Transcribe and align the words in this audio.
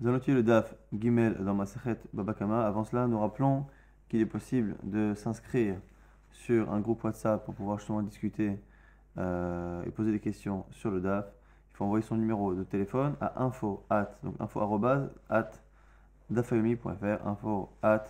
Nous 0.00 0.08
allons 0.08 0.20
le 0.28 0.44
DAF 0.44 0.76
Gimel 0.96 1.34
dans 1.40 1.54
ma 1.54 1.64
Babakama. 2.12 2.64
Avant 2.64 2.84
cela, 2.84 3.08
nous 3.08 3.18
rappelons 3.18 3.66
qu'il 4.08 4.20
est 4.20 4.26
possible 4.26 4.76
de 4.84 5.12
s'inscrire 5.14 5.74
sur 6.30 6.72
un 6.72 6.78
groupe 6.78 7.02
WhatsApp 7.02 7.44
pour 7.44 7.52
pouvoir 7.52 7.78
justement 7.78 8.02
discuter 8.02 8.60
euh, 9.18 9.82
et 9.82 9.90
poser 9.90 10.12
des 10.12 10.20
questions 10.20 10.64
sur 10.70 10.92
le 10.92 11.00
DAF. 11.00 11.26
Il 11.72 11.76
faut 11.76 11.84
envoyer 11.84 12.04
son 12.04 12.16
numéro 12.16 12.54
de 12.54 12.62
téléphone 12.62 13.16
à 13.20 13.42
info 13.42 13.82
at, 13.90 14.08
donc 14.22 14.36
info 14.38 14.60
at 15.28 15.50
info 17.24 17.68
at. 17.82 18.04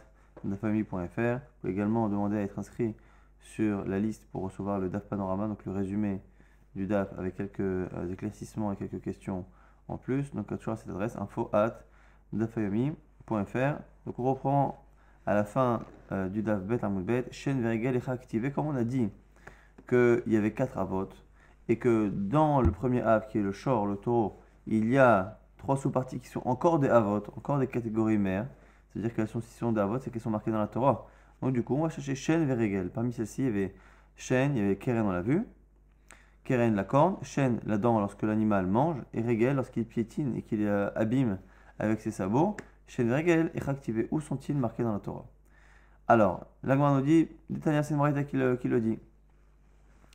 Vous 0.44 0.56
pouvez 0.56 1.72
également 1.72 2.10
demander 2.10 2.36
à 2.36 2.42
être 2.42 2.58
inscrit 2.58 2.94
sur 3.40 3.86
la 3.86 3.98
liste 3.98 4.26
pour 4.30 4.42
recevoir 4.42 4.78
le 4.78 4.90
DAF 4.90 5.04
Panorama, 5.04 5.48
donc 5.48 5.64
le 5.64 5.72
résumé 5.72 6.20
du 6.76 6.86
DAF 6.86 7.08
avec 7.18 7.36
quelques 7.36 7.60
euh, 7.60 8.12
éclaircissements 8.12 8.72
et 8.72 8.76
quelques 8.76 9.00
questions 9.00 9.46
en 9.88 9.96
plus. 9.96 10.32
Donc 10.34 10.46
toujours 10.58 10.74
à 10.74 10.76
cette 10.76 10.90
adresse 10.90 11.16
info 11.16 11.50
at 11.52 11.80
dafayomi.fr. 12.32 13.80
Donc 14.06 14.18
on 14.18 14.24
reprend 14.24 14.84
à 15.26 15.34
la 15.34 15.44
fin 15.44 15.82
euh, 16.12 16.28
du 16.28 16.42
DAF 16.42 16.62
Bet 16.62 16.80
Bet, 17.02 17.26
chaîne 17.30 17.60
verigel 17.60 17.96
et 17.96 18.10
activé, 18.10 18.50
comme 18.50 18.66
on 18.66 18.76
a 18.76 18.84
dit 18.84 19.10
qu'il 19.88 20.22
y 20.26 20.36
avait 20.36 20.52
quatre 20.52 20.78
avots 20.78 21.08
et 21.68 21.76
que 21.78 22.08
dans 22.08 22.60
le 22.60 22.70
premier 22.70 23.02
av 23.02 23.28
qui 23.28 23.38
est 23.38 23.42
le 23.42 23.52
shor, 23.52 23.86
le 23.86 23.96
taureau, 23.96 24.40
il 24.66 24.90
y 24.90 24.98
a 24.98 25.38
trois 25.58 25.76
sous-parties 25.76 26.18
qui 26.20 26.28
sont 26.28 26.42
encore 26.46 26.78
des 26.78 26.88
avot, 26.88 27.22
encore 27.36 27.58
des 27.58 27.66
catégories 27.66 28.18
mères. 28.18 28.46
C'est-à-dire 28.90 29.14
qu'elles 29.14 29.28
sont, 29.28 29.40
si 29.40 29.52
sont 29.52 29.72
des 29.72 29.80
avots, 29.80 29.98
c'est 29.98 30.10
qu'elles 30.10 30.22
sont 30.22 30.30
marquées 30.30 30.50
dans 30.50 30.58
la 30.58 30.66
Torah. 30.66 31.06
Donc 31.42 31.52
du 31.52 31.62
coup, 31.62 31.76
on 31.76 31.82
va 31.82 31.90
chercher 31.90 32.14
chaîne 32.14 32.46
verigel. 32.46 32.90
Parmi 32.90 33.12
celles-ci, 33.12 33.42
il 33.42 33.44
y 33.44 33.48
avait 33.48 33.74
chaîne, 34.16 34.56
il 34.56 34.62
y 34.62 34.64
avait 34.64 34.76
keren, 34.76 35.06
on 35.06 35.12
l'a 35.12 35.20
vu. 35.20 35.46
Keren, 36.48 36.74
la 36.76 36.84
corne, 36.84 37.18
chêne, 37.20 37.60
la 37.66 37.76
dent 37.76 38.00
lorsque 38.00 38.22
l'animal 38.22 38.66
mange, 38.66 38.96
et 39.12 39.20
régel 39.20 39.56
lorsqu'il 39.56 39.84
piétine 39.84 40.34
et 40.34 40.40
qu'il 40.40 40.62
euh, 40.62 40.88
abîme 40.94 41.38
avec 41.78 42.00
ses 42.00 42.10
sabots. 42.10 42.56
Chêne, 42.86 43.12
régel 43.12 43.50
et 43.54 43.60
réactivé. 43.60 44.08
Où 44.10 44.18
sont-ils 44.18 44.56
marqués 44.56 44.82
dans 44.82 44.94
la 44.94 44.98
Torah 44.98 45.26
Alors, 46.08 46.46
l'Agma 46.62 46.94
nous 46.94 47.02
dit, 47.02 47.28
d'Itania 47.50 47.82
c'est 47.82 47.94
qui 48.24 48.38
qui 48.62 48.68
le 48.68 48.80
dit. 48.80 48.98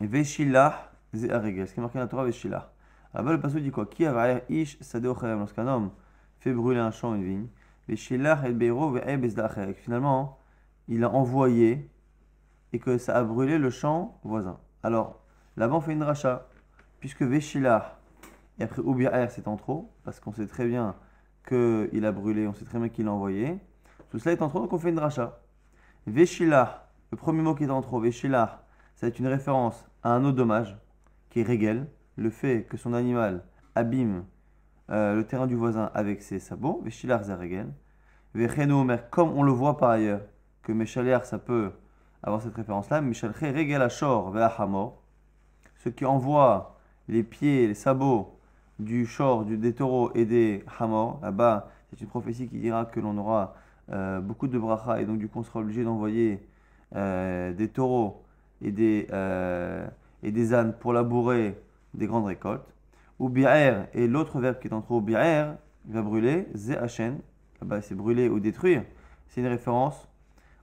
Veshilah, 0.02 0.92
ze 1.14 1.28
régel. 1.28 1.68
Ce 1.68 1.74
qui 1.76 1.80
est 1.80 1.84
marqué 1.84 2.00
dans 2.00 2.06
la 2.06 2.10
Torah, 2.10 2.26
Veshilah. 2.26 2.74
Là-bas, 3.14 3.34
le 3.34 3.40
passage 3.40 3.62
dit 3.62 3.70
quoi? 3.70 3.86
Qui 3.86 4.08
a 4.08 4.42
ish 4.50 4.80
sadeo 4.82 5.16
Lorsqu'un 5.22 5.68
homme 5.68 5.92
fait 6.40 6.52
brûler 6.52 6.80
un 6.80 6.90
champ, 6.90 7.14
une 7.14 7.24
vigne. 7.24 7.48
Veshilah 7.88 8.50
et 8.50 8.54
beiro 8.54 8.98
Finalement, 9.76 10.40
il 10.88 11.04
a 11.04 11.12
envoyé 11.12 11.92
et 12.72 12.80
que 12.80 12.98
ça 12.98 13.20
a 13.20 13.24
brûlé 13.24 13.60
le 13.60 13.70
champ 13.70 14.20
voisin. 14.24 14.58
Alors, 14.82 15.23
Là-bas, 15.58 15.76
on 15.76 15.82
fait 15.82 15.94
une 15.94 16.04
rachat. 16.04 16.48
Puisque 17.00 17.22
Veshilah 17.22 18.00
et 18.60 18.64
après 18.64 18.82
Ubi'er, 18.82 19.28
c'est 19.30 19.48
en 19.48 19.58
trop, 19.58 19.92
parce 20.04 20.20
qu'on 20.20 20.34
sait 20.34 20.48
très 20.48 20.68
bien 20.68 20.96
qu'il 21.48 22.06
a 22.06 22.12
brûlé, 22.12 22.48
on 22.48 22.54
sait 22.54 22.66
très 22.66 22.80
bien 22.80 22.90
qu'il 22.90 23.06
l'a 23.06 23.12
envoyé. 23.12 23.60
Tout 24.10 24.20
cela 24.20 24.34
est 24.34 24.42
en 24.42 24.50
trop, 24.50 24.60
donc 24.60 24.74
on 24.74 24.80
fait 24.80 24.90
une 24.90 25.00
rachat. 25.00 25.40
Veshilah, 26.06 26.90
le 27.12 27.18
premier 27.18 27.42
mot 27.42 27.56
qui 27.56 27.64
est 27.64 27.70
en 27.70 27.82
trop, 27.82 28.00
Veshilah, 28.00 28.66
ça 28.96 29.08
est 29.08 29.20
une 29.20 29.28
référence 29.28 29.86
à 30.04 30.12
un 30.14 30.24
autre 30.24 30.38
dommage, 30.38 30.78
qui 31.30 31.40
est 31.40 31.44
Régel, 31.44 31.88
le 32.16 32.30
fait 32.30 32.64
que 32.64 32.78
son 32.78 32.94
animal 32.94 33.44
abîme 33.76 34.26
euh, 34.92 35.16
le 35.16 35.26
terrain 35.26 35.48
du 35.48 35.56
voisin 35.56 35.90
avec 35.96 36.22
ses 36.22 36.40
sabots. 36.40 36.82
Veshilah, 36.84 37.24
c'est 37.24 37.34
Régel. 37.34 37.74
comme 39.10 39.32
on 39.32 39.44
le 39.44 39.52
voit 39.52 39.78
par 39.78 39.90
ailleurs, 39.90 40.22
que 40.62 40.72
Meshaler, 40.72 41.20
ça 41.24 41.40
peut 41.40 41.72
avoir 42.22 42.42
cette 42.42 42.56
référence-là, 42.56 43.02
Meshalche 43.02 43.36
Régel 43.36 43.82
Ashor 43.82 44.32
Ve'ahamor 44.32 45.03
ceux 45.84 45.92
qui 45.92 46.06
envoient 46.06 46.78
les 47.10 47.24
pieds, 47.24 47.68
les 47.68 47.74
sabots 47.74 48.40
du 48.80 49.06
short, 49.06 49.46
du, 49.46 49.58
des 49.58 49.74
taureaux 49.74 50.12
et 50.16 50.26
des 50.26 50.64
hamors, 50.80 51.20
là-bas, 51.22 51.70
c'est 51.90 52.02
une 52.02 52.08
prophétie 52.08 52.48
qui 52.48 52.58
dira 52.58 52.86
que 52.86 53.02
l'on 53.02 53.18
aura 53.18 53.56
euh, 53.92 54.22
beaucoup 54.22 54.48
de 54.48 54.58
bracha 54.58 55.02
et 55.02 55.06
donc 55.06 55.18
du 55.18 55.28
coup 55.28 55.40
on 55.40 55.44
sera 55.44 55.60
obligé 55.60 55.84
d'envoyer 55.84 56.40
euh, 56.96 57.52
des 57.52 57.68
taureaux 57.68 58.24
et 58.62 58.72
des, 58.72 59.08
euh, 59.12 59.86
et 60.24 60.32
des 60.32 60.54
ânes 60.54 60.74
pour 60.74 60.94
labourer 60.94 61.60
des 61.94 62.08
grandes 62.08 62.26
récoltes. 62.26 62.74
Ou 63.20 63.28
bi'er, 63.28 63.88
et 63.94 64.08
l'autre 64.08 64.40
verbe 64.40 64.60
qui 64.60 64.70
est 64.70 64.74
en 64.74 64.82
trop, 64.82 65.02
bi'er, 65.02 65.56
va 65.86 66.02
brûler, 66.02 66.48
ze'achen, 66.54 67.20
là-bas 67.60 67.82
c'est 67.82 67.96
brûler 67.96 68.30
ou 68.30 68.40
détruire, 68.40 68.84
c'est 69.28 69.42
une 69.42 69.48
référence 69.48 70.08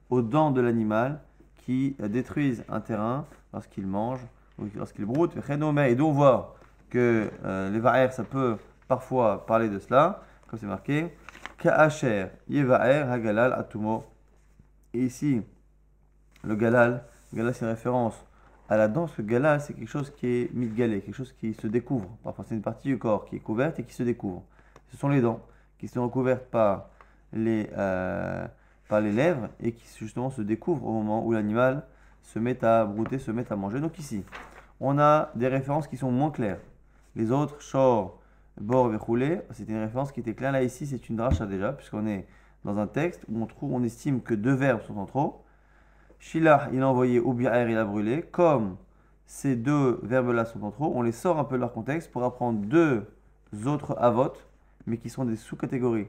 aux 0.09 0.23
dents 0.23 0.51
de 0.51 0.63
l'animal 0.63 1.21
qui 1.57 1.95
détruisent 1.99 2.65
un 2.71 2.81
terrain 2.81 3.27
lorsqu'il 3.53 3.87
mange 3.87 4.27
lorsqu'il 4.75 5.05
broute, 5.05 5.33
et 5.37 5.95
donc 5.95 6.09
on 6.09 6.13
voit 6.13 6.57
que 6.89 7.31
euh, 7.45 7.71
les 7.71 7.81
va'er, 7.81 8.11
ça 8.11 8.25
peut 8.25 8.57
parfois 8.89 9.47
parler 9.47 9.69
de 9.69 9.79
cela, 9.79 10.23
comme 10.49 10.59
c'est 10.59 10.67
marqué, 10.67 11.15
ka'asher 11.59 12.27
yevaer 12.49 13.03
hagalal 13.03 13.53
atumo. 13.53 14.05
Et 14.93 15.05
ici, 15.05 15.43
le 16.43 16.57
galal, 16.57 17.05
galal 17.33 17.55
c'est 17.55 17.65
une 17.65 17.71
référence 17.71 18.25
à 18.69 18.77
la 18.77 18.89
danse, 18.89 19.17
le 19.19 19.25
galal 19.25 19.61
c'est 19.61 19.75
quelque 19.75 19.89
chose 19.89 20.11
qui 20.11 20.27
est 20.27 20.55
mitgalé, 20.55 21.01
quelque 21.01 21.15
chose 21.15 21.33
qui 21.33 21.55
se 21.55 21.67
découvre. 21.67 22.09
Parfois 22.25 22.45
c'est 22.49 22.55
une 22.55 22.63
partie 22.63 22.89
du 22.89 22.99
corps 22.99 23.25
qui 23.25 23.37
est 23.37 23.41
couverte 23.41 23.79
et 23.79 23.85
qui 23.85 23.95
se 23.95 24.03
découvre. 24.03 24.43
Ce 24.91 24.97
sont 24.97 25.09
les 25.09 25.21
dents 25.21 25.41
qui 25.79 25.89
sont 25.89 26.03
recouvertes 26.03 26.45
par 26.51 26.91
les, 27.33 27.71
euh, 27.77 28.47
par 28.89 29.01
les 29.01 29.13
lèvres 29.13 29.49
et 29.61 29.73
qui 29.73 29.87
justement 29.99 30.31
se 30.31 30.43
découvrent 30.43 30.87
au 30.87 30.93
moment 30.93 31.25
où 31.25 31.33
l'animal 31.33 31.85
se 32.23 32.39
met 32.39 32.65
à 32.65 32.85
brouter, 32.85 33.19
se 33.19 33.31
met 33.31 33.51
à 33.53 33.57
manger. 33.57 33.81
Donc 33.81 33.99
ici, 33.99 34.25
on 34.81 34.99
a 34.99 35.31
des 35.35 35.49
références 35.49 35.87
qui 35.87 35.97
sont 35.97 36.11
moins 36.11 36.31
claires. 36.31 36.61
Les 37.17 37.33
autres, 37.33 37.61
Shor, 37.61 38.19
Bor, 38.61 38.89
Vechoulé, 38.89 39.41
c'était 39.53 39.73
une 39.73 39.81
référence 39.81 40.13
qui 40.13 40.21
était 40.21 40.35
claire. 40.35 40.53
Là, 40.53 40.63
ici, 40.63 40.87
c'est 40.87 41.09
une 41.09 41.17
dracha 41.17 41.47
déjà, 41.47 41.73
puisqu'on 41.73 42.07
est 42.07 42.27
dans 42.65 42.79
un 42.79 42.87
texte 42.87 43.25
où 43.29 43.43
on 43.43 43.47
trouve, 43.47 43.73
on 43.73 43.83
estime 43.83 44.21
que 44.21 44.35
deux 44.35 44.55
verbes 44.55 44.83
sont 44.83 44.97
en 44.99 45.07
trop. 45.07 45.45
Shilah, 46.19 46.69
il 46.73 46.83
a 46.83 46.89
envoyé, 46.89 47.19
ou 47.21 47.33
bien 47.33 47.69
il 47.69 47.77
a 47.77 47.85
brûlé. 47.85 48.23
Comme 48.23 48.77
ces 49.27 49.57
deux 49.57 50.01
verbes-là 50.03 50.45
sont 50.45 50.63
en 50.63 50.71
trop, 50.71 50.93
on 50.95 51.03
les 51.03 51.13
sort 51.13 51.39
un 51.39 51.45
peu 51.45 51.57
de 51.57 51.61
leur 51.61 51.73
contexte 51.73 52.11
pour 52.11 52.23
apprendre 52.25 52.61
deux 52.61 53.07
autres 53.67 53.97
avot, 53.99 54.33
mais 54.87 54.99
qui 54.99 55.09
sont 55.09 55.25
des 55.25 55.37
sous-catégories 55.37 56.09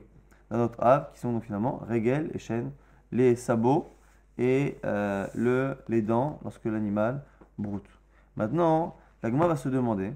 d'un 0.50 0.60
autre 0.60 0.84
av, 0.84 1.12
qui 1.14 1.20
sont 1.20 1.32
donc 1.32 1.44
finalement 1.44 1.82
Regel 1.90 2.30
et 2.34 2.40
Shen, 2.40 2.72
les 3.12 3.36
sabots 3.36 3.90
et 4.38 4.78
euh, 4.86 5.28
le, 5.36 5.78
les 5.88 6.02
dents 6.02 6.40
lorsque 6.44 6.66
l'animal 6.66 7.24
broute. 7.58 7.90
Maintenant, 8.36 8.98
la 9.24 9.30
va 9.30 9.56
se 9.56 9.70
demander, 9.70 10.14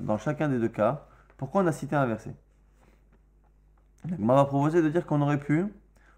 dans 0.00 0.18
chacun 0.18 0.48
des 0.48 0.58
deux 0.58 0.68
cas, 0.68 1.06
pourquoi 1.36 1.62
on 1.62 1.66
a 1.66 1.72
cité 1.72 1.96
un 1.96 2.06
verset. 2.06 2.34
La 4.18 4.34
va 4.34 4.44
proposer 4.44 4.82
de 4.82 4.88
dire 4.88 5.06
qu'on 5.06 5.22
aurait 5.22 5.40
pu 5.40 5.66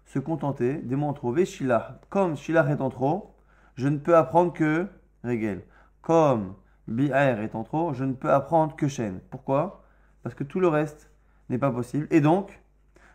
se 0.05 0.19
contenter 0.19 0.75
des 0.75 0.95
mots 0.95 1.07
en 1.07 1.13
trop. 1.13 1.33
Comme 2.09 2.35
Shilah 2.35 2.69
est 2.69 2.81
en 2.81 2.89
trop, 2.89 3.35
je 3.75 3.87
ne 3.87 3.97
peux 3.97 4.15
apprendre 4.15 4.53
que 4.53 4.87
Regel. 5.23 5.63
Comme 6.01 6.55
Bi'er 6.87 7.41
est 7.41 7.55
en 7.55 7.63
trop, 7.63 7.93
je 7.93 8.03
ne 8.03 8.13
peux 8.13 8.31
apprendre 8.31 8.75
que 8.75 8.87
Shen. 8.87 9.19
Pourquoi? 9.29 9.83
Parce 10.23 10.35
que 10.35 10.43
tout 10.43 10.59
le 10.59 10.67
reste 10.67 11.09
n'est 11.49 11.57
pas 11.57 11.71
possible. 11.71 12.07
Et 12.11 12.21
donc, 12.21 12.61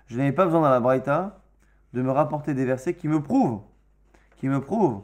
je 0.06 0.16
n'avais 0.16 0.32
pas 0.32 0.44
besoin 0.44 0.62
dans 0.62 0.70
la 0.70 0.80
Braïta 0.80 1.40
de 1.92 2.02
me 2.02 2.10
rapporter 2.10 2.54
des 2.54 2.64
versets 2.64 2.94
qui 2.94 3.08
me 3.08 3.22
prouvent, 3.22 3.60
qui 4.42 4.48
me 4.48 4.60
prouvent 4.60 5.02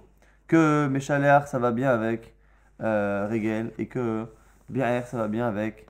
que 0.49 0.89
Meshaléar, 0.89 1.47
ça 1.47 1.61
va 1.61 1.71
bien 1.71 1.91
avec 1.91 2.35
euh, 2.83 3.71
et 3.79 3.87
que 3.87 4.27
Bi'er 4.69 5.07
ça 5.07 5.17
va 5.17 5.29
bien 5.29 5.47
avec 5.47 5.87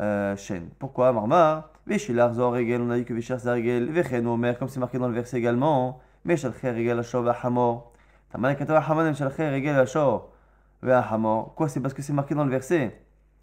euh, 0.00 0.34
Shen. 0.34 0.70
Pourquoi 0.78 1.12
Marmar? 1.12 1.68
Veshilar 1.86 2.32
Zor 2.32 2.54
Regel, 2.54 2.80
on 2.80 2.88
a 2.88 2.96
dit 2.96 3.04
que 3.04 3.12
Veshar 3.12 3.38
c'est 3.38 3.52
Regel, 3.52 3.90
Vechen 3.92 4.26
Omer, 4.26 4.58
comme 4.58 4.68
c'est 4.68 4.80
marqué 4.80 4.98
dans 4.98 5.08
le 5.08 5.14
verset 5.14 5.36
également, 5.36 6.00
Meshalche 6.24 6.62
Regel 6.62 6.98
Ashor 6.98 7.22
Vahamor. 7.22 7.92
Tamanakata 8.32 8.80
Vahamor, 8.80 9.04
Meshalche 9.04 9.36
Regel 9.40 9.78
Ashor 9.78 10.32
Vahamor. 10.80 11.54
Quoi 11.54 11.68
C'est 11.68 11.80
parce 11.80 11.92
que 11.92 12.00
c'est 12.00 12.14
marqué 12.14 12.34
dans 12.34 12.44
le 12.44 12.50
verset, 12.50 12.98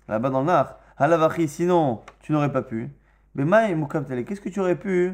là-bas 0.08 0.32
dans 0.32 0.40
le 0.40 0.48
Nar. 0.48 0.80
Halavachi, 0.98 1.48
sinon 1.48 2.02
tu 2.22 2.32
n'aurais 2.32 2.52
pas 2.52 2.64
pu. 2.64 2.90
Mais 3.36 3.46
Maï 3.46 3.76
Mukabtele, 3.76 4.26
qu'est-ce 4.26 4.42
que 4.42 4.50
tu 4.50 4.60
aurais 4.60 4.80
pu? 4.80 5.14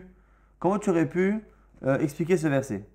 Comment 0.60 0.80
tu 0.80 0.92
aurais 0.92 1.08
pu 1.10 1.44
euh, 1.84 2.00
expliquer 2.00 2.38
ce 2.38 2.48
verset? 2.48 2.88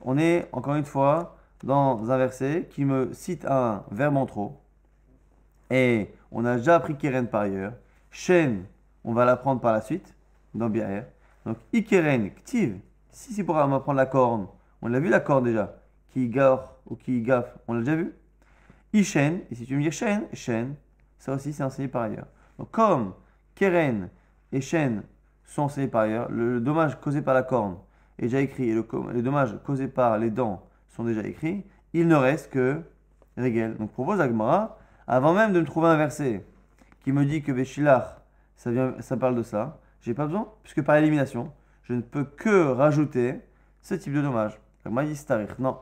On 0.00 0.18
est 0.18 0.48
encore 0.52 0.74
une 0.74 0.84
fois 0.84 1.36
dans 1.64 2.10
un 2.10 2.16
verset 2.16 2.68
qui 2.70 2.84
me 2.84 3.12
cite 3.12 3.44
un 3.46 3.84
verbe 3.90 4.16
en 4.16 4.26
trop. 4.26 4.60
Et 5.70 6.10
on 6.30 6.44
a 6.44 6.56
déjà 6.56 6.76
appris 6.76 6.96
Keren 6.96 7.28
par 7.28 7.42
ailleurs. 7.42 7.74
Shen, 8.10 8.64
on 9.04 9.12
va 9.12 9.24
l'apprendre 9.24 9.60
par 9.60 9.72
la 9.72 9.80
suite, 9.80 10.14
dans 10.54 10.68
Biaer. 10.68 11.04
Donc, 11.44 11.58
Ikeren, 11.72 12.30
Ktiv, 12.30 12.78
si 13.10 13.32
c'est 13.32 13.44
pour 13.44 13.54
m'apprendre 13.54 13.96
la 13.96 14.06
corne, 14.06 14.46
on 14.82 14.88
l'a 14.88 15.00
vu 15.00 15.08
la 15.08 15.20
corne 15.20 15.44
déjà. 15.44 15.74
Qui 16.12 16.28
gare 16.28 16.74
ou 16.86 16.96
qui 16.96 17.20
gaffe, 17.20 17.56
on 17.66 17.74
l'a 17.74 17.80
déjà 17.80 17.96
vu. 17.96 18.14
Ishen, 18.92 19.40
et 19.50 19.54
si 19.54 19.66
tu 19.66 19.76
me 19.76 19.82
dis 19.82 19.90
Shen, 19.90 20.24
Shen, 20.32 20.74
ça 21.18 21.34
aussi 21.34 21.52
c'est 21.52 21.62
enseigné 21.62 21.88
par 21.88 22.02
ailleurs. 22.02 22.26
Donc, 22.58 22.70
comme 22.70 23.12
Keren 23.54 24.08
et 24.52 24.60
Shen 24.60 25.02
sont 25.44 25.62
enseignés 25.62 25.88
par 25.88 26.02
ailleurs, 26.02 26.30
le, 26.30 26.60
dommage 26.60 26.98
causé 27.00 27.22
par 27.22 27.34
la 27.34 27.42
corne 27.42 27.76
est 28.18 28.22
déjà 28.22 28.40
écrit, 28.40 28.70
et 28.70 28.74
le, 28.74 28.86
le 29.12 29.22
dommage 29.22 29.56
causé 29.64 29.88
par 29.88 30.18
les 30.18 30.30
dents 30.30 30.66
sont 30.88 31.04
déjà 31.04 31.22
écrits, 31.22 31.64
il 31.92 32.08
ne 32.08 32.16
reste 32.16 32.50
que 32.50 32.82
Regel. 33.36 33.76
Donc 33.76 33.92
propose 33.92 34.20
Agmara, 34.20 34.78
avant 35.06 35.32
même 35.32 35.52
de 35.52 35.60
me 35.60 35.66
trouver 35.66 35.88
un 35.88 35.96
verset 35.96 36.44
qui 37.02 37.12
me 37.12 37.24
dit 37.24 37.42
que 37.42 37.52
Veshilach, 37.52 38.16
ça, 38.56 38.70
vient, 38.70 38.94
ça 39.00 39.16
parle 39.16 39.36
de 39.36 39.42
ça, 39.42 39.80
J'ai 40.00 40.14
pas 40.14 40.26
besoin, 40.26 40.48
puisque 40.62 40.82
par 40.82 40.96
élimination, 40.96 41.52
je 41.84 41.94
ne 41.94 42.00
peux 42.00 42.24
que 42.24 42.72
rajouter 42.72 43.40
ce 43.82 43.94
type 43.94 44.12
de 44.12 44.22
dommage. 44.22 44.58
Moi, 44.84 45.04
dit 45.04 45.26
Non. 45.58 45.78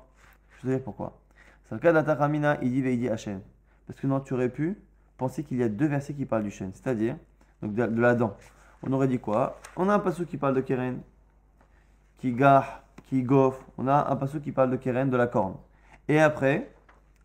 Je 0.50 0.66
vais 0.66 0.74
dire 0.76 0.84
pourquoi. 0.84 1.18
C'est 1.64 1.74
le 1.74 1.80
cas 1.80 1.92
d'Atakamina, 1.92 2.58
il 2.62 2.72
dit 2.72 2.82
Veidi 2.82 3.08
Hachem. 3.08 3.40
Parce 3.86 4.00
que 4.00 4.06
non, 4.06 4.20
tu 4.20 4.34
aurais 4.34 4.48
pu 4.48 4.78
penser 5.16 5.44
qu'il 5.44 5.58
y 5.58 5.62
a 5.62 5.68
deux 5.68 5.86
versets 5.86 6.14
qui 6.14 6.26
parlent 6.26 6.42
du 6.42 6.50
chêne, 6.50 6.70
c'est-à-dire 6.74 7.16
donc 7.62 7.74
de, 7.74 8.00
la 8.00 8.14
dent. 8.14 8.36
On 8.82 8.92
aurait 8.92 9.08
dit 9.08 9.18
quoi? 9.18 9.58
On 9.76 9.88
a 9.88 9.94
un 9.94 9.98
passage 9.98 10.26
qui 10.26 10.36
parle 10.36 10.54
de 10.54 10.60
Keren, 10.60 11.00
qui 12.18 12.32
gare, 12.32 12.82
qui 13.08 13.22
goff. 13.22 13.58
On 13.78 13.88
a 13.88 14.10
un 14.10 14.16
passage 14.16 14.42
qui 14.42 14.52
parle 14.52 14.70
de 14.70 14.76
Keren, 14.76 15.10
de 15.10 15.16
la 15.16 15.26
corne. 15.26 15.54
Et 16.08 16.20
après, 16.20 16.70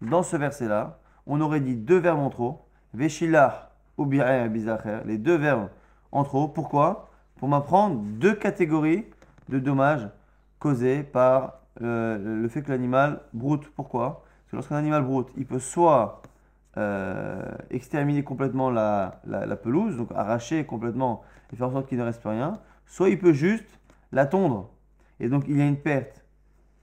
dans 0.02 0.24
ce 0.24 0.36
verset-là, 0.36 1.00
on 1.28 1.42
aurait 1.42 1.62
dit 1.62 1.76
deux 1.76 2.00
verbes 2.00 2.20
en 2.20 2.30
trop, 2.30 2.66
Veshilah 2.94 3.72
ou 3.98 4.06
Bizacher, 4.06 5.00
les 5.06 5.18
deux 5.18 5.36
verbes 5.38 5.70
en 6.12 6.24
trop. 6.24 6.48
Pourquoi? 6.48 7.10
Pour 7.38 7.48
m'apprendre 7.48 8.02
deux 8.02 8.34
catégories 8.34 9.06
de 9.50 9.60
dommages 9.60 10.08
causés 10.60 11.04
par 11.04 11.62
euh, 11.82 12.42
le 12.42 12.48
fait 12.50 12.62
que 12.62 12.72
l'animal 12.72 13.22
broute. 13.34 13.70
Pourquoi? 13.76 14.24
Parce 14.44 14.52
que 14.52 14.56
lorsqu'un 14.58 14.76
animal 14.76 15.04
broute, 15.04 15.30
il 15.38 15.46
peut 15.46 15.60
soit 15.60 16.22
euh, 16.78 17.44
exterminer 17.70 18.24
complètement 18.24 18.70
la, 18.70 19.22
pelouse, 19.62 19.98
donc 19.98 20.10
arracher 20.16 20.66
complètement 20.66 21.22
et 21.52 21.56
faire 21.56 21.68
en 21.68 21.72
sorte 21.72 21.88
qu'il 21.88 21.98
ne 21.98 22.04
reste 22.04 22.22
plus 22.22 22.30
rien, 22.30 22.60
soit 22.86 23.10
il 23.10 23.20
peut 23.20 23.34
juste 23.34 23.80
la 24.12 24.26
tondre. 24.26 24.70
Et 25.22 25.30
donc 25.30 25.46
il 25.48 25.58
y 25.58 25.62
a 25.62 25.66
une 25.66 25.78
perte 25.78 26.26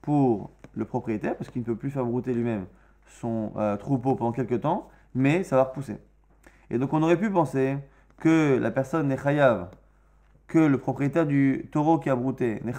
pour 0.01 0.49
le 0.73 0.85
propriétaire, 0.85 1.35
parce 1.35 1.51
qu'il 1.51 1.61
ne 1.61 1.65
peut 1.65 1.75
plus 1.75 1.91
faire 1.91 2.05
brouter 2.05 2.33
lui-même 2.33 2.65
son 3.05 3.51
euh, 3.57 3.75
troupeau 3.75 4.15
pendant 4.15 4.31
quelques 4.31 4.61
temps, 4.61 4.87
mais 5.13 5.43
ça 5.43 5.57
va 5.57 5.65
repousser. 5.65 5.97
Et 6.69 6.77
donc 6.77 6.93
on 6.93 7.03
aurait 7.03 7.17
pu 7.17 7.29
penser 7.29 7.77
que 8.17 8.57
la 8.57 8.71
personne 8.71 9.09
n'est 9.09 9.17
que 10.47 10.59
le 10.59 10.77
propriétaire 10.77 11.25
du 11.25 11.67
taureau 11.71 11.99
qui 11.99 12.09
a 12.09 12.15
brouté 12.15 12.61
n'est 12.63 12.71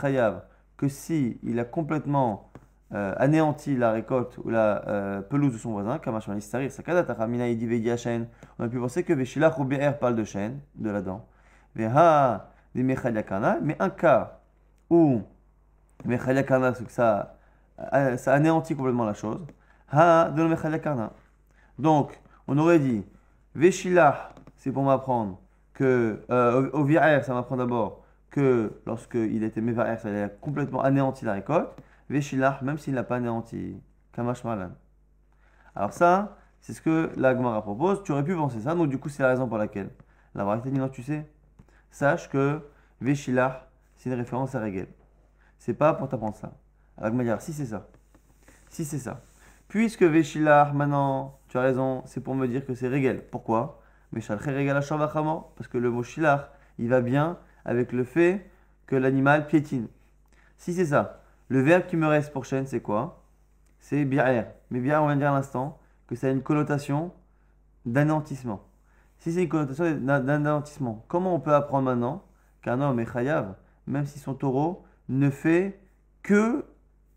que 0.76 0.88
si 0.88 1.38
il 1.42 1.58
a 1.58 1.64
complètement 1.64 2.50
euh, 2.92 3.14
anéanti 3.18 3.76
la 3.76 3.92
récolte 3.92 4.38
ou 4.42 4.50
la 4.50 4.88
euh, 4.88 5.20
pelouse 5.20 5.52
de 5.52 5.58
son 5.58 5.72
voisin, 5.72 5.98
comme 5.98 6.16
on 6.16 6.20
a 8.64 8.68
pu 8.68 8.78
penser 8.78 9.04
que 9.04 9.12
Veshilach 9.12 9.58
ou 9.58 9.68
parle 10.00 10.16
de 10.16 10.24
chêne, 10.24 10.60
de 10.76 10.88
la 10.90 11.02
dent. 11.02 11.26
Mais 11.76 11.86
un 13.78 13.90
cas 13.90 14.40
où 14.88 15.20
Mechayakana, 16.04 16.74
c'est 16.74 16.84
que 16.84 16.92
ça, 16.92 17.36
euh, 17.92 18.16
ça 18.16 18.34
anéantit 18.34 18.74
complètement 18.76 19.04
la 19.04 19.14
chose, 19.14 19.40
ha 19.90 20.30
de 20.30 21.10
Donc, 21.78 22.20
on 22.46 22.58
aurait 22.58 22.78
dit 22.78 23.04
Veshilach, 23.54 24.34
c'est 24.56 24.72
pour 24.72 24.82
m'apprendre 24.82 25.40
que, 25.74 26.20
au, 26.28 26.80
au 26.80 26.88
ça 27.22 27.34
m'apprend 27.34 27.56
d'abord 27.56 28.04
que 28.30 28.80
lorsqu'il 28.86 29.42
était 29.42 29.60
Mevaer, 29.60 29.98
ça 29.98 30.08
a 30.08 30.28
complètement 30.28 30.82
anéanti 30.82 31.24
la 31.24 31.34
récolte. 31.34 31.70
Veshilach, 32.08 32.62
même 32.62 32.78
s'il 32.78 32.94
n'a 32.94 33.04
pas 33.04 33.16
anéanti. 33.16 33.76
Kamash 34.12 34.44
Malan. 34.44 34.70
Alors 35.74 35.92
ça, 35.92 36.36
c'est 36.60 36.72
ce 36.72 36.80
que 36.80 37.10
la 37.16 37.34
Gemara 37.34 37.62
propose. 37.62 38.02
Tu 38.02 38.12
aurais 38.12 38.24
pu 38.24 38.34
penser 38.34 38.60
ça, 38.60 38.74
donc 38.74 38.88
du 38.88 38.98
coup, 38.98 39.08
c'est 39.08 39.22
la 39.22 39.30
raison 39.30 39.48
pour 39.48 39.58
laquelle. 39.58 39.90
La 40.34 40.44
vérité 40.44 40.70
dit 40.70 40.78
non, 40.78 40.88
tu 40.88 41.02
sais. 41.02 41.30
Sache 41.90 42.28
que 42.28 42.60
Veshilach, 43.00 43.68
c'est 43.96 44.10
une 44.10 44.16
référence 44.16 44.54
à 44.54 44.60
Regel. 44.60 44.88
C'est 45.60 45.74
pas 45.74 45.92
pour 45.92 46.08
t'apprendre 46.08 46.36
ça. 46.36 46.54
Alors, 46.96 47.40
si 47.40 47.52
c'est 47.52 47.66
ça. 47.66 47.86
Si 48.70 48.84
c'est 48.84 48.98
ça. 48.98 49.20
Puisque 49.68 50.02
Veshilach, 50.02 50.72
maintenant, 50.72 51.38
tu 51.48 51.58
as 51.58 51.60
raison, 51.60 52.02
c'est 52.06 52.22
pour 52.22 52.34
me 52.34 52.48
dire 52.48 52.66
que 52.66 52.74
c'est 52.74 52.88
Regel. 52.88 53.22
Pourquoi? 53.30 53.82
Parce 54.12 54.26
que 54.26 55.78
le 55.78 55.90
mot 55.90 56.02
Shilach, 56.02 56.48
il 56.78 56.88
va 56.88 57.00
bien 57.02 57.38
avec 57.64 57.92
le 57.92 58.04
fait 58.04 58.50
que 58.86 58.96
l'animal 58.96 59.46
piétine. 59.46 59.86
Si 60.56 60.72
c'est 60.72 60.86
ça, 60.86 61.20
le 61.48 61.60
verbe 61.60 61.86
qui 61.86 61.96
me 61.96 62.06
reste 62.06 62.32
pour 62.32 62.44
chaîne, 62.46 62.66
c'est 62.66 62.80
quoi? 62.80 63.22
C'est 63.78 64.04
bi'er. 64.04 64.46
Mais 64.70 64.80
bi'er, 64.80 65.02
on 65.02 65.06
vient 65.06 65.16
de 65.16 65.20
dire 65.20 65.30
à 65.30 65.34
l'instant 65.34 65.78
que 66.06 66.16
ça 66.16 66.26
a 66.26 66.30
une 66.30 66.42
connotation 66.42 67.12
d'anéantissement. 67.84 68.62
Si 69.18 69.32
c'est 69.32 69.42
une 69.42 69.48
connotation 69.48 69.84
d'anéantissement, 69.94 71.04
comment 71.06 71.34
on 71.34 71.40
peut 71.40 71.54
apprendre 71.54 71.84
maintenant 71.84 72.24
qu'un 72.62 72.80
homme 72.80 72.98
est 72.98 73.12
chayav, 73.12 73.54
même 73.86 74.06
si 74.06 74.18
son 74.18 74.34
taureau 74.34 74.84
ne 75.10 75.28
fait 75.28 75.78
que 76.22 76.64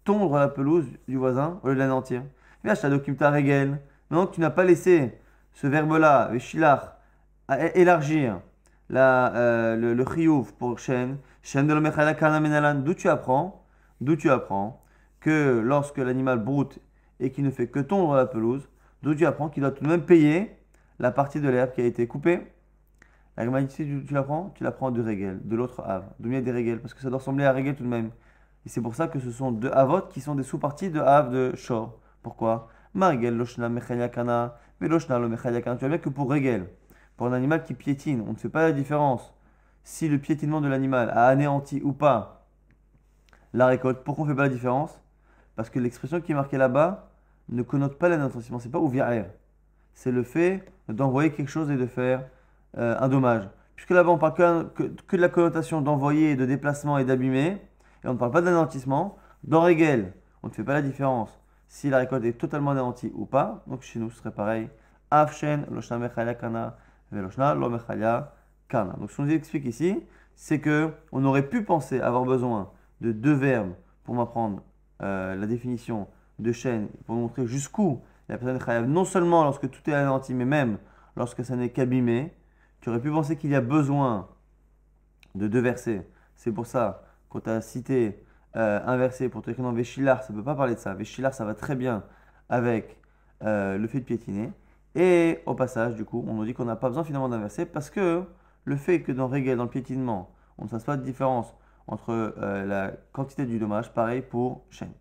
tondre 0.03 0.37
la 0.37 0.49
pelouse 0.49 0.87
du 1.07 1.15
voisin 1.15 1.59
au 1.63 1.69
lieu 1.69 1.75
de 1.75 1.79
l'anéantir 1.79 2.23
Viens, 2.63 2.73
je 2.75 3.11
ta 3.13 3.29
régel. 3.29 3.79
Maintenant 4.09 4.27
tu 4.27 4.41
n'as 4.41 4.49
pas 4.49 4.63
laissé 4.63 5.17
ce 5.53 5.67
verbe-là, 5.67 6.31
à 7.47 7.67
élargir 7.75 8.39
la, 8.89 9.33
euh, 9.35 9.75
le, 9.75 9.93
le 9.93 10.51
pour 10.57 10.79
Shen, 10.79 11.17
Shen 11.41 11.67
de 11.67 12.81
d'où 12.81 12.93
tu 12.93 13.09
apprends, 13.09 13.65
d'où 14.01 14.15
tu 14.15 14.29
apprends 14.29 14.83
que 15.19 15.61
lorsque 15.63 15.97
l'animal 15.97 16.39
broute 16.39 16.79
et 17.19 17.31
qu'il 17.31 17.43
ne 17.43 17.51
fait 17.51 17.67
que 17.67 17.79
tondre 17.79 18.15
la 18.15 18.25
pelouse, 18.25 18.67
d'où 19.03 19.13
tu 19.13 19.25
apprends 19.25 19.49
qu'il 19.49 19.61
doit 19.61 19.71
tout 19.71 19.83
de 19.83 19.89
même 19.89 20.05
payer 20.05 20.55
la 20.99 21.11
partie 21.11 21.39
de 21.39 21.49
l'herbe 21.49 21.71
qui 21.73 21.81
a 21.81 21.85
été 21.85 22.07
coupée. 22.07 22.41
La 23.35 23.63
tu, 23.63 24.03
tu 24.05 24.13
l'apprends 24.13 24.51
Tu 24.55 24.63
l'apprends 24.63 24.91
de 24.91 25.01
Régel, 25.01 25.39
de 25.43 25.55
l'autre 25.55 25.81
Havre. 25.85 26.05
D'où 26.19 26.29
vient 26.29 26.41
des 26.41 26.51
Régel 26.51 26.79
Parce 26.79 26.93
que 26.93 27.01
ça 27.01 27.09
doit 27.09 27.17
ressembler 27.17 27.45
à 27.45 27.51
Régel 27.51 27.75
tout 27.75 27.83
de 27.83 27.89
même. 27.89 28.11
Et 28.65 28.69
c'est 28.69 28.81
pour 28.81 28.95
ça 28.95 29.07
que 29.07 29.19
ce 29.19 29.31
sont 29.31 29.51
deux 29.51 29.71
Havot 29.71 30.01
qui 30.09 30.21
sont 30.21 30.35
des 30.35 30.43
sous-parties 30.43 30.89
de 30.89 30.99
Havre 30.99 31.31
de 31.31 31.55
Shor. 31.55 31.99
Pourquoi? 32.21 32.69
Margel, 32.93 33.35
Loshna, 33.35 33.69
Mechayakana, 33.69 34.57
mais 34.79 34.87
Loshna, 34.87 35.17
lo 35.17 35.29
Tu 35.29 35.35
vois 35.35 35.75
bien 35.75 35.97
que 35.97 36.09
pour 36.09 36.29
Régel, 36.29 36.67
pour 37.17 37.27
un 37.27 37.33
animal 37.33 37.63
qui 37.63 37.73
piétine, 37.73 38.23
on 38.27 38.33
ne 38.33 38.37
fait 38.37 38.49
pas 38.49 38.61
la 38.61 38.71
différence 38.71 39.33
si 39.83 40.07
le 40.07 40.17
piétinement 40.19 40.61
de 40.61 40.67
l'animal 40.67 41.09
a 41.09 41.27
anéanti 41.27 41.81
ou 41.83 41.91
pas 41.91 42.45
la 43.53 43.67
récolte. 43.67 44.03
Pourquoi 44.03 44.23
on 44.23 44.27
ne 44.27 44.31
fait 44.31 44.37
pas 44.37 44.43
la 44.43 44.49
différence? 44.49 44.99
Parce 45.55 45.69
que 45.69 45.79
l'expression 45.79 46.21
qui 46.21 46.31
est 46.31 46.35
marquée 46.35 46.57
là-bas 46.57 47.09
ne 47.49 47.61
connote 47.63 47.97
pas 47.97 48.09
l'anéantissement. 48.09 48.59
C'est 48.59 48.69
pas 48.69 48.79
ouvrir 48.79 49.05
C'est 49.93 50.11
le 50.11 50.23
fait 50.23 50.63
d'envoyer 50.87 51.31
quelque 51.31 51.49
chose 51.49 51.69
et 51.69 51.77
de 51.77 51.85
faire 51.85 52.23
euh, 52.77 52.95
un 52.99 53.09
dommage. 53.09 53.49
Puisque 53.75 53.91
là-bas, 53.91 54.11
on 54.11 54.17
parle 54.17 54.71
que, 54.73 54.83
de 54.83 55.21
la 55.21 55.29
connotation 55.29 55.81
d'envoyer, 55.81 56.35
de 56.35 56.45
déplacement 56.45 56.97
et 56.97 57.05
d'abîmer, 57.05 57.61
et 58.03 58.07
on 58.07 58.13
ne 58.13 58.17
parle 58.17 58.31
pas 58.31 58.41
d'anéantissement. 58.41 59.17
Dans 59.43 59.61
Régel, 59.61 60.13
on 60.41 60.47
ne 60.47 60.53
fait 60.53 60.63
pas 60.63 60.73
la 60.73 60.81
différence 60.81 61.39
si 61.67 61.89
la 61.89 61.97
récolte 61.97 62.23
est 62.25 62.33
totalement 62.33 62.71
anéantie 62.71 63.11
ou 63.15 63.25
pas. 63.25 63.63
Donc 63.67 63.81
chez 63.81 63.99
nous, 63.99 64.09
ce 64.09 64.17
serait 64.17 64.31
pareil. 64.31 64.69
Afshen, 65.11 65.65
Kana, 68.69 68.93
donc 68.99 69.11
ce 69.11 69.17
qu'on 69.17 69.23
nous 69.23 69.31
explique 69.31 69.65
ici, 69.65 69.99
c'est 70.35 70.59
que 70.59 70.91
on 71.11 71.23
aurait 71.25 71.47
pu 71.47 71.63
penser 71.63 71.99
avoir 71.99 72.23
besoin 72.23 72.71
de 73.01 73.11
deux 73.11 73.33
verbes 73.33 73.73
pour 74.03 74.15
m'apprendre 74.15 74.63
euh, 75.01 75.35
la 75.35 75.45
définition 75.45 76.07
de 76.39 76.51
chaîne, 76.51 76.87
pour 77.05 77.15
montrer 77.15 77.45
jusqu'où 77.45 78.01
la 78.29 78.37
personne 78.37 78.57
est 78.57 78.87
non 78.87 79.05
seulement 79.05 79.43
lorsque 79.43 79.69
tout 79.69 79.89
est 79.89 79.93
anéanti, 79.93 80.33
mais 80.33 80.45
même 80.45 80.77
lorsque 81.15 81.43
ça 81.43 81.55
n'est 81.55 81.69
qu'abîmé. 81.69 82.33
Tu 82.83 82.89
aurais 82.89 82.99
pu 82.99 83.09
penser 83.09 83.37
qu'il 83.37 83.49
y 83.49 83.55
a 83.55 83.61
besoin 83.61 84.27
de 85.35 85.47
deux 85.47 85.61
versets. 85.61 86.05
C'est 86.35 86.51
pour 86.51 86.65
ça 86.65 87.05
qu'on 87.29 87.39
t'a 87.39 87.61
cité 87.61 88.21
euh, 88.57 88.81
un 88.85 88.97
verset 88.97 89.29
pour 89.29 89.41
te 89.41 89.49
dire 89.49 89.63
non, 89.63 89.71
Véchilar, 89.71 90.21
ça 90.21 90.33
ne 90.33 90.37
peut 90.37 90.43
pas 90.43 90.53
parler 90.53 90.75
de 90.75 90.79
ça. 90.79 90.93
Véchilar, 90.93 91.33
ça 91.33 91.45
va 91.45 91.53
très 91.53 91.77
bien 91.77 92.03
avec 92.49 92.99
euh, 93.41 93.77
le 93.77 93.87
fait 93.87 94.01
de 94.01 94.03
piétiner. 94.03 94.51
Et 94.95 95.39
au 95.45 95.55
passage, 95.55 95.95
du 95.95 96.03
coup, 96.03 96.25
on 96.27 96.33
nous 96.33 96.43
dit 96.43 96.53
qu'on 96.53 96.65
n'a 96.65 96.75
pas 96.75 96.89
besoin 96.89 97.05
finalement 97.05 97.29
d'inverser 97.29 97.65
parce 97.65 97.89
que 97.89 98.25
le 98.65 98.75
fait 98.75 99.01
que 99.01 99.13
dans 99.13 99.29
Régel, 99.29 99.55
dans 99.55 99.63
le 99.63 99.69
piétinement, 99.69 100.31
on 100.57 100.65
ne 100.65 100.69
fasse 100.69 100.83
pas 100.83 100.97
de 100.97 101.03
différence 101.03 101.55
entre 101.87 102.09
euh, 102.11 102.65
la 102.65 102.91
quantité 103.13 103.45
du 103.45 103.59
dommage, 103.59 103.93
pareil 103.93 104.21
pour 104.21 104.65
chaîne. 104.69 104.91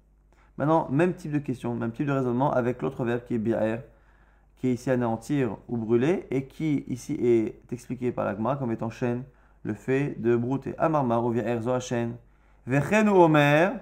Maintenant, 0.57 0.89
même 0.89 1.15
type 1.15 1.33
de 1.33 1.41
question, 1.41 1.75
même 1.75 1.91
type 1.91 2.07
de 2.07 2.12
raisonnement 2.12 2.53
avec 2.53 2.81
l'autre 2.81 3.05
verbe 3.05 3.25
qui 3.25 3.35
est 3.35 3.39
bi'er, 3.39 3.83
qui 4.62 4.69
est 4.69 4.75
ici 4.75 4.92
anéantir 4.92 5.57
ou 5.66 5.76
brûler, 5.76 6.25
et 6.31 6.47
qui 6.47 6.85
ici 6.87 7.14
est 7.14 7.61
expliqué 7.73 8.12
par 8.12 8.25
l'agma 8.25 8.54
comme 8.54 8.71
étant 8.71 8.90
chaîne, 8.90 9.25
le 9.64 9.75
fait 9.75 10.14
de 10.21 10.37
brouter. 10.37 10.73
Amarmar 10.78 11.25
ou 11.25 11.35
erzo 11.35 11.73
à 11.73 11.81
chaîne. 11.81 12.14
Vechen 12.64 13.09
ou 13.09 13.16
omer, 13.16 13.81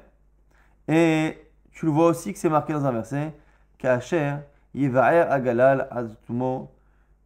et 0.89 1.37
tu 1.73 1.85
le 1.85 1.93
vois 1.93 2.07
aussi 2.07 2.33
que 2.33 2.39
c'est 2.39 2.49
marqué 2.49 2.73
dans 2.73 2.87
un 2.87 2.93
verset, 2.93 3.35
Kacher 3.77 4.37
Yivaer 4.73 5.31
Agalal 5.31 5.87
Azutumo, 5.91 6.71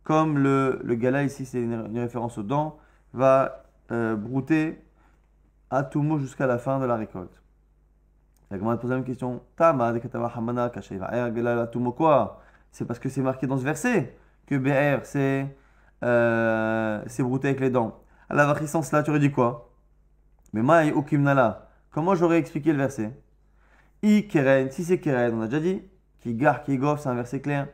comme 0.02 0.38
le, 0.38 0.80
le 0.82 0.96
galal 0.96 1.26
ici, 1.26 1.46
c'est 1.46 1.62
une, 1.62 1.96
référence 1.96 2.36
aux 2.38 2.42
dents, 2.42 2.76
va 3.12 3.66
euh, 3.92 4.16
brouter 4.16 4.82
Atumo 5.70 6.18
jusqu'à 6.18 6.48
la 6.48 6.58
fin 6.58 6.80
de 6.80 6.86
la 6.86 6.96
récolte. 6.96 7.40
La 8.50 8.58
pose 8.58 8.90
la 8.90 8.96
même 8.96 9.04
question. 9.04 9.42
Tama 9.54 9.92
de 9.92 10.00
Hamana 10.12 10.72
Agalal 11.12 11.60
Atumo 11.60 11.92
quoi? 11.92 12.40
C'est 12.74 12.84
parce 12.84 12.98
que 12.98 13.08
c'est 13.08 13.22
marqué 13.22 13.46
dans 13.46 13.56
ce 13.56 13.62
verset 13.62 14.16
que 14.48 14.56
BR 14.56 15.04
c'est 15.04 15.46
euh, 16.02 17.04
brouté 17.20 17.46
avec 17.46 17.60
les 17.60 17.70
dents. 17.70 18.00
À 18.28 18.34
la 18.34 18.46
variance 18.46 18.90
là, 18.90 19.04
tu 19.04 19.10
aurais 19.10 19.20
dit 19.20 19.30
quoi? 19.30 19.70
Mais 20.52 20.60
Maï 20.60 20.90
Ukimnala, 20.90 21.70
comment 21.92 22.16
j'aurais 22.16 22.38
expliqué 22.38 22.72
le 22.72 22.78
verset? 22.78 23.16
I 24.02 24.26
Keren, 24.26 24.72
si 24.72 24.82
c'est 24.82 24.98
Keren, 24.98 25.34
on 25.34 25.42
a 25.42 25.46
déjà 25.46 25.60
dit 25.60 25.82
qui 26.18 26.34
gar, 26.34 26.64
qui 26.64 26.76
gof, 26.76 27.00
c'est 27.00 27.08
un 27.08 27.14
verset 27.14 27.40
clair. 27.40 27.68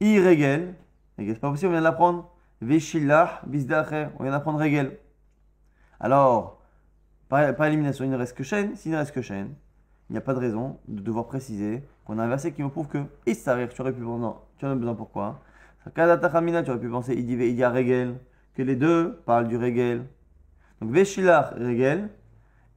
I 0.00 0.20
regel, 0.20 0.76
c'est 1.18 1.40
pas 1.40 1.50
possible, 1.50 1.70
on 1.70 1.72
vient 1.72 1.80
de 1.80 1.84
l'apprendre. 1.84 2.32
Veshillah, 2.60 3.42
bisdacher, 3.48 4.06
on 4.20 4.22
vient 4.22 4.30
d'apprendre 4.30 4.60
regel. 4.60 5.00
Alors, 5.98 6.62
par, 7.28 7.56
par 7.56 7.66
élimination, 7.66 8.04
il 8.04 8.10
ne 8.12 8.16
reste 8.16 8.36
que 8.36 8.44
chaîne. 8.44 8.76
S'il 8.76 8.92
ne 8.92 8.98
reste 8.98 9.10
que 9.10 9.20
chaîne, 9.20 9.52
il 10.08 10.12
n'y 10.12 10.18
a 10.18 10.22
pas 10.22 10.34
de 10.34 10.38
raison 10.38 10.78
de 10.86 11.02
devoir 11.02 11.26
préciser 11.26 11.82
qu'on 12.04 12.18
a 12.18 12.24
un 12.24 12.28
verset 12.28 12.52
qui 12.52 12.62
me 12.62 12.68
prouve 12.68 12.88
que 12.88 12.98
Issarir, 13.26 13.68
tu 13.68 13.80
aurais 13.80 13.92
pu 13.92 14.02
penser, 14.02 14.20
non, 14.20 14.36
tu 14.58 14.66
en 14.66 14.70
as 14.70 14.74
besoin 14.74 14.94
pourquoi 14.94 15.40
Kadata 15.94 16.28
tu 16.28 16.70
aurais 16.70 16.78
pu 16.78 16.88
penser 16.88 17.14
Idive, 17.14 17.42
Idia 17.42 17.70
Regel, 17.70 18.14
que 18.54 18.62
les 18.62 18.76
deux 18.76 19.20
parlent 19.26 19.48
du 19.48 19.56
Regel. 19.56 20.06
Donc 20.80 20.90
Veshilar, 20.90 21.54
Regel, 21.54 22.08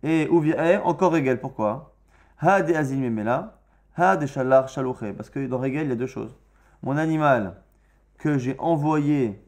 et 0.04 0.28
Uvi'er, 0.32 0.78
encore 0.84 1.12
Regel, 1.12 1.40
pourquoi? 1.40 1.96
Ha 2.40 2.62
de 2.62 2.74
Azil 2.74 3.00
Memela, 3.00 3.60
Ha 3.96 4.18
de 4.18 4.26
Shalouche, 4.26 5.14
parce 5.16 5.30
que 5.30 5.46
dans 5.48 5.60
Regel, 5.60 5.84
il 5.84 5.90
y 5.90 5.92
a 5.92 5.96
deux 5.96 6.08
choses. 6.08 6.36
Mon 6.82 6.98
animal 6.98 7.62
que 8.18 8.38
j'ai 8.38 8.56
envoyé, 8.60 9.42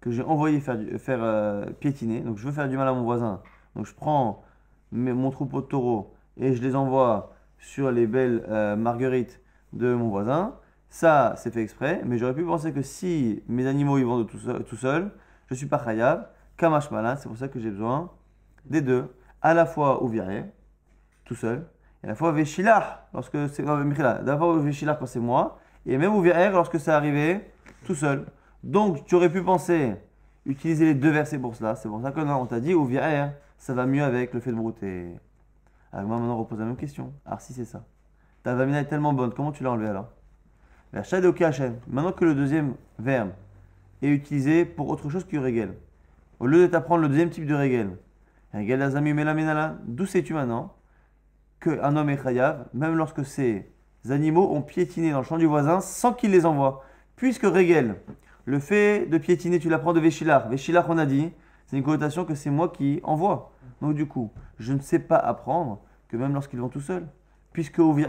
que 0.00 0.10
j'ai 0.10 0.22
envoyé 0.22 0.60
faire, 0.60 0.78
faire 0.98 1.22
euh, 1.22 1.66
piétiner, 1.66 2.20
donc 2.20 2.36
je 2.38 2.46
veux 2.46 2.52
faire 2.52 2.68
du 2.68 2.76
mal 2.76 2.88
à 2.88 2.92
mon 2.92 3.02
voisin, 3.02 3.42
donc 3.76 3.86
je 3.86 3.94
prends 3.94 4.42
mon 4.90 5.30
troupeau 5.30 5.60
de 5.60 5.66
taureaux, 5.66 6.14
et 6.36 6.54
je 6.54 6.62
les 6.62 6.74
envoie 6.74 7.34
sur 7.58 7.90
les 7.90 8.06
belles 8.06 8.44
euh, 8.48 8.76
marguerites 8.76 9.40
de 9.72 9.94
mon 9.94 10.08
voisin, 10.08 10.56
ça 10.88 11.34
c'est 11.36 11.52
fait 11.52 11.62
exprès, 11.62 12.02
mais 12.04 12.18
j'aurais 12.18 12.34
pu 12.34 12.44
penser 12.44 12.72
que 12.72 12.82
si 12.82 13.42
mes 13.48 13.66
animaux 13.66 13.98
ils 13.98 14.06
vont 14.06 14.24
tout, 14.24 14.38
seul, 14.38 14.64
tout 14.64 14.76
seul, 14.76 15.10
je 15.48 15.54
suis 15.54 15.66
pas 15.66 15.78
khayab, 15.78 16.28
kamash 16.56 16.90
malin, 16.90 17.16
c'est 17.16 17.28
pour 17.28 17.36
ça 17.36 17.48
que 17.48 17.60
j'ai 17.60 17.70
besoin 17.70 18.10
des 18.64 18.80
deux, 18.80 19.04
à 19.42 19.54
la 19.54 19.66
fois 19.66 20.02
ouviré, 20.02 20.44
tout 21.24 21.34
seul, 21.34 21.66
et 22.02 22.06
à 22.06 22.10
la 22.10 22.14
fois 22.14 22.32
veshilah, 22.32 23.08
lorsque 23.12 23.48
c'est 23.50 23.64
d'abord 23.64 24.56
veshilah 24.58 24.94
quand 24.94 25.06
c'est 25.06 25.20
moi, 25.20 25.58
et 25.86 25.96
même 25.98 26.14
ouviré 26.14 26.50
lorsque 26.50 26.78
c'est 26.78 26.90
arrivé 26.90 27.40
tout 27.84 27.94
seul. 27.94 28.26
Donc 28.62 29.04
tu 29.06 29.14
aurais 29.14 29.30
pu 29.30 29.42
penser 29.42 29.94
utiliser 30.46 30.86
les 30.86 30.94
deux 30.94 31.10
versets 31.10 31.38
pour 31.38 31.54
cela, 31.54 31.76
c'est 31.76 31.88
pour 31.88 32.00
ça 32.00 32.12
que 32.12 32.20
non, 32.20 32.36
on 32.36 32.46
t'a 32.46 32.60
dit 32.60 32.74
ouviré, 32.74 33.26
ça 33.58 33.74
va 33.74 33.86
mieux 33.86 34.02
avec 34.02 34.32
le 34.32 34.40
fait 34.40 34.50
de 34.50 34.56
brouter. 34.56 35.16
Alors 35.92 36.06
moi 36.06 36.18
maintenant 36.18 36.34
on 36.34 36.38
repose 36.38 36.58
la 36.58 36.64
même 36.64 36.76
question. 36.76 37.12
Alors 37.24 37.40
si 37.40 37.52
c'est 37.52 37.64
ça, 37.64 37.84
ta 38.42 38.54
vamina 38.54 38.80
est 38.80 38.86
tellement 38.86 39.12
bonne, 39.12 39.32
comment 39.32 39.52
tu 39.52 39.62
l'as 39.62 39.70
enlevé 39.70 39.88
alors? 39.88 40.08
Maintenant 40.92 42.12
que 42.12 42.24
le 42.24 42.34
deuxième 42.34 42.74
verbe 42.98 43.30
est 44.02 44.08
utilisé 44.08 44.64
pour 44.64 44.88
autre 44.88 45.10
chose 45.10 45.24
que 45.24 45.36
régel, 45.36 45.74
au 46.40 46.46
lieu 46.46 46.62
de 46.62 46.66
t'apprendre 46.66 47.02
le 47.02 47.08
deuxième 47.08 47.30
type 47.30 47.46
de 47.46 47.54
régel, 47.54 47.96
d'où 48.54 50.06
sais-tu 50.06 50.34
maintenant 50.34 50.74
qu'un 51.60 51.96
homme 51.96 52.08
est 52.08 52.22
chayav, 52.22 52.66
même 52.72 52.94
lorsque 52.94 53.24
ces 53.24 53.70
animaux 54.08 54.50
ont 54.54 54.62
piétiné 54.62 55.10
dans 55.10 55.18
le 55.18 55.24
champ 55.24 55.36
du 55.36 55.46
voisin 55.46 55.80
sans 55.80 56.12
qu'il 56.12 56.30
les 56.30 56.46
envoie? 56.46 56.84
Puisque 57.16 57.42
régel, 57.42 57.96
le 58.44 58.60
fait 58.60 59.06
de 59.06 59.18
piétiner, 59.18 59.58
tu 59.58 59.68
l'apprends 59.68 59.92
de 59.92 60.00
Véchilar. 60.00 60.48
Véchilar, 60.48 60.86
on 60.88 60.96
a 60.96 61.04
dit, 61.04 61.32
c'est 61.66 61.76
une 61.76 61.82
connotation 61.82 62.24
que 62.24 62.34
c'est 62.34 62.48
moi 62.48 62.68
qui 62.70 63.00
envoie. 63.02 63.52
Donc 63.80 63.94
du 63.94 64.06
coup, 64.06 64.30
je 64.58 64.72
ne 64.72 64.80
sais 64.80 64.98
pas 64.98 65.16
apprendre 65.16 65.80
que 66.08 66.16
même 66.16 66.32
lorsqu'ils 66.34 66.60
vont 66.60 66.68
tout 66.68 66.80
seuls, 66.80 67.06
puisque 67.52 67.78
Ouvir 67.78 68.08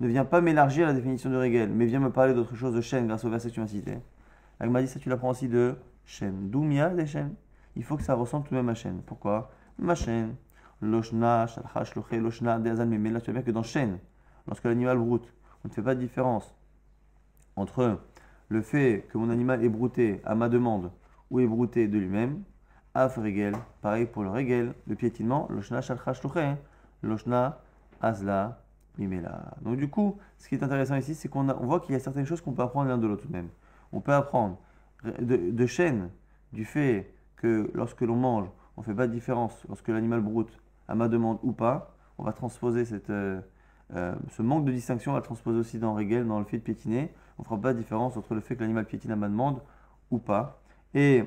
ne 0.00 0.08
vient 0.08 0.24
pas 0.24 0.40
m'élargir 0.40 0.86
la 0.86 0.92
définition 0.92 1.30
de 1.30 1.36
régel, 1.36 1.70
mais 1.70 1.86
vient 1.86 2.00
me 2.00 2.10
parler 2.10 2.34
d'autre 2.34 2.54
chose 2.56 2.74
de 2.74 2.80
chaîne 2.80 3.06
grâce 3.06 3.24
au 3.24 3.30
verset 3.30 3.48
que 3.48 3.54
tu 3.54 3.60
m'as 3.60 3.66
cité. 3.66 3.98
Elle 4.58 4.70
m'a 4.70 4.82
dit 4.82 4.88
ça, 4.88 4.98
tu 4.98 5.08
l'apprends 5.08 5.30
aussi 5.30 5.48
de 5.48 5.76
chaîne. 6.04 6.50
D'où 6.50 6.62
mia 6.62 6.90
des 6.90 7.06
chaînes 7.06 7.34
Il 7.76 7.84
faut 7.84 7.96
que 7.96 8.02
ça 8.02 8.14
ressemble 8.14 8.46
tout 8.46 8.54
de 8.54 8.56
même 8.56 8.68
à 8.68 8.74
chaîne. 8.74 9.02
Pourquoi? 9.04 9.50
Ma 9.78 9.94
chaîne. 9.94 10.34
Loshna, 10.80 11.46
shalcha, 11.46 12.16
loshna, 12.18 12.58
mais 12.58 13.10
là 13.10 13.20
tu 13.20 13.32
bien 13.32 13.42
que 13.42 13.50
dans 13.50 13.64
chaîne, 13.64 13.98
lorsque 14.46 14.64
l'animal 14.64 14.96
broute, 14.98 15.32
on 15.64 15.68
ne 15.68 15.72
fait 15.72 15.82
pas 15.82 15.96
de 15.96 16.00
différence 16.00 16.54
entre 17.56 18.00
le 18.48 18.62
fait 18.62 19.06
que 19.10 19.18
mon 19.18 19.28
animal 19.30 19.64
est 19.64 19.68
brouté 19.68 20.20
à 20.24 20.36
ma 20.36 20.48
demande 20.48 20.92
ou 21.30 21.40
est 21.40 21.46
brouté 21.46 21.88
de 21.88 21.98
lui-même, 21.98 22.42
Af 22.98 23.16
regel, 23.16 23.54
pareil 23.80 24.06
pour 24.06 24.24
le 24.24 24.30
regel, 24.30 24.74
le 24.88 24.96
piétinement, 24.96 25.46
loshna 25.50 25.80
shalcha 25.80 26.14
shluché, 26.14 26.56
loshna 27.04 27.60
azla 28.00 28.60
mimela. 28.98 29.54
Donc 29.62 29.76
du 29.76 29.88
coup, 29.88 30.18
ce 30.36 30.48
qui 30.48 30.56
est 30.56 30.64
intéressant 30.64 30.96
ici, 30.96 31.14
c'est 31.14 31.28
qu'on 31.28 31.48
on 31.48 31.66
voit 31.66 31.78
qu'il 31.78 31.92
y 31.92 31.94
a 31.94 32.00
certaines 32.00 32.26
choses 32.26 32.40
qu'on 32.40 32.54
peut 32.54 32.62
apprendre 32.62 32.88
l'un 32.88 32.98
de 32.98 33.06
l'autre 33.06 33.26
même. 33.30 33.50
On 33.92 34.00
peut 34.00 34.12
apprendre 34.12 34.58
de, 35.04 35.52
de 35.52 35.66
chaîne 35.66 36.10
du 36.52 36.64
fait 36.64 37.14
que 37.36 37.70
lorsque 37.72 38.00
l'on 38.00 38.16
mange, 38.16 38.48
on 38.76 38.80
ne 38.80 38.84
fait 38.84 38.94
pas 38.94 39.06
de 39.06 39.12
différence 39.12 39.64
lorsque 39.68 39.86
l'animal 39.86 40.20
broute 40.20 40.58
à 40.88 40.96
ma 40.96 41.06
demande 41.06 41.38
ou 41.44 41.52
pas. 41.52 41.94
On 42.18 42.24
va 42.24 42.32
transposer 42.32 42.84
cette, 42.84 43.10
euh, 43.10 43.40
euh, 43.94 44.12
ce 44.30 44.42
manque 44.42 44.64
de 44.64 44.72
distinction, 44.72 45.12
on 45.12 45.14
va 45.14 45.20
le 45.20 45.24
transposer 45.24 45.60
aussi 45.60 45.78
dans 45.78 45.94
Regel, 45.94 46.26
dans 46.26 46.40
le 46.40 46.44
fait 46.44 46.58
de 46.58 46.64
piétiner. 46.64 47.14
On 47.38 47.42
ne 47.42 47.44
fera 47.44 47.60
pas 47.60 47.74
de 47.74 47.78
différence 47.78 48.16
entre 48.16 48.34
le 48.34 48.40
fait 48.40 48.56
que 48.56 48.62
l'animal 48.62 48.86
piétine 48.86 49.12
à 49.12 49.16
ma 49.16 49.28
demande 49.28 49.60
ou 50.10 50.18
pas. 50.18 50.60
Et 50.94 51.22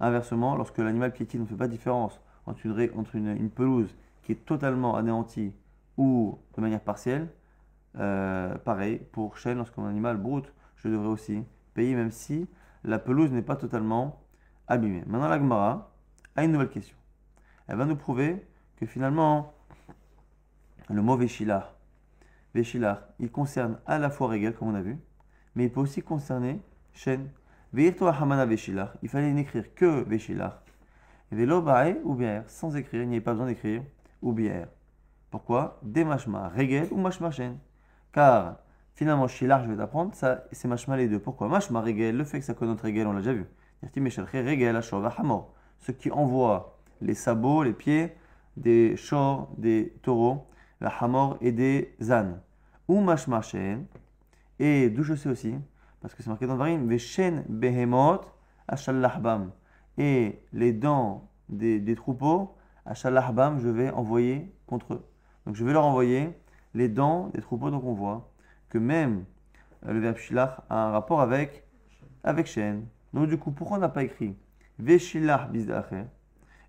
Inversement, 0.00 0.56
lorsque 0.56 0.78
l'animal 0.78 1.12
piétine, 1.12 1.42
ne 1.42 1.46
fait 1.46 1.54
pas 1.54 1.66
de 1.66 1.72
différence 1.72 2.20
entre, 2.46 2.66
une, 2.66 3.50
pelouse 3.50 3.94
qui 4.22 4.32
est 4.32 4.44
totalement 4.44 4.96
anéantie 4.96 5.52
ou 5.96 6.38
de 6.56 6.60
manière 6.60 6.80
partielle. 6.80 7.28
Euh, 7.98 8.56
pareil, 8.58 9.00
pour 9.12 9.38
chêne, 9.38 9.58
lorsque 9.58 9.76
mon 9.76 9.86
animal 9.86 10.16
broute, 10.16 10.52
je 10.76 10.88
devrais 10.88 11.08
aussi 11.08 11.44
payer, 11.74 11.94
même 11.94 12.10
si 12.10 12.48
la 12.82 12.98
pelouse 12.98 13.30
n'est 13.30 13.42
pas 13.42 13.56
totalement 13.56 14.20
abîmée. 14.66 15.04
Maintenant, 15.06 15.28
la 15.28 15.38
Gemara 15.38 15.92
a 16.36 16.44
une 16.44 16.52
nouvelle 16.52 16.70
question. 16.70 16.96
Elle 17.68 17.76
va 17.76 17.86
nous 17.86 17.96
prouver 17.96 18.46
que 18.76 18.86
finalement, 18.86 19.52
le 20.90 21.00
mot 21.00 21.16
Véchilar, 21.16 21.74
il 22.54 23.30
concerne 23.30 23.78
à 23.86 23.98
la 23.98 24.10
fois 24.10 24.28
Régel, 24.28 24.54
comme 24.54 24.68
on 24.68 24.74
a 24.74 24.82
vu, 24.82 24.98
mais 25.54 25.64
il 25.64 25.72
peut 25.72 25.80
aussi 25.80 26.02
concerner 26.02 26.60
chêne 26.92 27.28
il 27.76 29.08
fallait 29.08 29.32
n'écrire 29.32 29.74
que 29.74 30.08
Veshilach. 30.08 30.60
Velo 31.32 31.62
Bae 31.62 31.96
ou 32.04 32.16
sans 32.46 32.76
écrire, 32.76 33.02
il 33.02 33.08
n'y 33.08 33.16
avait 33.16 33.24
pas 33.24 33.32
besoin 33.32 33.46
d'écrire 33.46 33.82
ou. 34.22 34.34
Pourquoi? 35.30 35.80
Des 35.82 36.04
machma, 36.04 36.52
Regel 36.56 36.86
ou 36.92 36.96
machma 36.96 37.32
chen. 37.32 37.58
Car 38.12 38.58
finalement, 38.94 39.26
Shilach, 39.26 39.64
je 39.64 39.70
vais 39.70 39.76
t'apprendre, 39.76 40.14
ça, 40.14 40.44
c'est 40.52 40.68
machma 40.68 40.96
les 40.96 41.08
deux. 41.08 41.18
Pourquoi? 41.18 41.48
Machma 41.48 41.80
Regel, 41.80 42.16
le 42.16 42.22
fait 42.22 42.38
que 42.38 42.44
ça 42.44 42.54
connote 42.54 42.80
Regel, 42.80 43.08
on 43.08 43.12
l'a 43.12 43.18
déjà 43.18 43.32
vu. 43.32 43.46
Regel, 43.82 44.80
Hamor. 45.18 45.52
Ceux 45.80 45.92
qui 45.92 46.12
envoient 46.12 46.78
les 47.00 47.14
sabots, 47.14 47.64
les 47.64 47.72
pieds 47.72 48.12
des 48.56 48.96
chors, 48.96 49.50
des 49.58 49.96
taureaux, 50.02 50.46
la 50.80 50.90
Hamor 51.00 51.36
et 51.40 51.50
des 51.50 51.96
ânes. 52.08 52.40
Ou 52.86 53.00
machma 53.00 53.42
chen. 53.42 53.86
Et 54.60 54.88
d'où 54.88 55.02
je 55.02 55.14
sais 55.14 55.28
aussi 55.28 55.56
parce 56.04 56.14
que 56.14 56.22
c'est 56.22 56.28
marqué 56.28 56.46
dans 56.46 56.56
Varim, 56.56 56.86
Veshen 56.86 57.44
behemot 57.48 58.20
ashallahbam. 58.68 59.52
Et 59.96 60.38
les 60.52 60.74
dents 60.74 61.30
des, 61.48 61.80
des 61.80 61.94
troupeaux, 61.94 62.54
ashallahbam, 62.84 63.58
je 63.58 63.70
vais 63.70 63.88
envoyer 63.88 64.54
contre 64.66 64.92
eux. 64.92 65.08
Donc 65.46 65.54
je 65.54 65.64
vais 65.64 65.72
leur 65.72 65.86
envoyer 65.86 66.38
les 66.74 66.90
dents 66.90 67.28
des 67.28 67.40
troupeaux. 67.40 67.70
Donc 67.70 67.84
on 67.84 67.94
voit 67.94 68.30
que 68.68 68.76
même 68.76 69.24
euh, 69.86 69.94
le 69.94 70.00
verbe 70.00 70.18
shilach 70.18 70.60
a 70.68 70.88
un 70.88 70.90
rapport 70.90 71.22
avec, 71.22 71.64
avec 72.22 72.48
shen. 72.48 72.86
Donc 73.14 73.30
du 73.30 73.38
coup, 73.38 73.52
pourquoi 73.52 73.78
on 73.78 73.80
n'a 73.80 73.88
pas 73.88 74.02
écrit 74.02 74.36
Veshilach 74.78 75.48
bizdacher 75.52 76.04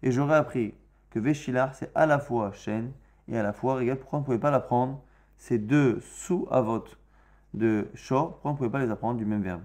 Et 0.01 0.11
j'aurais 0.11 0.37
appris 0.37 0.75
que 1.09 1.19
Veshilach 1.19 1.73
c'est 1.73 1.91
à 1.93 2.05
la 2.05 2.19
fois 2.19 2.53
shen 2.53 2.93
et 3.27 3.37
à 3.37 3.43
la 3.43 3.51
fois 3.51 3.75
régal. 3.75 3.99
Pourquoi 3.99 4.19
on 4.19 4.21
ne 4.21 4.25
pouvait 4.25 4.39
pas 4.39 4.51
l'apprendre? 4.51 5.03
Ces 5.35 5.59
deux 5.59 5.99
sous-avot 5.99 6.85
de 7.55 7.89
shor, 7.93 8.31
pourquoi 8.31 8.51
on 8.51 8.53
ne 8.53 8.57
pouvait 8.57 8.69
pas 8.69 8.79
les 8.79 8.91
apprendre 8.91 9.17
du 9.17 9.25
même 9.25 9.41
verbe? 9.41 9.61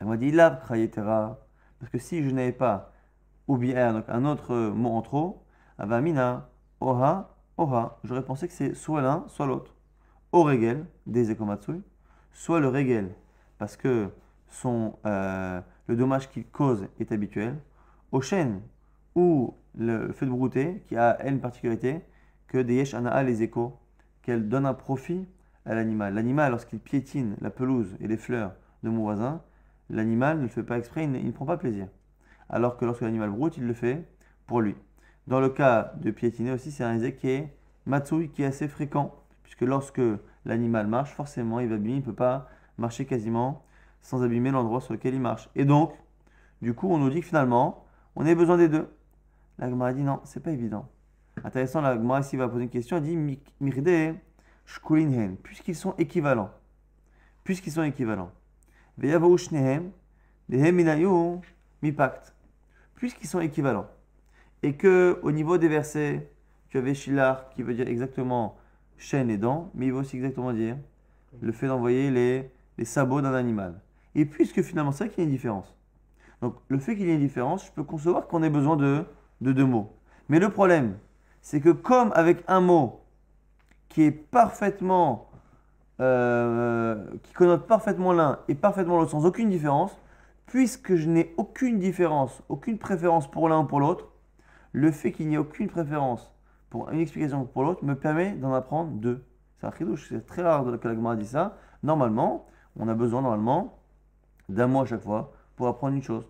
Elle 0.00 0.06
m'a 0.06 0.16
dit 0.16 0.30
la 0.30 0.50
krayetera, 0.50 1.38
parce 1.78 1.90
que 1.92 1.98
si 1.98 2.22
je 2.24 2.30
n'avais 2.30 2.52
pas 2.52 2.92
oubier, 3.46 3.74
donc 3.92 4.04
un 4.08 4.24
autre 4.24 4.70
mot 4.70 4.90
en 4.90 5.02
trop, 5.02 5.44
avamina, 5.78 6.48
oha, 6.80 7.36
oha, 7.56 7.98
j'aurais 8.04 8.24
pensé 8.24 8.48
que 8.48 8.54
c'est 8.54 8.74
soit 8.74 9.02
l'un, 9.02 9.24
soit 9.28 9.46
l'autre. 9.46 9.74
Au 10.32 10.42
regel, 10.42 10.86
des 11.06 11.30
ekomatsui, 11.30 11.82
soit 12.32 12.60
le 12.60 12.68
regel, 12.68 13.14
parce 13.58 13.76
que 13.76 14.10
son, 14.48 14.94
euh, 15.06 15.60
le 15.86 15.96
dommage 15.96 16.30
qu'il 16.30 16.46
cause 16.46 16.86
est 17.00 17.12
habituel, 17.12 17.58
au 18.12 18.20
chêne, 18.20 18.62
ou 19.14 19.54
le 19.76 20.12
fait 20.12 20.26
de 20.26 20.30
brouter, 20.30 20.82
qui 20.88 20.96
a 20.96 21.16
elle 21.20 21.34
une 21.34 21.40
particularité, 21.40 22.00
que 22.46 22.58
des 22.58 22.74
yesh 22.76 22.94
les 22.94 23.42
échos, 23.42 23.78
qu'elle 24.22 24.48
donne 24.48 24.64
un 24.64 24.74
profit 24.74 25.26
l'animal. 25.74 26.50
Lorsqu'il 26.50 26.78
piétine 26.78 27.36
la 27.40 27.50
pelouse 27.50 27.96
et 28.00 28.08
les 28.08 28.16
fleurs 28.16 28.52
de 28.82 28.90
mon 28.90 29.02
voisin, 29.02 29.42
l'animal 29.90 30.38
ne 30.38 30.42
le 30.42 30.48
fait 30.48 30.62
pas 30.62 30.78
exprès, 30.78 31.04
il 31.04 31.10
ne, 31.10 31.30
prend 31.30 31.46
pas 31.46 31.56
plaisir. 31.56 31.88
Alors 32.48 32.76
que 32.76 32.84
lorsque 32.84 33.02
l'animal 33.02 33.30
broute, 33.30 33.56
il 33.56 33.66
le 33.66 33.74
fait 33.74 34.08
pour 34.46 34.60
lui. 34.60 34.74
Dans 35.26 35.40
le 35.40 35.50
cas 35.50 35.92
de 35.96 36.10
piétiner 36.10 36.52
aussi, 36.52 36.70
c'est 36.70 36.84
un 36.84 36.94
essai 36.94 37.14
qui 37.14 37.28
est 37.28 37.54
matsui, 37.86 38.30
qui 38.30 38.42
est 38.42 38.46
assez 38.46 38.68
fréquent, 38.68 39.14
puisque 39.42 39.62
lorsque 39.62 40.00
l'animal 40.44 40.86
marche, 40.86 41.12
forcément, 41.12 41.60
il 41.60 41.68
va 41.68 41.74
abîmer, 41.74 41.96
il 41.96 42.00
ne 42.00 42.04
peut 42.04 42.14
pas 42.14 42.48
marcher 42.78 43.04
quasiment 43.04 43.64
sans 44.00 44.22
abîmer 44.22 44.50
l'endroit 44.50 44.80
sur 44.80 44.94
lequel 44.94 45.14
il 45.14 45.20
marche. 45.20 45.50
Et 45.54 45.64
donc, 45.64 45.92
du 46.62 46.74
coup, 46.74 46.88
on 46.88 46.98
nous 46.98 47.10
dit 47.10 47.20
que 47.20 47.26
finalement, 47.26 47.84
on 48.16 48.26
a 48.26 48.34
besoin 48.34 48.56
des 48.56 48.68
deux. 48.68 48.88
La 49.58 49.68
Gemara 49.68 49.92
dit 49.92 50.02
non, 50.02 50.20
c'est 50.24 50.42
pas 50.42 50.52
évident. 50.52 50.88
Intéressant, 51.44 51.80
la 51.80 52.20
ici 52.20 52.36
va 52.36 52.48
poser 52.48 52.64
une 52.64 52.70
question, 52.70 52.96
elle 52.96 53.02
dit 53.02 53.16
Mirde, 53.60 54.16
puisqu'ils 55.42 55.74
sont 55.74 55.94
équivalents. 55.96 56.50
Puisqu'ils 57.42 57.72
sont 57.72 57.82
équivalents. 57.82 58.30
Puisqu'ils 62.94 63.28
sont 63.28 63.40
équivalents. 63.40 63.86
et 64.62 64.74
que 64.74 65.18
au 65.22 65.32
niveau 65.32 65.56
des 65.56 65.68
versets, 65.68 66.30
tu 66.68 66.76
avais 66.76 66.94
Shilar 66.94 67.48
qui 67.50 67.62
veut 67.62 67.72
dire 67.72 67.88
exactement 67.88 68.58
chaîne 68.98 69.30
et 69.30 69.38
dents, 69.38 69.70
mais 69.74 69.86
il 69.86 69.92
veut 69.92 70.00
aussi 70.00 70.16
exactement 70.16 70.52
dire 70.52 70.76
le 71.40 71.52
fait 71.52 71.66
d'envoyer 71.66 72.10
les, 72.10 72.50
les 72.76 72.84
sabots 72.84 73.22
d'un 73.22 73.34
animal. 73.34 73.80
Et 74.14 74.26
puisque 74.26 74.60
finalement 74.62 74.92
c'est 74.92 75.04
vrai 75.04 75.14
qu'il 75.14 75.24
y 75.24 75.26
a 75.26 75.28
une 75.28 75.34
différence. 75.34 75.74
Donc 76.42 76.56
le 76.68 76.78
fait 76.78 76.94
qu'il 76.94 77.06
y 77.06 77.10
ait 77.10 77.14
une 77.14 77.20
différence, 77.20 77.64
je 77.66 77.72
peux 77.72 77.84
concevoir 77.84 78.26
qu'on 78.26 78.42
ait 78.42 78.50
besoin 78.50 78.76
de, 78.76 79.04
de 79.40 79.52
deux 79.52 79.64
mots. 79.64 79.96
Mais 80.28 80.38
le 80.38 80.50
problème, 80.50 80.98
c'est 81.40 81.60
que 81.60 81.70
comme 81.70 82.12
avec 82.14 82.44
un 82.48 82.60
mot 82.60 82.97
qui 83.88 84.02
est 84.02 84.10
parfaitement, 84.10 85.30
euh, 86.00 87.04
qui 87.22 87.32
connote 87.32 87.66
parfaitement 87.66 88.12
l'un 88.12 88.38
et 88.48 88.54
parfaitement 88.54 88.98
l'autre 88.98 89.10
sans 89.10 89.26
aucune 89.26 89.50
différence, 89.50 89.96
puisque 90.46 90.94
je 90.94 91.08
n'ai 91.08 91.34
aucune 91.36 91.78
différence, 91.78 92.42
aucune 92.48 92.78
préférence 92.78 93.30
pour 93.30 93.48
l'un 93.48 93.60
ou 93.60 93.64
pour 93.64 93.80
l'autre, 93.80 94.08
le 94.72 94.90
fait 94.90 95.12
qu'il 95.12 95.28
n'y 95.28 95.34
ait 95.34 95.38
aucune 95.38 95.68
préférence 95.68 96.32
pour 96.70 96.90
une 96.90 97.00
explication 97.00 97.44
pour 97.44 97.64
l'autre 97.64 97.84
me 97.84 97.94
permet 97.94 98.32
d'en 98.32 98.52
apprendre 98.52 98.90
deux. 98.92 99.24
C'est 99.58 99.66
un 99.66 99.72
chidouche, 99.72 100.08
c'est 100.08 100.26
très 100.26 100.42
rare 100.42 100.64
que 100.64 100.88
la 100.88 100.94
Gemara 100.94 101.16
dit 101.16 101.26
ça. 101.26 101.56
Normalement, 101.82 102.46
on 102.78 102.88
a 102.88 102.94
besoin 102.94 103.22
normalement 103.22 103.78
d'un 104.48 104.66
mot 104.66 104.82
à 104.82 104.84
chaque 104.86 105.02
fois 105.02 105.32
pour 105.56 105.66
apprendre 105.66 105.94
une 105.94 106.02
chose. 106.02 106.26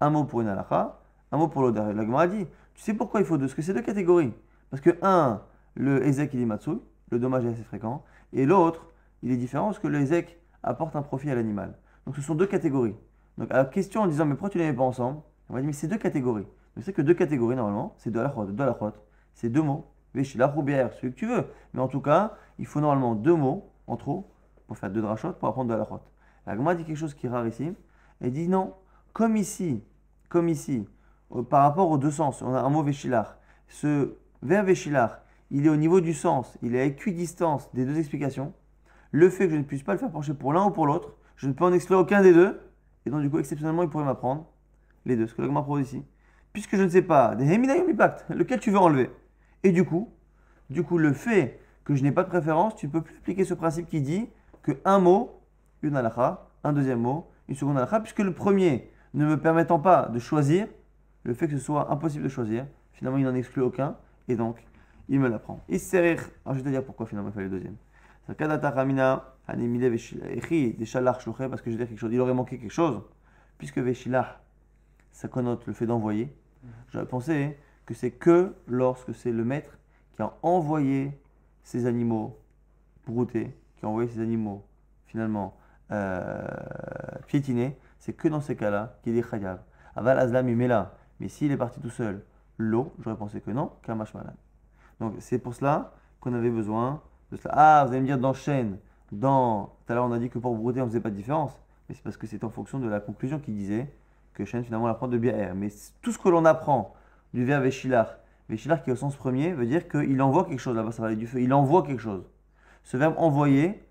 Un 0.00 0.10
mot 0.10 0.24
pour 0.24 0.40
une 0.40 0.48
halakha, 0.48 1.00
un 1.32 1.38
mot 1.38 1.48
pour 1.48 1.62
l'autre. 1.62 1.80
La 1.80 2.02
Gemara 2.02 2.26
dit, 2.28 2.46
tu 2.74 2.82
sais 2.82 2.94
pourquoi 2.94 3.20
il 3.20 3.26
faut 3.26 3.38
deux? 3.38 3.46
Parce 3.46 3.54
que 3.54 3.62
c'est 3.62 3.74
deux 3.74 3.82
catégories. 3.82 4.32
Parce 4.70 4.80
que 4.80 4.96
un, 5.02 5.42
le 5.74 6.04
Ezek 6.06 6.32
il 6.34 6.42
est 6.42 6.46
le 7.10 7.18
dommage 7.18 7.44
est 7.44 7.50
assez 7.50 7.62
fréquent, 7.62 8.04
et 8.32 8.46
l'autre, 8.46 8.86
il 9.22 9.32
est 9.32 9.36
différent 9.36 9.66
parce 9.66 9.78
que 9.78 9.88
le 9.88 10.00
Ezek 10.00 10.38
apporte 10.62 10.96
un 10.96 11.02
profit 11.02 11.30
à 11.30 11.34
l'animal. 11.34 11.76
Donc 12.06 12.16
ce 12.16 12.22
sont 12.22 12.34
deux 12.34 12.46
catégories. 12.46 12.96
Donc 13.38 13.50
à 13.50 13.58
la 13.58 13.64
question 13.64 14.02
en 14.02 14.06
disant, 14.06 14.24
mais 14.24 14.34
pourquoi 14.34 14.50
tu 14.50 14.58
ne 14.58 14.64
les 14.64 14.70
mets 14.70 14.76
pas 14.76 14.84
ensemble? 14.84 15.20
On 15.48 15.54
va 15.54 15.60
dire, 15.60 15.66
mais 15.66 15.72
c'est 15.72 15.88
deux 15.88 15.98
catégories. 15.98 16.46
Mais 16.76 16.82
c'est 16.82 16.92
que 16.92 17.02
deux 17.02 17.14
catégories 17.14 17.56
normalement, 17.56 17.94
c'est 17.98 18.10
deux 18.10 18.20
halachot, 18.20 18.46
deux 18.46 18.62
halachot. 18.62 18.92
C'est 19.34 19.48
deux 19.48 19.62
mots. 19.62 19.86
Véchilah 20.14 20.52
ou 20.56 20.66
celui 20.66 21.12
que 21.12 21.18
tu 21.18 21.26
veux. 21.26 21.46
Mais 21.72 21.80
en 21.80 21.88
tout 21.88 22.00
cas, 22.00 22.34
il 22.58 22.66
faut 22.66 22.80
normalement 22.80 23.14
deux 23.14 23.34
mots 23.34 23.70
en 23.86 23.96
trop 23.96 24.30
pour 24.66 24.76
faire 24.76 24.90
deux 24.90 25.02
drachot 25.02 25.32
pour 25.32 25.48
apprendre 25.48 25.68
de 25.68 25.74
la 25.74 25.80
halachot. 25.80 26.00
La 26.46 26.56
Gemara 26.56 26.74
dit 26.74 26.84
quelque 26.84 26.96
chose 26.96 27.14
qui 27.14 27.26
est 27.26 27.30
rare 27.30 27.46
ici. 27.46 27.72
Elle 28.20 28.32
dit 28.32 28.48
non, 28.48 28.74
comme 29.12 29.36
ici, 29.36 29.84
comme 30.28 30.48
ici, 30.48 30.88
euh, 31.32 31.42
par 31.42 31.62
rapport 31.62 31.90
aux 31.90 31.98
deux 31.98 32.10
sens, 32.10 32.42
on 32.42 32.54
a 32.54 32.60
un 32.60 32.68
mot 32.68 32.82
Véchilar. 32.82 33.38
Ce 33.68 34.16
verbe 34.42 34.66
Véchilar, 34.66 35.19
il 35.50 35.66
est 35.66 35.68
au 35.68 35.76
niveau 35.76 36.00
du 36.00 36.14
sens, 36.14 36.56
il 36.62 36.74
est 36.74 36.80
à 36.80 36.84
équidistance 36.84 37.72
des 37.74 37.84
deux 37.84 37.98
explications. 37.98 38.52
Le 39.12 39.28
fait 39.28 39.46
que 39.46 39.54
je 39.54 39.58
ne 39.58 39.64
puisse 39.64 39.82
pas 39.82 39.92
le 39.92 39.98
faire 39.98 40.10
pencher 40.10 40.34
pour 40.34 40.52
l'un 40.52 40.66
ou 40.66 40.70
pour 40.70 40.86
l'autre, 40.86 41.16
je 41.36 41.48
ne 41.48 41.52
peux 41.52 41.64
en 41.64 41.72
exclure 41.72 41.98
aucun 41.98 42.22
des 42.22 42.32
deux. 42.32 42.60
Et 43.06 43.10
donc, 43.10 43.22
du 43.22 43.30
coup, 43.30 43.38
exceptionnellement, 43.38 43.82
il 43.82 43.88
pourrait 43.88 44.04
m'apprendre 44.04 44.46
les 45.04 45.16
deux. 45.16 45.26
Ce 45.26 45.34
que 45.34 45.42
la 45.42 45.48
Gemara 45.48 45.64
propose 45.64 45.86
ici. 45.86 46.04
Puisque 46.52 46.76
je 46.76 46.82
ne 46.82 46.88
sais 46.88 47.02
pas, 47.02 47.34
des 47.34 47.44
lequel 47.46 48.60
tu 48.60 48.70
veux 48.70 48.78
enlever? 48.78 49.10
Et 49.62 49.72
du 49.72 49.84
coup, 49.84 50.12
du 50.68 50.82
coup, 50.82 50.98
le 50.98 51.12
fait 51.12 51.60
que 51.84 51.94
je 51.94 52.02
n'ai 52.02 52.12
pas 52.12 52.22
de 52.22 52.28
préférence, 52.28 52.76
tu 52.76 52.86
ne 52.86 52.92
peux 52.92 53.00
plus 53.00 53.16
appliquer 53.16 53.44
ce 53.44 53.54
principe 53.54 53.88
qui 53.88 54.00
dit 54.00 54.28
que 54.62 54.72
un 54.84 54.98
mot, 54.98 55.40
une 55.82 55.96
halakha, 55.96 56.48
un 56.62 56.72
deuxième 56.72 57.00
mot, 57.00 57.28
une 57.48 57.54
seconde 57.54 57.76
halakha, 57.76 58.00
puisque 58.00 58.20
le 58.20 58.32
premier 58.32 58.90
ne 59.14 59.26
me 59.26 59.40
permettant 59.40 59.80
pas 59.80 60.08
de 60.08 60.18
choisir, 60.18 60.68
le 61.24 61.34
fait 61.34 61.48
que 61.48 61.56
ce 61.56 61.64
soit 61.64 61.90
impossible 61.90 62.24
de 62.24 62.28
choisir, 62.28 62.66
finalement 62.92 63.18
il 63.18 63.24
n'en 63.24 63.34
exclut 63.34 63.62
aucun, 63.62 63.96
et 64.28 64.36
donc 64.36 64.56
il 65.10 65.20
me 65.20 65.28
l'apprend. 65.28 65.60
Il 65.68 65.80
Alors 65.94 66.30
je 66.46 66.52
vais 66.54 66.62
te 66.62 66.68
dire 66.68 66.84
pourquoi 66.84 67.04
finalement 67.04 67.30
il 67.30 67.34
fallait 67.34 67.48
le 67.48 67.50
deuxième. 67.50 67.76
parce 68.26 68.36
que 71.62 71.70
je 71.70 71.76
vais 71.76 71.84
dire 71.84 71.88
quelque 71.88 71.98
chose, 71.98 72.12
il 72.12 72.20
aurait 72.20 72.32
manqué 72.32 72.58
quelque 72.58 72.70
chose, 72.70 73.02
puisque 73.58 73.78
Veshilah, 73.78 74.40
ça 75.10 75.26
connote 75.26 75.66
le 75.66 75.72
fait 75.72 75.86
d'envoyer. 75.86 76.32
J'aurais 76.92 77.06
pensé 77.06 77.58
que 77.86 77.94
c'est 77.94 78.12
que 78.12 78.54
lorsque 78.68 79.12
c'est 79.14 79.32
le 79.32 79.44
maître 79.44 79.78
qui 80.12 80.22
a 80.22 80.32
envoyé 80.42 81.20
ces 81.64 81.86
animaux 81.86 82.38
broutés, 83.04 83.56
qui 83.78 83.86
a 83.86 83.88
envoyé 83.88 84.08
ces 84.08 84.20
animaux 84.20 84.64
finalement 85.06 85.56
euh, 85.90 86.46
piétinés, 87.26 87.76
c'est 87.98 88.12
que 88.12 88.28
dans 88.28 88.40
ces 88.40 88.54
cas-là 88.54 88.96
qu'il 89.02 89.16
est 89.16 89.28
chayav. 89.28 89.58
Aval 89.96 90.20
azlam 90.20 90.48
il 90.48 90.56
met 90.56 90.68
là. 90.68 90.94
Mais 91.18 91.28
s'il 91.28 91.50
est 91.50 91.56
parti 91.56 91.80
tout 91.80 91.90
seul, 91.90 92.24
l'eau, 92.58 92.92
j'aurais 93.00 93.16
pensé 93.16 93.40
que 93.40 93.50
non, 93.50 93.72
kamash 93.82 94.14
malade. 94.14 94.36
Donc 95.00 95.14
c'est 95.18 95.38
pour 95.38 95.54
cela 95.54 95.92
qu'on 96.20 96.34
avait 96.34 96.50
besoin 96.50 97.00
de 97.32 97.36
cela. 97.36 97.54
Ah, 97.56 97.84
vous 97.86 97.92
allez 97.92 98.02
me 98.02 98.06
dire 98.06 98.18
dans 98.18 98.34
chaîne, 98.34 98.78
dans. 99.10 99.72
Tout 99.86 99.92
à 99.92 99.96
l'heure 99.96 100.04
on 100.04 100.12
a 100.12 100.18
dit 100.18 100.30
que 100.30 100.38
pour 100.38 100.54
brouter 100.54 100.80
on 100.80 100.84
ne 100.84 100.90
faisait 100.90 101.00
pas 101.00 101.10
de 101.10 101.16
différence. 101.16 101.58
Mais 101.88 101.94
c'est 101.94 102.02
parce 102.02 102.16
que 102.16 102.26
c'est 102.26 102.44
en 102.44 102.50
fonction 102.50 102.78
de 102.78 102.88
la 102.88 103.00
conclusion 103.00 103.38
qui 103.38 103.52
disait 103.52 103.92
que 104.34 104.44
chaîne 104.44 104.64
finalement 104.64 104.86
on 104.86 104.90
apprend 104.90 105.08
de 105.08 105.18
bière. 105.18 105.54
Mais 105.54 105.68
tout 106.02 106.12
ce 106.12 106.18
que 106.18 106.28
l'on 106.28 106.44
apprend 106.44 106.94
du 107.34 107.44
verbe 107.44 107.64
Veshilar. 107.64 108.16
Veshilar 108.48 108.82
qui 108.82 108.90
est 108.90 108.92
au 108.92 108.96
sens 108.96 109.16
premier 109.16 109.52
veut 109.52 109.66
dire 109.66 109.88
qu'il 109.88 110.20
envoie 110.22 110.44
quelque 110.44 110.58
chose. 110.58 110.76
Là-bas, 110.76 110.92
ça 110.92 111.02
va 111.02 111.08
aller 111.08 111.16
du 111.16 111.26
feu. 111.26 111.40
Il 111.40 111.52
envoie 111.54 111.82
quelque 111.82 112.00
chose. 112.00 112.24
Ce 112.84 112.96
verbe 112.96 113.14
envoyer, 113.18 113.82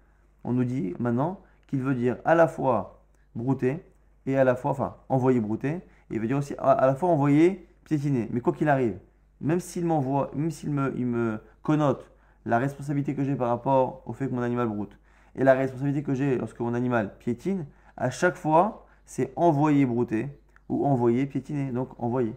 on 0.43 0.53
nous 0.53 0.63
dit 0.63 0.93
maintenant 0.99 1.39
qu'il 1.67 1.81
veut 1.81 1.95
dire 1.95 2.17
à 2.25 2.35
la 2.35 2.47
fois 2.47 3.01
brouter 3.35 3.83
et 4.25 4.37
à 4.37 4.43
la 4.43 4.55
fois, 4.55 4.71
enfin, 4.71 4.95
envoyer 5.07 5.39
brouter. 5.39 5.69
Et 6.09 6.15
il 6.15 6.19
veut 6.19 6.27
dire 6.27 6.37
aussi 6.37 6.55
à, 6.57 6.85
la 6.85 6.95
fois 6.95 7.09
envoyer 7.09 7.67
piétiner. 7.85 8.27
Mais 8.31 8.41
quoi 8.41 8.53
qu'il 8.53 8.69
arrive, 8.69 8.97
même 9.41 9.59
s'il 9.59 9.85
m'envoie, 9.85 10.31
même 10.35 10.51
s'il 10.51 10.71
me, 10.71 10.93
il 10.97 11.05
me 11.05 11.39
connote 11.61 12.11
la 12.45 12.57
responsabilité 12.57 13.15
que 13.15 13.23
j'ai 13.23 13.35
par 13.35 13.49
rapport 13.49 14.03
au 14.05 14.13
fait 14.13 14.27
que 14.27 14.33
mon 14.33 14.41
animal 14.41 14.67
broute 14.67 14.97
et 15.35 15.43
la 15.43 15.53
responsabilité 15.53 16.03
que 16.03 16.13
j'ai 16.13 16.37
lorsque 16.37 16.59
mon 16.59 16.73
animal 16.73 17.17
piétine, 17.19 17.65
à 17.97 18.09
chaque 18.09 18.35
fois, 18.35 18.85
c'est 19.05 19.31
envoyer 19.35 19.85
brouter 19.85 20.29
ou 20.67 20.85
envoyer 20.85 21.25
piétiner. 21.25 21.71
Donc 21.71 21.89
envoyer 22.01 22.35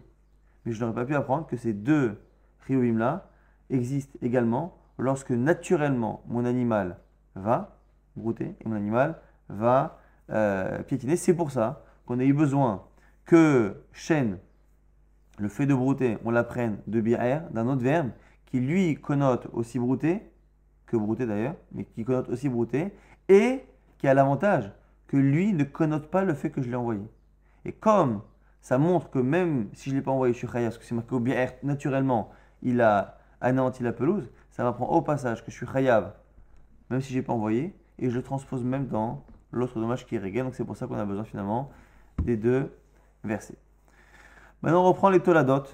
mais 0.65 0.73
je 0.73 0.81
n'aurais 0.81 0.95
pas 0.95 1.05
pu 1.05 1.15
apprendre 1.15 1.47
que 1.47 1.57
ces 1.57 1.73
deux 1.73 2.21
Riyuvim-là 2.67 3.29
existent 3.71 4.19
également 4.23 4.79
lorsque 4.99 5.31
naturellement 5.31 6.23
mon 6.29 6.45
animal 6.45 6.99
va 7.35 7.79
brouter 8.17 8.55
et 8.61 8.69
mon 8.69 8.77
animal 8.77 9.21
va 9.49 9.99
euh, 10.31 10.83
piétiner. 10.83 11.17
C'est 11.17 11.35
pour 11.35 11.51
ça 11.51 11.85
qu'on 12.07 12.21
a 12.21 12.25
eu 12.25 12.33
besoin 12.33 12.85
que 13.25 13.83
chêne, 13.93 14.38
le 15.38 15.49
fait 15.49 15.66
de 15.66 15.75
brouter, 15.75 16.18
on 16.25 16.31
l'apprenne 16.31 16.79
de 16.87 17.01
bière, 17.01 17.49
d'un 17.51 17.66
autre 17.68 17.83
verbe 17.83 18.11
qui 18.47 18.61
lui 18.61 18.97
connote 18.97 19.49
aussi 19.53 19.79
brouter, 19.79 20.21
que 20.87 20.97
brouter 20.97 21.27
d'ailleurs, 21.27 21.57
mais 21.73 21.85
qui 21.85 22.05
connote 22.05 22.29
aussi 22.29 22.49
brouter, 22.49 22.92
et 23.29 23.64
qui 23.99 24.09
a 24.09 24.14
l'avantage 24.14 24.71
que 25.07 25.16
lui 25.16 25.53
ne 25.53 25.64
connote 25.64 26.11
pas 26.11 26.25
le 26.25 26.35
fait 26.35 26.51
que 26.51 26.61
je 26.61 26.68
l'ai 26.68 26.77
envoyé. 26.77 27.03
Et 27.64 27.73
comme 27.73 28.23
ça 28.61 28.79
montre 28.79 29.11
que 29.11 29.18
même 29.18 29.68
si 29.73 29.90
je 29.90 29.95
ne 29.95 30.01
l'ai 30.01 30.05
pas 30.05 30.11
envoyé, 30.11 30.35
je 30.35 30.38
suis 30.38 30.47
parce 30.47 30.79
que 30.79 30.85
c'est 30.85 30.95
marqué 30.95 31.14
au 31.14 31.21
bien 31.21 31.47
naturellement, 31.62 32.31
il 32.62 32.81
a 32.81 33.18
anéanti 33.40 33.83
la 33.83 33.92
pelouse, 33.92 34.31
ça 34.51 34.64
m'apprend 34.64 34.87
au 34.88 35.03
passage 35.03 35.45
que 35.45 35.51
je 35.51 35.57
suis 35.57 35.66
chayav, 35.66 36.12
même 36.90 37.01
si 37.01 37.12
je 37.12 37.18
n'ai 37.18 37.23
pas 37.23 37.33
envoyé, 37.33 37.75
et 37.99 38.11
je 38.11 38.14
le 38.14 38.23
transpose 38.23 38.62
même 38.64 38.87
dans 38.87 39.25
l'autre 39.51 39.81
dommage 39.81 40.07
qui 40.07 40.16
est 40.16 40.18
réglé. 40.18 40.42
Donc 40.42 40.55
c'est 40.55 40.64
pour 40.64 40.77
ça 40.77 40.87
qu'on 40.87 40.99
a 40.99 41.05
besoin 41.05 41.25
finalement 41.25 41.71
des 42.23 42.37
deux 42.37 42.71
versets. 43.25 43.59
Maintenant 44.62 44.83
on 44.83 44.88
reprend 44.88 45.11
les 45.11 45.20
toladot, 45.20 45.64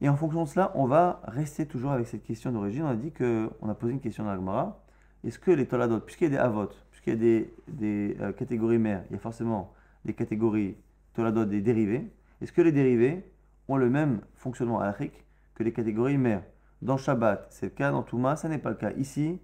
et 0.00 0.08
en 0.08 0.16
fonction 0.16 0.44
de 0.44 0.48
cela, 0.48 0.70
on 0.76 0.86
va 0.86 1.20
rester 1.24 1.66
toujours 1.66 1.90
avec 1.90 2.06
cette 2.06 2.22
question 2.22 2.52
d'origine. 2.52 2.84
On 2.84 2.88
a 2.88 2.94
dit 2.94 3.10
qu'on 3.12 3.68
a 3.68 3.74
posé 3.74 3.92
une 3.92 4.00
question 4.00 4.24
dans 4.24 4.30
l'Agmara. 4.30 4.84
Est-ce 5.24 5.40
que 5.40 5.50
les 5.50 5.66
toladot, 5.66 5.98
puisqu'il 5.98 6.24
y 6.24 6.26
a 6.28 6.30
des 6.30 6.36
avot, 6.36 6.68
puisqu'il 6.92 7.10
y 7.10 7.16
a 7.16 7.44
des, 7.66 8.16
euh, 8.20 8.32
catégories 8.32 8.78
mères, 8.78 9.02
il 9.10 9.14
y 9.14 9.16
a 9.16 9.18
forcément 9.18 9.72
des 10.04 10.14
catégories 10.14 10.76
toladot, 11.14 11.44
des 11.44 11.60
dérivés, 11.60 12.12
est-ce 12.40 12.52
que 12.52 12.62
les 12.62 12.70
dérivés 12.70 13.28
ont 13.66 13.76
le 13.76 13.90
même 13.90 14.20
fonctionnement 14.36 14.78
halachique 14.78 15.24
que 15.56 15.64
les 15.64 15.72
catégories 15.72 16.18
mères? 16.18 16.44
Dans 16.80 16.96
Shabbat, 16.96 17.48
c'est 17.50 17.66
le 17.66 17.70
cas, 17.70 17.90
dans 17.90 18.04
Touma, 18.04 18.36
ça 18.36 18.48
n'est 18.48 18.58
pas 18.58 18.70
le 18.70 18.76
cas. 18.76 18.92
Ici, 18.92 19.40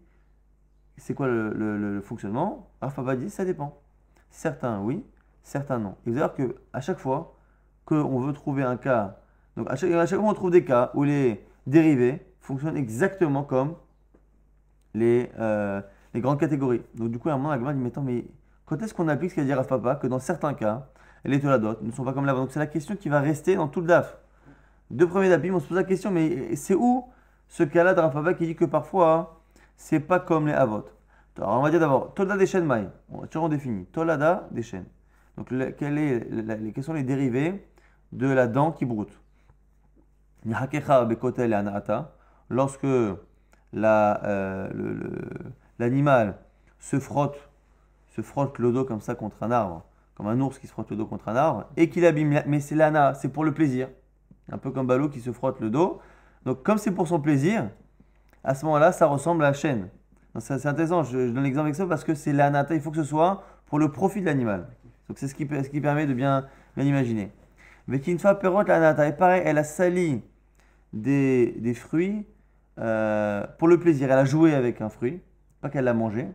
c'est 0.96 1.14
quoi 1.14 1.26
le, 1.26 2.00
fonctionnement? 2.00 2.70
Alphabet 2.80 3.16
dit, 3.16 3.30
ça 3.30 3.44
dépend. 3.44 3.82
Certains 4.30 4.80
oui, 4.80 5.04
certains 5.42 5.80
non. 5.80 5.96
Et 6.06 6.10
vous 6.10 6.18
allez 6.18 6.26
voir 6.26 6.34
qu'à 6.34 6.80
chaque 6.80 6.98
fois 6.98 7.36
qu'on 7.84 8.20
veut 8.20 8.32
trouver 8.32 8.62
un 8.62 8.76
cas, 8.76 9.18
donc 9.56 9.70
à 9.70 9.76
chaque, 9.76 9.90
fois 9.90 10.28
on 10.28 10.34
trouve 10.34 10.50
des 10.50 10.64
cas 10.64 10.90
où 10.94 11.04
les 11.04 11.44
dérivés 11.66 12.26
fonctionnent 12.40 12.76
exactement 12.76 13.44
comme 13.44 13.74
les, 14.94 15.30
euh, 15.38 15.80
grandes 16.14 16.40
catégories. 16.40 16.82
Donc 16.94 17.10
du 17.10 17.18
coup, 17.18 17.28
à 17.28 17.32
un 17.32 17.36
moment, 17.36 17.50
la 17.50 17.72
dit, 17.72 17.80
mais 17.80 17.88
attends, 17.88 18.02
mais 18.02 18.24
quand 18.66 18.80
est-ce 18.82 18.94
qu'on 18.94 19.08
applique 19.08 19.30
ce 19.30 19.36
qu'a 19.36 19.44
dit 19.44 19.54
Rafa 19.54 19.96
que 19.96 20.06
dans 20.06 20.18
certains 20.18 20.54
cas, 20.54 20.88
les 21.24 21.40
toladot 21.40 21.76
ne 21.82 21.90
sont 21.90 22.04
pas 22.04 22.12
comme 22.12 22.26
là 22.26 22.34
Donc 22.34 22.50
c'est 22.50 22.58
la 22.58 22.66
question 22.66 22.96
qui 22.96 23.08
va 23.08 23.20
rester 23.20 23.56
dans 23.56 23.68
tout 23.68 23.80
le 23.80 23.86
DAF. 23.86 24.18
Deux 24.90 25.08
premiers 25.08 25.28
dapim, 25.28 25.54
on 25.54 25.60
se 25.60 25.66
pose 25.66 25.76
la 25.76 25.84
question, 25.84 26.10
mais 26.10 26.54
c'est 26.56 26.74
où 26.74 27.04
ce 27.48 27.62
cas-là 27.62 27.94
de 27.94 28.00
Rafava 28.00 28.34
qui 28.34 28.46
dit 28.46 28.56
que 28.56 28.64
parfois, 28.64 29.40
c'est 29.76 30.00
pas 30.00 30.20
comme 30.20 30.46
les 30.46 30.52
avot 30.52 30.84
Alors 31.36 31.58
on 31.58 31.62
va 31.62 31.70
dire 31.70 31.80
d'abord, 31.80 32.12
Tolada 32.14 32.36
des 32.36 32.46
chaînes 32.46 32.66
maï. 32.66 32.88
On 33.10 33.48
définit. 33.48 33.86
Tolada 33.86 34.48
des 34.50 34.62
chaînes. 34.62 34.86
Donc 35.36 35.48
quels 35.48 36.82
sont 36.82 36.92
les 36.92 37.02
dérivés 37.02 37.66
de 38.14 38.28
la 38.28 38.46
dent 38.46 38.72
qui 38.72 38.84
broute 38.84 39.20
Lorsque 42.50 42.84
euh, 42.84 43.16
l'animal 45.78 46.38
se 46.78 47.00
frotte, 47.00 47.50
se 48.14 48.22
frotte 48.22 48.58
le 48.58 48.72
dos 48.72 48.84
comme 48.84 49.00
ça 49.00 49.14
contre 49.14 49.42
un 49.42 49.50
arbre, 49.50 49.84
comme 50.14 50.26
un 50.28 50.38
ours 50.40 50.58
qui 50.58 50.66
se 50.66 50.72
frotte 50.72 50.90
le 50.90 50.96
dos 50.96 51.06
contre 51.06 51.28
un 51.28 51.36
arbre, 51.36 51.64
et 51.76 51.88
qu'il 51.88 52.04
abîme. 52.06 52.42
Mais 52.46 52.60
c'est 52.60 52.74
l'ana, 52.74 53.14
c'est 53.14 53.30
pour 53.30 53.44
le 53.44 53.52
plaisir. 53.52 53.88
un 54.52 54.58
peu 54.58 54.70
comme 54.70 54.86
Balou 54.86 55.08
qui 55.08 55.20
se 55.20 55.32
frotte 55.32 55.60
le 55.60 55.70
dos. 55.70 56.00
Donc 56.44 56.62
comme 56.62 56.78
c'est 56.78 56.92
pour 56.92 57.08
son 57.08 57.20
plaisir, 57.20 57.70
à 58.44 58.54
ce 58.54 58.64
moment-là, 58.66 58.92
ça 58.92 59.06
ressemble 59.06 59.44
à 59.44 59.48
la 59.48 59.54
chaîne. 59.54 59.88
C'est 60.38 60.66
intéressant, 60.66 61.04
je, 61.04 61.30
donne 61.30 61.44
l'exemple 61.44 61.66
avec 61.66 61.76
ça 61.76 61.86
parce 61.86 62.04
que 62.04 62.14
c'est 62.14 62.32
l'anata, 62.32 62.74
il 62.74 62.80
faut 62.80 62.90
que 62.90 62.96
ce 62.98 63.04
soit 63.04 63.44
pour 63.66 63.78
le 63.78 63.90
profit 63.90 64.20
de 64.20 64.26
l'animal. 64.26 64.68
Donc 65.08 65.18
c'est 65.18 65.28
ce 65.28 65.34
qui, 65.34 65.46
permet 65.46 66.06
de 66.06 66.12
bien 66.12 66.46
imaginer. 66.76 67.32
Mais 67.86 68.00
l'anata, 68.66 69.06
et 69.06 69.12
pareil, 69.12 69.42
elle 69.44 69.58
a 69.58 69.64
sali 69.64 70.22
des, 70.92 71.54
des 71.58 71.74
fruits 71.74 72.26
euh, 72.78 73.46
pour 73.58 73.68
le 73.68 73.78
plaisir. 73.78 74.10
Elle 74.10 74.18
a 74.18 74.24
joué 74.24 74.54
avec 74.54 74.80
un 74.80 74.88
fruit, 74.88 75.20
pas 75.60 75.68
qu'elle 75.68 75.84
l'a 75.84 75.94
mangé. 75.94 76.28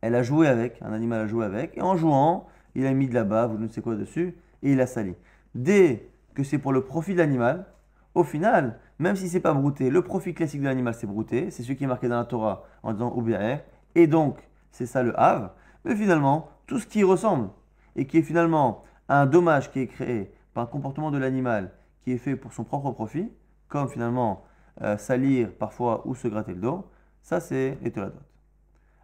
Elle 0.00 0.14
a 0.14 0.22
joué 0.22 0.48
avec, 0.48 0.80
un 0.82 0.92
animal 0.92 1.20
a 1.20 1.26
joué 1.26 1.44
avec, 1.44 1.76
et 1.76 1.82
en 1.82 1.96
jouant, 1.96 2.46
il 2.74 2.86
a 2.86 2.92
mis 2.92 3.08
de 3.08 3.14
la 3.14 3.24
bave 3.24 3.52
ou 3.52 3.58
je 3.58 3.64
ne 3.64 3.68
sais 3.68 3.82
quoi 3.82 3.96
dessus, 3.96 4.34
et 4.62 4.72
il 4.72 4.80
a 4.80 4.86
sali. 4.86 5.14
Dès 5.54 6.08
que 6.34 6.42
c'est 6.42 6.58
pour 6.58 6.72
le 6.72 6.82
profit 6.82 7.12
de 7.12 7.18
l'animal, 7.18 7.66
au 8.14 8.24
final, 8.24 8.78
même 8.98 9.14
si 9.16 9.28
c'est 9.28 9.40
pas 9.40 9.52
brouté, 9.52 9.90
le 9.90 10.02
profit 10.02 10.34
classique 10.34 10.62
de 10.62 10.66
l'animal 10.66 10.94
c'est 10.94 11.06
brouté, 11.06 11.50
c'est 11.50 11.62
ce 11.62 11.72
qui 11.72 11.84
est 11.84 11.86
marqué 11.86 12.08
dans 12.08 12.16
la 12.16 12.24
Torah 12.24 12.64
en 12.82 12.92
disant 12.92 13.12
OBR, 13.14 13.60
et 13.94 14.06
donc 14.06 14.38
c'est 14.70 14.86
ça 14.86 15.02
le 15.02 15.18
Hav, 15.18 15.50
mais 15.84 15.94
finalement, 15.94 16.48
tout 16.66 16.78
ce 16.78 16.86
qui 16.86 17.04
ressemble 17.04 17.50
et 17.96 18.06
qui 18.06 18.18
est 18.18 18.22
finalement 18.22 18.84
un 19.08 19.26
dommage 19.26 19.70
qui 19.70 19.80
est 19.80 19.86
créé 19.86 20.32
par 20.54 20.64
un 20.64 20.66
comportement 20.66 21.10
de 21.10 21.18
l'animal 21.18 21.72
qui 22.02 22.12
est 22.12 22.18
fait 22.18 22.36
pour 22.36 22.52
son 22.52 22.64
propre 22.64 22.90
profit, 22.92 23.30
comme 23.68 23.88
finalement 23.88 24.44
euh, 24.82 24.96
salir 24.96 25.52
parfois 25.52 26.06
ou 26.06 26.14
se 26.14 26.28
gratter 26.28 26.54
le 26.54 26.60
dos, 26.60 26.90
ça 27.22 27.40
c'est 27.40 27.78
les. 27.82 28.12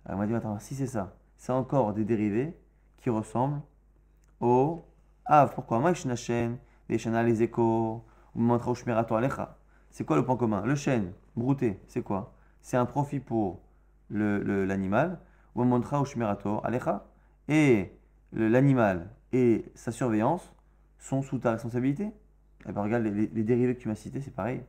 Alors 0.05 0.19
on 0.19 0.21
m'a 0.21 0.27
dit, 0.27 0.35
attends, 0.35 0.59
si 0.59 0.75
c'est 0.75 0.87
ça, 0.87 1.17
c'est 1.37 1.53
encore 1.53 1.93
des 1.93 2.05
dérivés 2.05 2.57
qui 2.99 3.11
ressemblent 3.11 3.61
au 4.41 4.85
Hav. 5.25 5.55
Pourquoi 5.55 5.81
Moi, 5.81 5.93
les 6.89 7.43
échos, 7.43 8.05
c'est 9.91 10.05
quoi 10.05 10.17
le 10.17 10.25
point 10.25 10.37
commun? 10.37 10.65
Le 10.65 10.75
chêne, 10.75 11.13
brouté, 11.35 11.81
c'est 11.89 12.03
quoi? 12.03 12.35
C'est 12.61 12.77
un 12.77 12.87
profit 12.87 13.21
pour 13.21 13.61
l'animal. 14.11 15.19
Ou 15.55 15.65
montra 15.65 16.03
alecha. 16.65 17.07
Et 17.49 17.99
l'animal 18.33 19.09
et 19.33 19.65
sa 19.75 19.91
surveillance 19.91 20.53
sont 20.99 21.23
sous 21.23 21.39
ta 21.39 21.53
responsabilité. 21.53 22.11
Eh 22.69 22.73
bien, 22.73 22.83
regarde, 22.83 23.05
les, 23.05 23.27
dérivés 23.27 23.75
que 23.75 23.81
tu 23.81 23.89
m'as 23.89 23.95
cités, 23.95 24.21
c'est 24.21 24.35
pareil. 24.35 24.63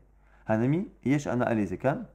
Hanami, 0.45 0.87
yesh 1.03 1.27
ana 1.27 1.45
alezekan. 1.45 2.05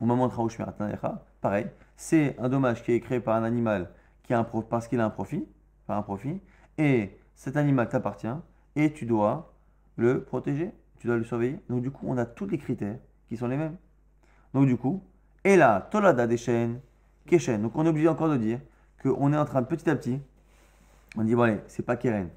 Ou 0.00 0.06
montra 0.06 0.42
alecha. 0.42 1.24
Pareil. 1.40 1.66
C'est 1.96 2.36
un 2.38 2.48
dommage 2.48 2.82
qui 2.82 2.92
est 2.92 3.00
créé 3.00 3.20
par 3.20 3.36
un 3.36 3.44
animal 3.44 3.90
qui 4.22 4.34
a 4.34 4.38
un 4.38 4.44
parce 4.44 4.88
qu'il 4.88 5.00
a 5.00 5.04
un 5.04 5.10
profit, 5.10 5.46
un 5.88 6.02
profit. 6.02 6.40
Et 6.78 7.18
cet 7.34 7.56
animal 7.56 7.88
t'appartient 7.88 8.28
et 8.76 8.92
tu 8.92 9.06
dois 9.06 9.52
le 9.96 10.22
protéger, 10.22 10.72
tu 10.98 11.06
dois 11.06 11.16
le 11.16 11.24
surveiller. 11.24 11.58
Donc 11.68 11.82
du 11.82 11.90
coup, 11.90 12.06
on 12.08 12.16
a 12.16 12.24
tous 12.24 12.46
les 12.46 12.58
critères 12.58 12.98
qui 13.28 13.36
sont 13.36 13.48
les 13.48 13.56
mêmes. 13.56 13.76
Donc 14.54 14.66
du 14.66 14.76
coup, 14.76 15.02
et 15.44 15.56
là, 15.56 15.88
Tolada 15.90 16.26
des 16.26 16.36
chaînes, 16.36 16.80
Keshen. 17.26 17.62
Donc 17.62 17.72
on 17.76 17.84
est 17.86 17.88
obligé 17.88 18.08
encore 18.08 18.28
de 18.28 18.36
dire 18.36 18.60
qu'on 19.02 19.32
est 19.32 19.36
en 19.36 19.44
train 19.44 19.62
de 19.62 19.66
petit 19.66 19.88
à 19.88 19.96
petit, 19.96 20.20
on 21.16 21.24
dit 21.24 21.34
bon 21.34 21.42
allez, 21.42 21.60
c'est 21.66 21.84
pas 21.84 21.96
Keren. 21.96 22.28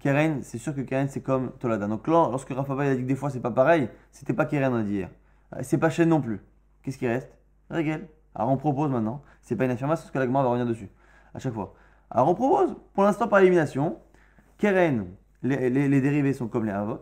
Keren, 0.00 0.42
c'est 0.42 0.58
sûr 0.58 0.74
que 0.74 0.80
Keren 0.80 1.08
c'est 1.08 1.20
comme 1.20 1.52
Tolada. 1.58 1.86
Donc 1.86 2.08
là, 2.08 2.28
lorsque 2.30 2.50
Rafa 2.50 2.72
a 2.72 2.94
dit 2.94 3.02
que 3.02 3.06
des 3.06 3.14
fois 3.14 3.30
c'est 3.30 3.40
pas 3.40 3.50
pareil, 3.50 3.88
c'était 4.10 4.32
pas 4.32 4.46
Keren 4.46 4.72
on 4.72 4.76
a 4.76 4.82
dit 4.82 4.94
hier. 4.94 5.10
C'est 5.62 5.78
pas 5.78 5.90
chaîne 5.90 6.08
non 6.08 6.20
plus. 6.20 6.40
Qu'est-ce 6.82 6.98
qui 6.98 7.06
reste? 7.06 7.30
Régel. 7.68 8.08
Alors 8.34 8.50
on 8.50 8.56
propose 8.56 8.90
maintenant, 8.90 9.22
c'est 9.42 9.56
pas 9.56 9.64
une 9.64 9.72
affirmation 9.72 10.02
parce 10.02 10.10
que 10.10 10.18
l'agma 10.18 10.42
va 10.42 10.48
revenir 10.48 10.66
dessus 10.66 10.88
à 11.34 11.38
chaque 11.38 11.52
fois. 11.52 11.74
Alors 12.10 12.28
on 12.28 12.34
propose, 12.34 12.76
pour 12.94 13.04
l'instant 13.04 13.28
par 13.28 13.40
élimination, 13.40 13.98
Keren, 14.58 15.06
les, 15.42 16.00
dérivés 16.00 16.32
sont 16.32 16.48
comme 16.48 16.64
les 16.64 16.72
Havot. 16.72 17.00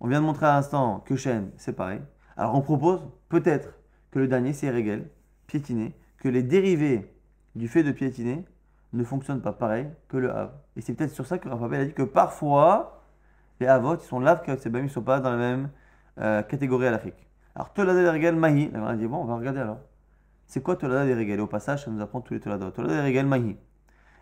On 0.00 0.08
vient 0.08 0.20
de 0.20 0.26
montrer 0.26 0.46
à 0.46 0.54
l'instant 0.54 1.00
que 1.06 1.16
Shen, 1.16 1.50
c'est 1.56 1.74
pareil. 1.74 2.00
Alors 2.36 2.54
on 2.54 2.62
propose 2.62 3.06
peut-être 3.28 3.78
que 4.10 4.18
le 4.18 4.28
dernier, 4.28 4.52
c'est 4.52 4.70
Regel, 4.70 5.08
piétiner, 5.46 5.94
que 6.18 6.28
les 6.28 6.42
dérivés 6.42 7.14
du 7.54 7.68
fait 7.68 7.82
de 7.82 7.92
piétiner 7.92 8.44
ne 8.92 9.04
fonctionnent 9.04 9.40
pas 9.40 9.52
pareil 9.52 9.88
que 10.08 10.16
le 10.16 10.30
Hav. 10.30 10.50
Et 10.76 10.80
c'est 10.80 10.94
peut-être 10.94 11.12
sur 11.12 11.26
ça 11.26 11.38
que 11.38 11.48
Raphaël 11.48 11.82
a 11.82 11.84
dit 11.86 11.94
que 11.94 12.02
parfois, 12.02 13.02
les 13.60 13.66
Havot, 13.66 13.96
ils 13.96 14.00
sont 14.00 14.20
là, 14.20 14.36
que 14.36 14.56
ces 14.56 14.70
ne 14.70 14.88
sont 14.88 15.02
pas 15.02 15.20
dans 15.20 15.30
la 15.30 15.36
même 15.36 15.70
euh, 16.18 16.42
catégorie 16.42 16.86
à 16.86 16.90
l'Afrique. 16.90 17.26
Alors, 17.54 17.72
Tolada 17.72 18.02
des 18.02 18.10
Regel 18.10 18.36
Mahi, 18.36 18.70
on 18.74 18.86
a 18.86 18.96
dit, 18.96 19.06
bon, 19.06 19.18
on 19.18 19.24
va 19.24 19.36
regarder 19.36 19.60
alors. 19.60 19.80
C'est 20.46 20.62
quoi 20.62 20.76
Tolada 20.76 21.06
des 21.06 21.14
Regel 21.14 21.38
Et 21.38 21.42
au 21.42 21.46
passage, 21.46 21.84
ça 21.84 21.90
nous 21.90 22.00
apprend 22.00 22.20
tous 22.20 22.34
les 22.34 22.40
Tolada. 22.40 22.70
Tolada 22.70 22.94
des 23.02 23.08
Regel 23.08 23.26
Mahi. 23.26 23.56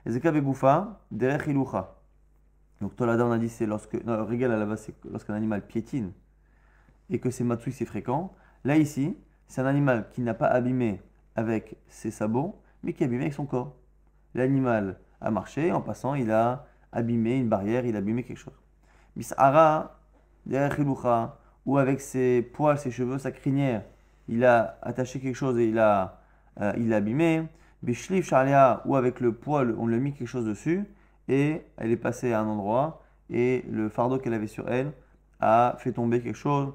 Ezeka 0.06 0.32
Begoufa, 0.32 1.00
Derech. 1.10 1.48
Donc 2.80 2.96
Tolada, 2.96 3.26
on 3.26 3.32
a 3.32 3.38
dit, 3.38 3.48
c'est 3.48 3.66
lorsque. 3.66 3.94
Non, 4.04 4.24
régal 4.24 4.52
à 4.52 4.56
la 4.56 4.66
base, 4.66 4.82
c'est 4.82 4.94
lorsqu'un 5.10 5.34
animal 5.34 5.66
piétine 5.66 6.12
et 7.10 7.18
que 7.18 7.30
c'est 7.30 7.44
matsui, 7.44 7.72
c'est 7.72 7.84
fréquent. 7.84 8.32
Là, 8.64 8.76
ici, 8.76 9.16
c'est 9.48 9.60
un 9.60 9.66
animal 9.66 10.08
qui 10.12 10.22
n'a 10.22 10.34
pas 10.34 10.46
abîmé 10.46 11.02
avec 11.34 11.76
ses 11.88 12.10
sabots, 12.10 12.60
mais 12.82 12.92
qui 12.92 13.02
a 13.02 13.06
abîmé 13.06 13.22
avec 13.22 13.34
son 13.34 13.46
corps. 13.46 13.76
L'animal 14.34 14.98
a 15.20 15.30
marché, 15.30 15.72
en 15.72 15.80
passant, 15.80 16.14
il 16.14 16.30
a 16.30 16.66
abîmé 16.92 17.36
une 17.36 17.48
barrière, 17.48 17.84
il 17.84 17.96
a 17.96 17.98
abîmé 17.98 18.22
quelque 18.22 18.38
chose. 18.38 18.58
Mis'ara, 19.16 19.96
ou 21.66 21.78
avec 21.78 22.00
ses 22.00 22.42
poils, 22.42 22.78
ses 22.78 22.90
cheveux, 22.90 23.18
sa 23.18 23.32
crinière, 23.32 23.82
il 24.28 24.44
a 24.44 24.78
attaché 24.82 25.20
quelque 25.20 25.34
chose 25.34 25.58
et 25.58 25.68
il 25.68 25.78
euh, 25.78 26.72
il 26.78 26.92
a 26.92 26.96
abîmé. 26.96 27.46
Bishlif 27.82 28.26
Shalia, 28.26 28.82
ou 28.84 28.96
avec 28.96 29.20
le 29.20 29.32
poil, 29.32 29.74
on 29.78 29.86
lui 29.86 29.96
a 29.96 29.98
mis 29.98 30.12
quelque 30.12 30.28
chose 30.28 30.44
dessus 30.44 30.84
et 31.28 31.62
elle 31.76 31.90
est 31.90 31.96
passée 31.96 32.32
à 32.32 32.40
un 32.40 32.46
endroit 32.46 33.02
et 33.30 33.64
le 33.70 33.88
fardeau 33.88 34.18
qu'elle 34.18 34.34
avait 34.34 34.46
sur 34.46 34.68
elle 34.68 34.92
a 35.40 35.76
fait 35.78 35.92
tomber 35.92 36.20
quelque 36.20 36.36
chose, 36.36 36.74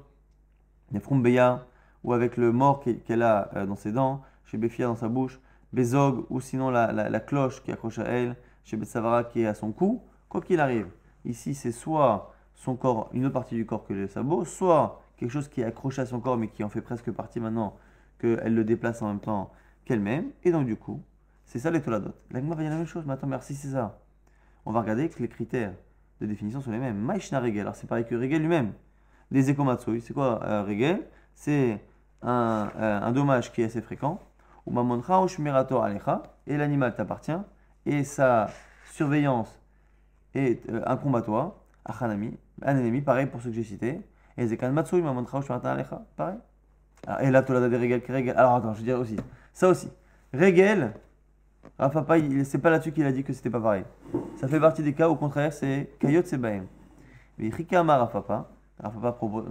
des 0.90 0.98
frombeya, 0.98 1.64
ou 2.02 2.12
avec 2.12 2.36
le 2.36 2.52
mort 2.52 2.82
qu'elle 3.06 3.22
a 3.22 3.50
euh, 3.54 3.66
dans 3.66 3.76
ses 3.76 3.92
dents, 3.92 4.22
chez 4.46 4.58
Béfia 4.58 4.86
dans 4.86 4.96
sa 4.96 5.08
bouche, 5.08 5.38
Bezog, 5.72 6.26
ou 6.30 6.40
sinon 6.40 6.70
la, 6.70 7.20
cloche 7.20 7.62
qui 7.62 7.72
accroche 7.72 7.98
à 7.98 8.04
elle, 8.04 8.36
chez 8.64 8.76
Betsavara 8.76 9.24
qui 9.24 9.42
est 9.42 9.46
à 9.46 9.54
son 9.54 9.72
cou, 9.72 10.02
quoi 10.28 10.40
qu'il 10.40 10.60
arrive. 10.60 10.88
Ici, 11.24 11.54
c'est 11.54 11.72
soit 11.72 12.34
son 12.54 12.76
corps, 12.76 13.10
une 13.12 13.26
autre 13.26 13.34
partie 13.34 13.54
du 13.54 13.66
corps 13.66 13.84
que 13.84 13.92
les 13.92 14.08
sabots, 14.08 14.44
soit 14.44 15.02
quelque 15.16 15.30
chose 15.30 15.48
qui 15.48 15.60
est 15.60 15.64
accroché 15.64 16.02
à 16.02 16.06
son 16.06 16.20
corps 16.20 16.36
mais 16.36 16.48
qui 16.48 16.64
en 16.64 16.68
fait 16.68 16.80
presque 16.80 17.10
partie 17.10 17.40
maintenant, 17.40 17.76
qu'elle 18.18 18.54
le 18.54 18.64
déplace 18.64 19.02
en 19.02 19.08
même 19.08 19.20
temps 19.20 19.52
qu'elle-même. 19.84 20.30
Et 20.44 20.52
donc, 20.52 20.66
du 20.66 20.76
coup, 20.76 21.02
c'est 21.44 21.58
ça 21.58 21.70
les 21.70 21.82
toladot. 21.82 22.12
L'agma 22.30 22.54
va 22.54 22.62
dire 22.62 22.70
la 22.70 22.78
même 22.78 22.86
chose, 22.86 23.04
mais 23.06 23.12
attends, 23.12 23.26
merci, 23.26 23.54
c'est 23.54 23.68
ça 23.68 24.00
on 24.66 24.72
va 24.72 24.80
regarder 24.80 25.08
que 25.08 25.22
les 25.22 25.28
critères 25.28 25.72
de 26.20 26.26
définition 26.26 26.60
sont 26.60 26.72
les 26.72 26.78
mêmes. 26.78 26.98
Maïshna 26.98 27.40
Regel, 27.40 27.60
alors 27.60 27.76
c'est 27.76 27.86
pareil 27.86 28.04
que 28.04 28.16
Regel 28.16 28.42
lui-même. 28.42 28.72
Les 29.30 29.48
Ekomatsui, 29.48 30.00
c'est 30.00 30.12
quoi 30.12 30.40
euh, 30.44 30.96
C'est 31.34 31.80
un, 32.22 32.70
euh, 32.76 33.00
un, 33.00 33.12
dommage 33.12 33.52
qui 33.52 33.62
est 33.62 33.66
assez 33.66 33.80
fréquent. 33.80 34.20
Ou 34.66 34.78
Alecha, 34.78 36.22
et 36.46 36.56
l'animal 36.56 36.94
t'appartient, 36.94 37.38
et 37.86 38.04
sa 38.04 38.48
surveillance 38.92 39.60
est 40.34 40.68
euh, 40.68 40.82
un 40.86 40.96
combattoir, 40.96 41.54
Achanami, 41.84 42.36
un 42.62 42.76
ennemi, 42.76 43.00
pareil 43.00 43.26
pour 43.26 43.40
ceux 43.40 43.50
que 43.50 43.56
j'ai 43.56 43.62
cités. 43.62 44.00
Et 44.36 44.46
Zekan 44.46 44.72
Matsui, 44.72 45.00
Mamoncha 45.00 45.38
ou 45.38 45.66
Alecha, 45.66 46.02
pareil. 46.16 46.38
Alors, 47.06 47.20
et 47.20 47.30
là, 47.30 47.42
tu 47.42 47.54
as 47.54 47.68
des 47.68 47.76
Regel. 47.76 48.30
Alors 48.36 48.56
attends, 48.56 48.74
je 48.74 48.82
dirais 48.82 48.98
aussi. 48.98 49.16
Ça 49.52 49.68
aussi. 49.68 49.88
Regel, 50.34 50.92
Rafa 51.78 52.02
Papa, 52.02 52.22
c'est 52.44 52.58
pas 52.58 52.70
là-dessus 52.70 52.92
qu'il 52.92 53.06
a 53.06 53.12
dit 53.12 53.22
que 53.22 53.32
c'était 53.32 53.50
pas 53.50 53.60
pareil. 53.60 53.84
Ça 54.36 54.48
fait 54.48 54.60
partie 54.60 54.82
des 54.82 54.94
cas, 54.94 55.08
au 55.08 55.16
contraire, 55.16 55.52
c'est 55.52 55.90
Kayot 56.00 56.24
Sebaim. 56.24 56.64
Mais 57.38 57.50
Rikama 57.50 57.98
Rafapa, 57.98 58.48
Rafapa 58.82 59.12
propose, 59.12 59.44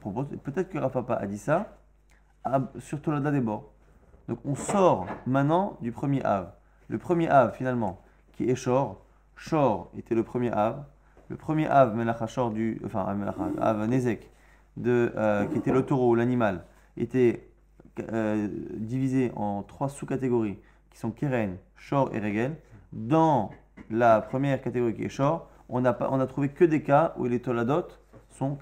propose, 0.00 0.26
peut-être 0.42 0.70
que 0.70 0.78
Rafapa 0.78 1.14
a 1.14 1.26
dit 1.26 1.38
ça 1.38 1.76
sur 2.78 3.00
Tolada 3.02 3.30
des 3.30 3.40
bords. 3.40 3.72
Donc 4.28 4.38
on 4.44 4.54
sort 4.54 5.06
maintenant 5.26 5.76
du 5.80 5.92
premier 5.92 6.24
Av. 6.24 6.52
Le 6.88 6.98
premier 6.98 7.28
Av, 7.28 7.52
finalement, 7.54 8.00
qui 8.32 8.48
est 8.50 8.54
Shor. 8.54 9.00
Shor 9.36 9.90
était 9.96 10.14
le 10.14 10.22
premier 10.22 10.52
Av. 10.52 10.84
Le 11.28 11.36
premier 11.36 11.66
Av, 11.68 11.94
Melacha 11.94 12.26
Shor 12.26 12.50
du. 12.50 12.80
Enfin, 12.84 13.06
Av 13.60 13.88
Nezek, 13.88 14.30
de, 14.76 15.12
euh, 15.16 15.46
qui 15.46 15.58
était 15.58 15.72
le 15.72 15.84
taureau, 15.84 16.14
l'animal, 16.14 16.64
était 16.96 17.48
euh, 18.12 18.48
divisé 18.76 19.32
en 19.36 19.62
trois 19.62 19.88
sous-catégories 19.88 20.58
qui 20.90 20.98
sont 20.98 21.10
Keren, 21.10 21.56
Shor 21.76 22.14
et 22.14 22.20
Regel. 22.20 22.56
Dans 22.92 23.50
la 23.90 24.20
première 24.20 24.60
catégorie 24.60 24.94
qui 24.94 25.04
est 25.04 25.08
Shor, 25.08 25.48
on 25.68 25.84
a, 25.84 25.96
on 26.10 26.20
a 26.20 26.26
trouvé 26.26 26.48
que 26.48 26.64
des 26.64 26.82
cas 26.82 27.14
où 27.16 27.26
les 27.26 27.40
Toladot 27.40 27.88
sont 28.30 28.58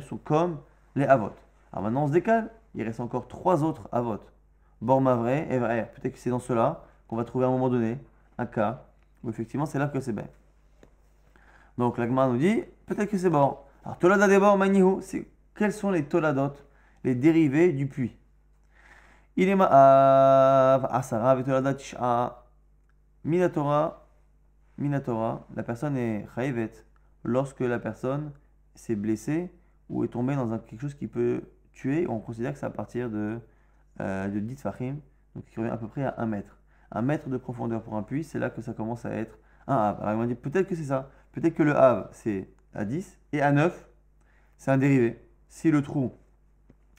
sont 0.00 0.16
comme 0.18 0.58
les 0.96 1.04
Avot. 1.04 1.30
Alors 1.72 1.84
maintenant 1.84 2.04
on 2.04 2.08
se 2.08 2.12
décale, 2.12 2.50
il 2.74 2.82
reste 2.82 3.00
encore 3.00 3.28
trois 3.28 3.62
autres 3.62 3.88
Avot. 3.92 4.18
Bormavre 4.82 5.28
et 5.28 5.58
vrai. 5.58 5.90
Peut-être 5.94 6.12
que 6.14 6.18
c'est 6.18 6.30
dans 6.30 6.40
cela 6.40 6.84
qu'on 7.08 7.16
va 7.16 7.24
trouver 7.24 7.44
à 7.44 7.48
un 7.48 7.52
moment 7.52 7.70
donné 7.70 7.98
un 8.36 8.46
cas 8.46 8.84
où 9.22 9.30
effectivement 9.30 9.64
c'est 9.66 9.78
là 9.78 9.86
que 9.86 10.00
c'est 10.00 10.14
Donc 11.78 11.98
l'Agma 11.98 12.26
nous 12.26 12.36
dit 12.36 12.64
peut-être 12.86 13.08
que 13.08 13.16
c'est 13.16 13.30
Bor. 13.30 13.66
Alors 13.84 13.98
Tolada 13.98 14.28
des 14.28 14.38
Bor, 14.38 14.58
Manihu, 14.58 15.00
c'est 15.00 15.26
quels 15.54 15.72
sont 15.72 15.90
les 15.90 16.04
Toladot, 16.04 16.52
les 17.04 17.14
dérivés 17.14 17.72
du 17.72 17.86
puits? 17.86 18.16
Il 19.36 19.48
est 19.48 19.54
ma'av, 19.54 20.86
asara, 20.90 21.34
vetolada 21.36 21.74
tish'a. 21.74 22.44
Minatora, 23.24 24.06
minatora, 24.78 25.46
la 25.54 25.62
personne 25.62 25.96
est 25.96 26.26
chayevet 26.34 26.72
lorsque 27.24 27.60
la 27.60 27.78
personne 27.78 28.32
s'est 28.74 28.96
blessé 28.96 29.52
ou 29.88 30.04
est 30.04 30.08
tombé 30.08 30.34
dans 30.34 30.52
un- 30.52 30.58
quelque 30.58 30.80
chose 30.80 30.94
qui 30.94 31.06
peut 31.06 31.42
tuer, 31.72 32.06
on 32.08 32.18
considère 32.18 32.52
que 32.52 32.58
c'est 32.58 32.66
à 32.66 32.70
partir 32.70 33.08
de, 33.10 33.38
euh, 34.00 34.28
de 34.28 34.40
10 34.40 34.56
fachim, 34.56 34.96
donc 35.34 35.44
qui 35.46 35.58
revient 35.58 35.70
à 35.70 35.76
peu 35.76 35.88
près 35.88 36.04
à 36.04 36.14
1 36.18 36.26
mètre. 36.26 36.58
Un 36.90 37.02
mètre 37.02 37.28
de 37.28 37.36
profondeur 37.36 37.82
pour 37.82 37.94
un 37.96 38.02
puits, 38.02 38.24
c'est 38.24 38.38
là 38.38 38.50
que 38.50 38.60
ça 38.60 38.72
commence 38.72 39.04
à 39.04 39.10
être 39.14 39.38
un 39.66 39.76
Hav. 39.76 40.00
Alors, 40.00 40.12
ils 40.12 40.16
m'ont 40.16 40.26
dit 40.26 40.34
peut-être 40.34 40.68
que 40.68 40.74
c'est 40.74 40.84
ça. 40.84 41.10
Peut-être 41.32 41.54
que 41.54 41.62
le 41.62 41.76
Hav, 41.76 42.08
c'est 42.12 42.48
à 42.74 42.84
10 42.84 43.18
et 43.32 43.40
à 43.40 43.52
9, 43.52 43.88
c'est 44.56 44.70
un 44.70 44.78
dérivé. 44.78 45.26
Si 45.48 45.70
le 45.70 45.82
trou 45.82 46.12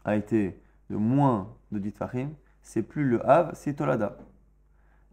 a 0.06 0.15
été 0.15 0.62
de 0.89 0.95
moins 0.95 1.56
de 1.71 1.79
10 1.79 1.91
fachim, 1.91 2.29
c'est 2.62 2.84
plus 2.84 3.08
le 3.08 3.27
Hav, 3.27 3.51
c'est 3.53 3.73
Tolada. 3.73 4.17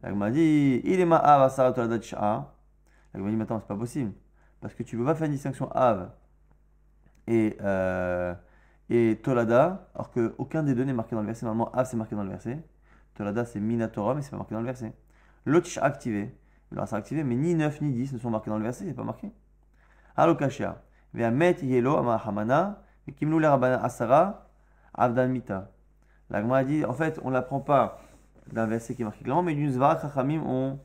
La 0.02 0.12
m'a 0.12 0.30
dit 0.30 0.80
il 0.84 1.00
est 1.00 1.04
ma 1.04 1.18
Hav 1.18 1.42
Asara 1.42 1.72
Tolada 1.72 1.98
Tsh'a. 1.98 2.54
La 3.12 3.20
m'a 3.20 3.30
dit 3.30 3.36
maintenant, 3.36 3.60
c'est 3.60 3.66
pas 3.66 3.76
possible. 3.76 4.12
Parce 4.60 4.74
que 4.74 4.82
tu 4.82 4.96
peux 4.96 5.04
pas 5.04 5.14
faire 5.14 5.26
une 5.26 5.32
distinction 5.32 5.70
Hav 5.72 6.10
et, 7.26 7.56
euh, 7.60 8.34
et 8.90 9.20
Tolada, 9.22 9.88
alors 9.94 10.11
qu'aucun 10.11 10.64
des 10.64 10.74
deux 10.74 10.83
n'est 10.83 10.92
marqué 10.92 11.14
dans 11.14 11.20
le 11.20 11.26
verset. 11.26 11.46
Normalement, 11.46 11.72
Hav 11.72 11.87
c'est 11.87 11.96
marqué 11.96 12.16
dans 12.16 12.24
le 12.24 12.31
verset. 12.31 12.59
Tolada 13.14 13.44
c'est 13.44 13.61
Minatora, 13.61 14.14
mais 14.14 14.22
c'est 14.22 14.33
pas 14.33 14.37
marqué 14.37 14.55
dans 14.55 14.61
le 14.61 14.66
verset. 14.66 14.92
L'autre 15.46 15.70
activé, 15.81 16.35
alors 16.72 16.88
c'est 16.88 16.96
activé, 16.96 17.22
mais 17.22 17.37
ni 17.37 17.55
9 17.55 17.81
ni 17.83 17.92
10 17.92 18.14
ne 18.14 18.18
sont 18.18 18.31
marqués 18.31 18.50
dans 18.50 18.59
le 18.59 18.64
verset, 18.64 18.85
c'est 18.87 18.94
pas 18.94 19.05
marqué. 19.05 19.31
Alokashia. 20.16 20.83
Ve'amet 21.14 21.57
yelo 21.62 21.96
amahamana, 21.96 22.83
kimnu 23.16 23.38
le 23.38 23.48
rabana 23.48 23.83
asara, 23.83 24.48
avdan 24.92 25.29
mita. 25.29 25.70
La 26.29 26.42
Gemara 26.42 26.64
dit, 26.64 26.85
en 26.85 26.92
fait, 26.92 27.20
on 27.24 27.31
l'apprend 27.31 27.61
pas 27.61 28.00
d'un 28.53 28.66
verset 28.66 28.94
qui 28.94 29.03
est 29.03 29.05
marqué 29.05 29.22
clairement, 29.22 29.42
mais 29.42 29.55
d'une 29.55 29.70
zvara 29.70 30.00
chachamim, 30.00 30.42
on, 30.44 30.79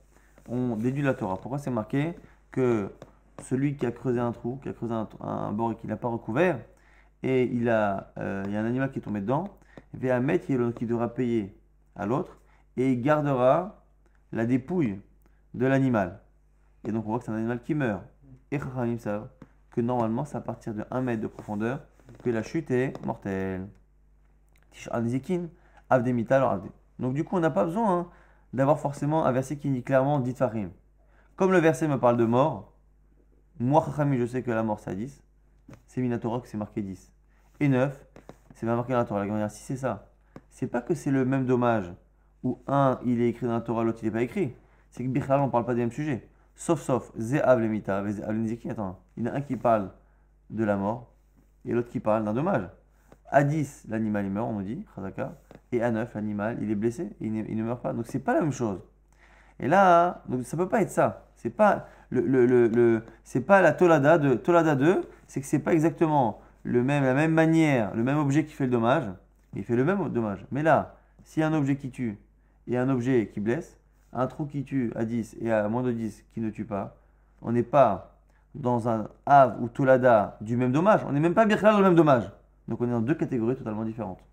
on 0.47 0.75
déduit 0.75 1.03
la 1.03 1.15
Torah. 1.15 1.37
Pourquoi 1.37 1.57
c'est 1.57 1.71
marqué 1.71 2.13
que 2.51 2.91
celui 3.43 3.75
qui 3.75 3.85
a 3.85 3.91
creusé 3.91 4.19
un 4.19 4.31
trou, 4.31 4.59
qui 4.61 4.69
a 4.69 4.73
creusé 4.73 4.93
un, 4.93 5.07
un 5.21 5.51
bord 5.51 5.71
et 5.71 5.75
qui 5.75 5.87
n'a 5.87 5.97
pas 5.97 6.07
recouvert, 6.07 6.59
et 7.23 7.43
il, 7.43 7.69
a, 7.69 8.13
euh, 8.17 8.43
il 8.45 8.53
y 8.53 8.55
a 8.57 8.61
un 8.61 8.65
animal 8.65 8.91
qui 8.91 8.99
est 8.99 9.01
tombé 9.01 9.21
dedans, 9.21 9.57
Ve'amet 9.93 10.41
yelo 10.49 10.71
qui 10.71 10.85
devra 10.85 11.13
payer 11.13 11.57
à 11.95 12.05
l'autre, 12.05 12.39
et 12.77 12.91
il 12.91 13.01
gardera 13.01 13.83
la 14.31 14.45
dépouille 14.45 14.99
de 15.53 15.65
l'animal. 15.65 16.19
Et 16.83 16.91
donc 16.91 17.05
on 17.05 17.09
voit 17.09 17.19
que 17.19 17.25
c'est 17.25 17.31
un 17.31 17.35
animal 17.35 17.61
qui 17.61 17.73
meurt. 17.73 18.03
Et 18.51 18.59
Chachamim 18.59 18.97
savent 18.99 19.29
que 19.71 19.81
normalement 19.81 20.25
c'est 20.25 20.37
à 20.37 20.41
partir 20.41 20.73
de 20.73 20.85
1 20.91 21.01
mètre 21.01 21.21
de 21.21 21.27
profondeur 21.27 21.81
que 22.23 22.29
la 22.29 22.43
chute 22.43 22.69
est 22.71 22.93
mortelle. 23.05 23.67
Donc 26.99 27.13
du 27.13 27.23
coup 27.23 27.37
on 27.37 27.39
n'a 27.39 27.49
pas 27.49 27.65
besoin 27.65 27.99
hein, 27.99 28.07
d'avoir 28.53 28.79
forcément 28.79 29.25
un 29.25 29.31
verset 29.31 29.57
qui 29.57 29.69
dit 29.69 29.83
clairement 29.83 30.19
dit 30.19 30.33
Farim. 30.33 30.69
Comme 31.35 31.51
le 31.51 31.59
verset 31.59 31.87
me 31.87 31.99
parle 31.99 32.17
de 32.17 32.25
mort, 32.25 32.73
moi 33.59 33.83
Chachamim 33.85 34.17
je 34.17 34.25
sais 34.25 34.43
que 34.43 34.51
la 34.51 34.63
mort 34.63 34.81
à 34.85 34.93
10, 34.93 35.23
c'est 35.87 36.01
Minatora 36.01 36.41
que 36.41 36.47
c'est 36.47 36.57
marqué 36.57 36.81
10. 36.81 37.11
Et 37.59 37.67
9, 37.67 38.05
c'est 38.53 38.65
pas 38.65 38.75
marqué 38.75 38.93
dans 38.93 38.99
la 38.99 39.05
Torah. 39.05 39.25
La 39.25 39.47
dit, 39.47 39.55
si 39.55 39.63
c'est 39.63 39.77
ça, 39.77 40.09
c'est 40.49 40.67
pas 40.67 40.81
que 40.81 40.93
c'est 40.93 41.11
le 41.11 41.25
même 41.25 41.45
dommage 41.45 41.93
où 42.43 42.59
un 42.67 42.99
il 43.05 43.21
est 43.21 43.29
écrit 43.29 43.47
dans 43.47 43.53
la 43.53 43.61
Torah, 43.61 43.83
l'autre 43.83 43.99
il 44.01 44.05
n'est 44.05 44.11
pas 44.11 44.21
écrit. 44.21 44.53
C'est 44.91 45.03
que 45.03 45.09
Bichal, 45.09 45.39
on 45.39 45.47
ne 45.47 45.51
parle 45.51 45.65
pas 45.65 45.73
des 45.73 45.81
mêmes 45.81 45.91
sujets. 45.91 46.27
Sauf, 46.55 46.81
sauf, 46.81 47.11
Ze'av 47.17 47.59
lemita. 47.59 47.97
Attends, 48.69 48.99
il 49.17 49.25
y 49.25 49.29
en 49.29 49.33
a 49.33 49.35
un 49.35 49.41
qui 49.41 49.57
parle 49.57 49.91
de 50.49 50.63
la 50.63 50.77
mort 50.77 51.11
et 51.65 51.73
l'autre 51.73 51.89
qui 51.89 51.99
parle 51.99 52.23
d'un 52.23 52.33
dommage. 52.33 52.69
À 53.27 53.43
10, 53.43 53.85
l'animal 53.89 54.25
il 54.25 54.31
meurt, 54.31 54.47
on 54.47 54.53
nous 54.53 54.63
dit, 54.63 54.85
Chazaka. 54.95 55.35
Et 55.71 55.81
à 55.81 55.91
9, 55.91 56.13
l'animal 56.13 56.57
il 56.61 56.71
est 56.71 56.75
blessé, 56.75 57.11
il 57.19 57.33
ne, 57.33 57.43
il 57.43 57.57
ne 57.57 57.63
meurt 57.63 57.81
pas. 57.81 57.91
Donc 57.91 58.05
c'est 58.07 58.19
pas 58.19 58.33
la 58.33 58.41
même 58.41 58.53
chose. 58.53 58.79
Et 59.59 59.67
là, 59.67 60.23
donc 60.29 60.45
ça 60.45 60.55
peut 60.55 60.69
pas 60.69 60.81
être 60.81 60.91
ça. 60.91 61.27
C'est 61.35 61.49
pas 61.49 61.87
c'est 63.23 63.41
pas 63.41 63.61
la 63.61 63.71
Tolada 63.71 64.17
de 64.17 64.35
Tolada 64.35 64.75
2, 64.75 65.01
c'est 65.27 65.41
que 65.41 65.47
c'est 65.47 65.59
pas 65.59 65.73
exactement 65.73 66.39
le 66.63 66.83
même, 66.83 67.03
la 67.03 67.13
même 67.13 67.31
manière, 67.31 67.93
le 67.95 68.03
même 68.03 68.17
objet 68.17 68.45
qui 68.45 68.53
fait 68.53 68.65
le 68.65 68.71
dommage. 68.71 69.05
Il 69.55 69.63
fait 69.63 69.75
le 69.75 69.85
même 69.85 70.09
dommage. 70.09 70.45
Mais 70.51 70.63
là, 70.63 70.95
a 71.37 71.47
un 71.47 71.53
objet 71.53 71.77
qui 71.77 71.89
tue 71.89 72.17
et 72.67 72.77
un 72.77 72.89
objet 72.89 73.29
qui 73.33 73.39
blesse, 73.39 73.77
un 74.13 74.27
trou 74.27 74.45
qui 74.45 74.63
tue 74.63 74.91
à 74.95 75.05
10 75.05 75.37
et 75.41 75.51
à 75.51 75.67
moins 75.69 75.83
de 75.83 75.91
10 75.91 76.25
qui 76.33 76.41
ne 76.41 76.49
tue 76.49 76.65
pas, 76.65 76.97
on 77.41 77.51
n'est 77.51 77.63
pas 77.63 78.15
dans 78.55 78.87
un 78.89 79.07
Av 79.25 79.61
ou 79.61 79.67
Tolada 79.67 80.37
du 80.41 80.57
même 80.57 80.71
dommage. 80.71 81.01
On 81.07 81.11
n'est 81.11 81.19
même 81.19 81.33
pas 81.33 81.45
Birkhala 81.45 81.73
dans 81.73 81.79
le 81.79 81.83
même 81.83 81.95
dommage. 81.95 82.31
Donc 82.67 82.81
on 82.81 82.87
est 82.87 82.91
dans 82.91 83.01
deux 83.01 83.15
catégories 83.15 83.55
totalement 83.55 83.83
différentes. 83.83 84.23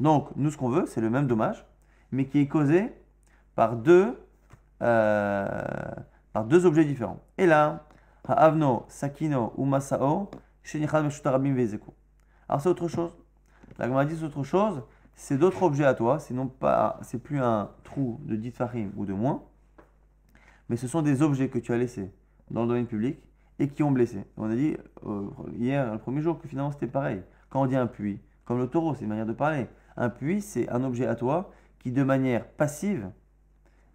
Donc 0.00 0.28
nous, 0.36 0.50
ce 0.50 0.56
qu'on 0.56 0.68
veut, 0.68 0.86
c'est 0.86 1.00
le 1.00 1.10
même 1.10 1.26
dommage, 1.26 1.64
mais 2.12 2.26
qui 2.26 2.40
est 2.40 2.46
causé 2.46 2.92
par 3.54 3.76
deux, 3.76 4.18
euh, 4.82 5.48
par 6.32 6.44
deux 6.44 6.66
objets 6.66 6.84
différents. 6.84 7.22
Et 7.36 7.46
là, 7.46 7.84
Avno, 8.24 8.84
Sakino 8.88 9.52
ou 9.56 9.64
Masao. 9.64 10.30
Alors 12.48 12.60
c'est 12.60 12.68
autre 12.68 12.88
chose. 12.88 13.16
La 13.78 13.86
Gemara 13.86 14.04
dit 14.04 14.16
c'est 14.16 14.24
autre 14.24 14.42
chose, 14.42 14.82
c'est 15.14 15.38
d'autres 15.38 15.62
objets 15.62 15.84
à 15.84 15.94
toi, 15.94 16.18
c'est 16.18 16.34
non 16.34 16.46
pas, 16.46 16.98
c'est 17.02 17.22
plus 17.22 17.40
un 17.40 17.70
trou 17.84 18.20
de 18.24 18.36
10 18.36 18.50
farim 18.50 18.92
ou 18.96 19.06
de 19.06 19.12
moins, 19.12 19.42
mais 20.68 20.76
ce 20.76 20.88
sont 20.88 21.00
des 21.00 21.22
objets 21.22 21.48
que 21.48 21.58
tu 21.58 21.72
as 21.72 21.78
laissés 21.78 22.12
dans 22.50 22.62
le 22.62 22.68
domaine 22.68 22.86
public 22.86 23.18
et 23.58 23.68
qui 23.68 23.82
ont 23.82 23.90
blessé. 23.90 24.24
On 24.36 24.50
a 24.50 24.54
dit 24.54 24.76
euh, 25.06 25.28
hier, 25.56 25.92
le 25.92 25.98
premier 25.98 26.20
jour, 26.20 26.38
que 26.38 26.48
finalement 26.48 26.70
c'était 26.70 26.86
pareil. 26.86 27.22
Quand 27.50 27.62
on 27.62 27.66
dit 27.66 27.76
un 27.76 27.86
puits, 27.86 28.20
comme 28.44 28.58
le 28.58 28.66
taureau, 28.66 28.94
c'est 28.94 29.02
une 29.02 29.08
manière 29.08 29.26
de 29.26 29.32
parler. 29.32 29.68
Un 29.96 30.10
puits, 30.10 30.42
c'est 30.42 30.68
un 30.68 30.84
objet 30.84 31.06
à 31.06 31.14
toi 31.14 31.50
qui, 31.78 31.92
de 31.92 32.02
manière 32.02 32.46
passive, 32.46 33.10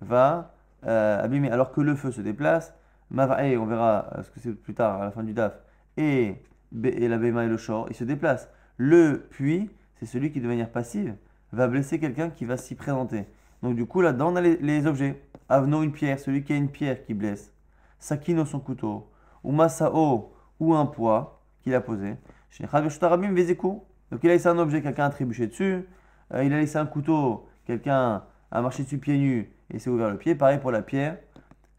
va 0.02 0.56
euh. 0.88 1.50
Alors 1.52 1.72
que 1.72 1.82
le 1.82 1.96
feu 1.96 2.12
se 2.12 2.22
déplace, 2.22 2.74
Mavae, 3.12 3.58
on 3.58 3.66
verra 3.66 4.10
ce 4.24 4.30
que 4.30 4.40
c'est 4.40 4.54
plus 4.54 4.74
tard, 4.74 5.02
à 5.02 5.06
la 5.06 5.12
fin 5.12 5.24
du 5.24 5.34
DAF, 5.34 5.54
et, 5.98 6.36
et 6.84 7.08
la 7.08 7.18
Bema 7.18 7.46
et 7.46 7.48
le 7.48 7.58
Shor, 7.58 7.88
ils 7.90 7.96
se 7.96 8.04
déplacent. 8.04 8.50
Le 8.78 9.28
puits, 9.30 9.70
c'est 9.96 10.06
celui 10.06 10.32
qui, 10.32 10.42
de 10.42 10.48
manière 10.48 10.70
passive, 10.70 11.16
va 11.52 11.68
blesser 11.68 12.00
quelqu'un 12.00 12.30
qui 12.30 12.46
va 12.46 12.58
s'y 12.58 12.76
présenter. 12.76 13.26
Donc, 13.62 13.76
du 13.76 13.86
coup, 13.86 14.02
là-dedans, 14.02 14.34
on 14.34 14.36
a 14.36 14.42
les, 14.42 14.88
objets. 14.88 15.22
Avno, 15.48 15.84
une 15.84 15.92
pierre, 15.92 16.20
celui 16.20 16.44
qui 16.44 16.54
a 16.54 16.56
une 16.56 16.70
pierre 16.70 17.04
qui 17.06 17.14
blesse. 17.14 17.54
Sakino, 18.00 18.46
son 18.46 18.60
couteau. 18.60 19.10
Ou 19.44 19.52
Masao, 19.52 20.34
ou 20.60 20.74
un 20.74 20.86
poids 20.86 21.42
qu'il 21.62 21.76
a 21.76 21.82
posé. 21.82 22.16
Donc, 22.60 24.20
il 24.24 24.30
a 24.30 24.34
laissé 24.34 24.48
un 24.48 24.58
objet, 24.58 24.82
quelqu'un 24.82 25.06
a 25.06 25.10
trébuché 25.10 25.48
dessus. 25.48 25.86
Euh, 26.34 26.44
il 26.44 26.54
a 26.54 26.58
laissé 26.58 26.78
un 26.78 26.86
couteau, 26.86 27.48
quelqu'un 27.66 28.24
a 28.52 28.62
marché 28.62 28.84
dessus 28.84 28.98
pieds 28.98 29.18
nus 29.18 29.50
et 29.74 29.80
s'est 29.80 29.90
ouvert 29.90 30.10
le 30.10 30.18
pied. 30.18 30.36
Pareil 30.36 30.60
pour 30.60 30.72
la 30.72 30.82
pierre. 30.82 31.18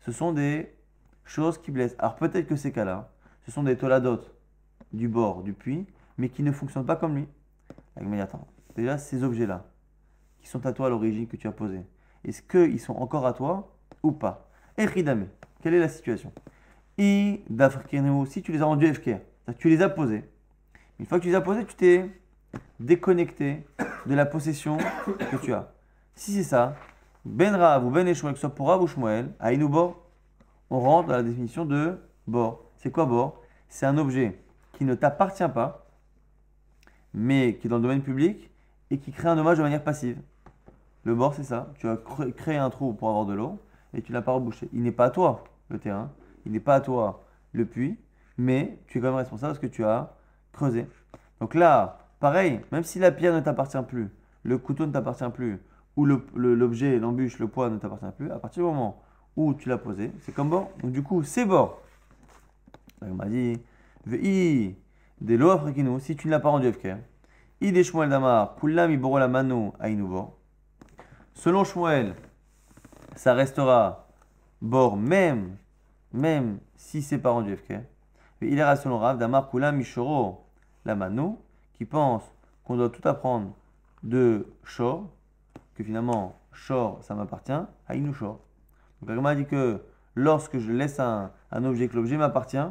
Ce 0.00 0.12
sont 0.12 0.32
des 0.32 0.74
choses 1.24 1.56
qui 1.56 1.70
blessent. 1.70 1.96
Alors, 1.98 2.16
peut-être 2.16 2.46
que 2.46 2.56
ces 2.56 2.72
cas-là, 2.72 3.10
ce 3.46 3.50
sont 3.50 3.62
des 3.62 3.76
toladotes 3.76 4.34
du 4.92 5.08
bord 5.08 5.42
du 5.42 5.54
puits, 5.54 5.86
mais 6.18 6.28
qui 6.28 6.42
ne 6.42 6.52
fonctionnent 6.52 6.84
pas 6.84 6.96
comme 6.96 7.16
lui. 7.16 7.28
Attends, 8.20 8.46
déjà 8.76 8.98
ces 8.98 9.22
objets-là, 9.22 9.64
qui 10.40 10.48
sont 10.48 10.66
à 10.66 10.72
toi 10.72 10.86
à 10.86 10.90
l'origine 10.90 11.26
que 11.26 11.36
tu 11.36 11.46
as 11.46 11.52
posés, 11.52 11.82
est-ce 12.24 12.42
qu'ils 12.42 12.80
sont 12.80 12.94
encore 12.94 13.26
à 13.26 13.32
toi 13.32 13.76
ou 14.02 14.12
pas? 14.12 14.50
Ridame, 14.76 15.28
quelle 15.62 15.74
est 15.74 15.80
la 15.80 15.88
situation? 15.88 16.32
I 16.98 17.40
d'Afrikenu, 17.48 18.26
si 18.26 18.42
tu 18.42 18.52
les 18.52 18.62
as 18.62 18.64
rendus 18.66 18.92
FK, 18.92 19.04
c'est-à-dire 19.04 19.22
que 19.56 19.62
tu 19.62 19.68
les 19.68 19.82
as 19.82 19.88
posés. 19.88 20.24
Une 20.98 21.06
fois 21.06 21.18
que 21.18 21.24
tu 21.24 21.28
les 21.28 21.34
as 21.34 21.40
posés, 21.40 21.64
tu 21.64 21.74
t'es 21.74 22.10
déconnecté 22.78 23.66
de 24.06 24.14
la 24.14 24.26
possession 24.26 24.78
que 25.06 25.36
tu 25.36 25.52
as. 25.52 25.72
Si 26.14 26.32
c'est 26.32 26.44
ça, 26.44 26.76
Ben 27.24 27.54
Rav 27.54 27.84
ou 27.86 27.90
Ben 27.90 28.06
Eshmuel, 28.06 28.34
que 28.34 28.38
ce 28.38 28.42
soit 28.46 28.54
pour 28.54 28.68
Rav 28.68 28.82
ou 28.82 28.86
Shmuel, 28.86 29.32
à 29.40 29.52
Inubor, 29.52 30.00
on 30.70 30.80
rentre 30.80 31.08
dans 31.08 31.16
la 31.16 31.22
définition 31.22 31.64
de 31.64 31.98
bord. 32.26 32.64
C'est 32.76 32.90
quoi 32.90 33.06
bord 33.06 33.40
C'est 33.68 33.86
un 33.86 33.96
objet 33.98 34.38
qui 34.72 34.84
ne 34.84 34.94
t'appartient 34.94 35.48
pas, 35.48 35.86
mais 37.12 37.56
qui 37.56 37.66
est 37.66 37.70
dans 37.70 37.76
le 37.76 37.82
domaine 37.82 38.02
public 38.02 38.50
et 38.90 38.98
qui 38.98 39.12
crée 39.12 39.28
un 39.28 39.36
dommage 39.36 39.58
de 39.58 39.62
manière 39.62 39.82
passive. 39.82 40.20
Le 41.04 41.14
bord, 41.14 41.34
c'est 41.34 41.44
ça. 41.44 41.70
Tu 41.78 41.88
as 41.88 41.96
cré- 41.96 42.32
créé 42.32 42.56
un 42.56 42.70
trou 42.70 42.92
pour 42.92 43.08
avoir 43.08 43.24
de 43.26 43.34
l'eau 43.34 43.58
et 43.94 44.02
tu 44.02 44.12
l'as 44.12 44.22
pas 44.22 44.32
rebouché. 44.32 44.68
Il 44.72 44.82
n'est 44.82 44.92
pas 44.92 45.06
à 45.06 45.10
toi, 45.10 45.44
le 45.68 45.78
terrain. 45.78 46.10
Il 46.46 46.52
n'est 46.52 46.60
pas 46.60 46.74
à 46.76 46.80
toi, 46.80 47.22
le 47.52 47.64
puits. 47.66 47.98
Mais 48.36 48.78
tu 48.88 48.98
es 48.98 49.00
quand 49.00 49.08
même 49.08 49.16
responsable 49.16 49.52
parce 49.52 49.60
que 49.60 49.66
tu 49.66 49.84
as 49.84 50.12
creusé. 50.52 50.86
Donc 51.40 51.54
là, 51.54 51.98
pareil, 52.20 52.60
même 52.72 52.82
si 52.84 52.98
la 52.98 53.12
pierre 53.12 53.34
ne 53.34 53.40
t'appartient 53.40 53.82
plus, 53.86 54.10
le 54.42 54.58
couteau 54.58 54.86
ne 54.86 54.92
t'appartient 54.92 55.28
plus, 55.32 55.60
le- 55.96 56.54
l'objet, 56.54 56.98
l'embûche, 56.98 57.38
le 57.38 57.46
poids 57.46 57.70
ne 57.70 57.78
t'appartient 57.78 58.06
plus, 58.16 58.30
à 58.30 58.38
partir 58.38 58.64
du 58.64 58.70
moment 58.70 59.00
où 59.36 59.54
tu 59.54 59.68
l'as 59.68 59.78
posé, 59.78 60.10
c'est 60.20 60.32
comme 60.32 60.50
bord. 60.50 60.70
Donc 60.82 60.92
du 60.92 61.02
coup, 61.02 61.22
c'est 61.22 61.44
bord. 61.44 61.80
On 63.00 63.14
m'a 63.14 63.26
dit, 63.26 63.60
Vei, 64.06 64.76
des 65.20 65.36
lois 65.36 65.54
africaines, 65.54 66.00
si 66.00 66.16
tu 66.16 66.26
ne 66.26 66.32
l'as 66.32 66.40
pas 66.40 66.48
rendu 66.50 66.72
FK, 66.72 66.96
I 67.60 67.72
des 67.72 67.84
Shmuel 67.84 68.10
Damar, 68.10 68.56
Kulam 68.56 68.90
iboro 68.90 69.18
la 69.18 69.28
mano 69.28 69.74
aïnouvo. 69.78 70.36
Selon 71.34 71.64
Shmuel, 71.64 72.14
ça 73.14 73.34
restera 73.34 74.08
bord 74.60 74.96
même, 74.96 75.56
même 76.12 76.58
si 76.76 77.02
c'est 77.02 77.18
pas 77.18 77.30
rendu 77.30 77.56
FK. 77.56 77.74
Il 78.40 78.58
est 78.58 78.76
selon 78.76 78.98
Rav, 78.98 79.16
Damar 79.18 79.48
Kulam 79.50 79.76
Mishoro 79.76 80.44
la 80.84 80.94
mano, 80.94 81.40
qui 81.72 81.84
pense 81.86 82.22
qu'on 82.64 82.76
doit 82.76 82.90
tout 82.90 83.06
apprendre 83.08 83.54
de 84.02 84.46
Shor, 84.64 85.08
que 85.74 85.84
finalement 85.84 86.40
Shor 86.52 87.02
ça 87.02 87.14
m'appartient, 87.14 87.52
Aïnou 87.88 88.12
Shor. 88.12 88.40
Donc 89.00 89.10
Agma 89.10 89.34
dit 89.34 89.46
que 89.46 89.82
lorsque 90.14 90.58
je 90.58 90.72
laisse 90.72 91.00
un, 91.00 91.32
un 91.50 91.64
objet, 91.64 91.88
que 91.88 91.96
l'objet 91.96 92.16
m'appartient, 92.16 92.66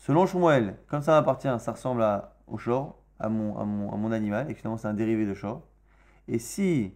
Selon 0.00 0.24
Shmuel, 0.24 0.76
comme 0.88 1.02
ça 1.02 1.12
m'appartient, 1.12 1.54
ça 1.58 1.72
ressemble 1.72 2.02
à, 2.02 2.34
au 2.46 2.56
short, 2.56 2.96
à 3.18 3.28
mon, 3.28 3.58
à, 3.58 3.66
mon, 3.66 3.92
à 3.92 3.96
mon 3.96 4.12
animal, 4.12 4.50
et 4.50 4.54
finalement 4.54 4.78
c'est 4.78 4.88
un 4.88 4.94
dérivé 4.94 5.26
de 5.26 5.34
short. 5.34 5.62
Et 6.26 6.38
si 6.38 6.94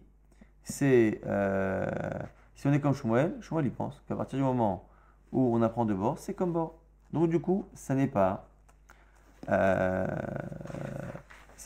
c'est 0.63 1.21
euh, 1.27 1.85
si 2.55 2.65
on 2.65 2.73
est 2.73 2.79
comme 2.79 2.95
Shmuel, 2.95 3.37
Shmuel 3.41 3.65
il 3.65 3.71
pense 3.71 4.01
qu'à 4.07 4.15
partir 4.15 4.39
du 4.39 4.43
moment 4.43 4.89
où 5.31 5.55
on 5.55 5.61
apprend 5.61 5.85
de 5.85 5.93
bord, 5.93 6.17
c'est 6.17 6.33
comme 6.33 6.51
bord. 6.51 6.79
Donc 7.13 7.29
du 7.29 7.39
coup, 7.39 7.65
ça 7.75 7.93
n'est 7.93 8.07
pas. 8.07 8.49
Euh, 9.49 10.07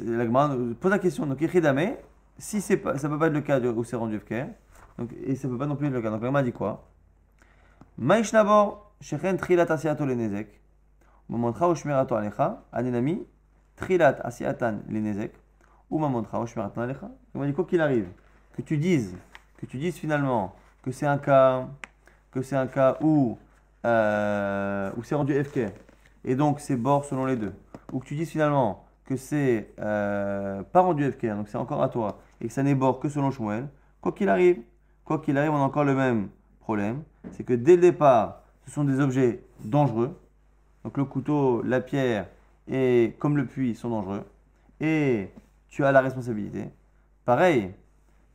la 0.01 0.25
pose 0.25 0.91
la 0.91 0.99
question. 0.99 1.25
Donc 1.25 1.41
Echidame, 1.41 1.95
si 2.39 2.62
c'est 2.62 2.78
pas, 2.78 2.97
ça 2.97 3.10
peut 3.10 3.19
pas 3.19 3.28
être 3.28 3.34
le 3.34 3.41
cas 3.41 3.60
de, 3.60 3.69
où 3.69 3.84
c'est 3.84 3.95
rendu 3.95 4.17
FKR, 4.17 4.47
donc, 4.97 5.12
et 5.23 5.36
ça 5.36 5.47
peut 5.47 5.58
pas 5.58 5.67
non 5.67 5.75
plus 5.75 5.88
être 5.88 5.93
le 5.93 6.02
cas. 6.02 6.10
Donc 6.10 6.21
Gemara 6.23 6.41
dit 6.41 6.52
quoi? 6.52 6.89
Maïshnabor, 7.97 8.93
shechen 9.02 9.38
trilat 9.38 9.69
asiato 9.69 10.06
le 10.06 10.15
nezek, 10.15 10.47
mamontra 11.28 11.67
o 11.67 11.75
shmirato 11.75 12.15
alecha, 12.15 12.63
anenami, 12.71 13.25
trilat 13.75 14.19
asiatan 14.23 14.80
le 14.89 14.99
nezek, 14.99 15.34
ou 15.89 15.99
mamontra 15.99 16.39
o 16.39 16.45
shmirato 16.45 16.80
alecha. 16.82 17.12
La 17.36 17.45
dit 17.45 17.54
quoi 17.54 17.65
qu'il 17.65 17.82
arrive, 17.82 18.08
que 18.56 18.62
tu 18.62 18.78
dises, 18.78 19.15
que 19.58 19.65
tu 19.65 19.78
dises 19.78 19.97
finalement 19.97 20.56
que 20.82 20.91
c'est 20.91 21.06
un 21.06 21.17
cas, 21.17 21.67
que 22.32 22.41
c'est 22.41 22.56
un 22.56 22.67
cas 22.67 22.97
où, 23.02 23.38
euh, 23.86 24.91
où 24.97 25.04
c'est 25.04 25.15
rendu 25.15 25.34
FK, 25.43 25.60
et 26.23 26.36
donc 26.36 26.62
c'est 26.62 26.78
bord 26.78 27.04
selon 27.04 27.25
les 27.25 27.36
deux, 27.36 27.54
ou 27.91 27.99
que 27.99 28.06
tu 28.06 28.15
dises 28.15 28.30
finalement 28.30 28.86
que 29.04 29.17
c'est 29.17 29.73
euh, 29.80 30.63
pas 30.63 30.82
rendu 30.82 31.12
FK, 31.12 31.25
donc 31.36 31.49
c'est 31.49 31.58
encore 31.58 31.84
à 31.84 31.89
toi, 31.89 32.19
et 32.41 32.47
que 32.47 32.54
ça 32.54 32.63
n'est 32.63 32.75
bord 32.75 32.99
que 32.99 33.10
selon 33.10 33.32
Shmuel, 33.32 33.67
quoi 34.02 34.12
qu'il 34.12 34.30
arrive, 34.30 34.62
quoi 35.06 35.19
qu'il 35.19 35.38
arrive, 35.38 35.52
on 35.52 35.58
a 35.58 35.60
encore 35.60 35.84
le 35.84 35.95
même 35.95 36.30
problème, 36.60 37.04
c'est 37.32 37.43
que 37.43 37.54
dès 37.54 37.75
le 37.75 37.82
départ, 37.82 38.41
ce 38.65 38.71
sont 38.71 38.84
des 38.84 38.99
objets 38.99 39.43
dangereux, 39.63 40.17
donc 40.84 40.97
le 40.97 41.06
couteau, 41.06 41.62
la 41.63 41.82
pierre 41.82 42.28
et 42.67 43.15
comme 43.19 43.38
le 43.38 43.45
puits 43.45 43.75
sont 43.75 43.89
dangereux, 43.89 44.23
et 44.80 45.32
tu 45.67 45.84
as 45.84 45.91
la 45.91 46.02
responsabilité. 46.02 46.69
Pareil, 47.25 47.73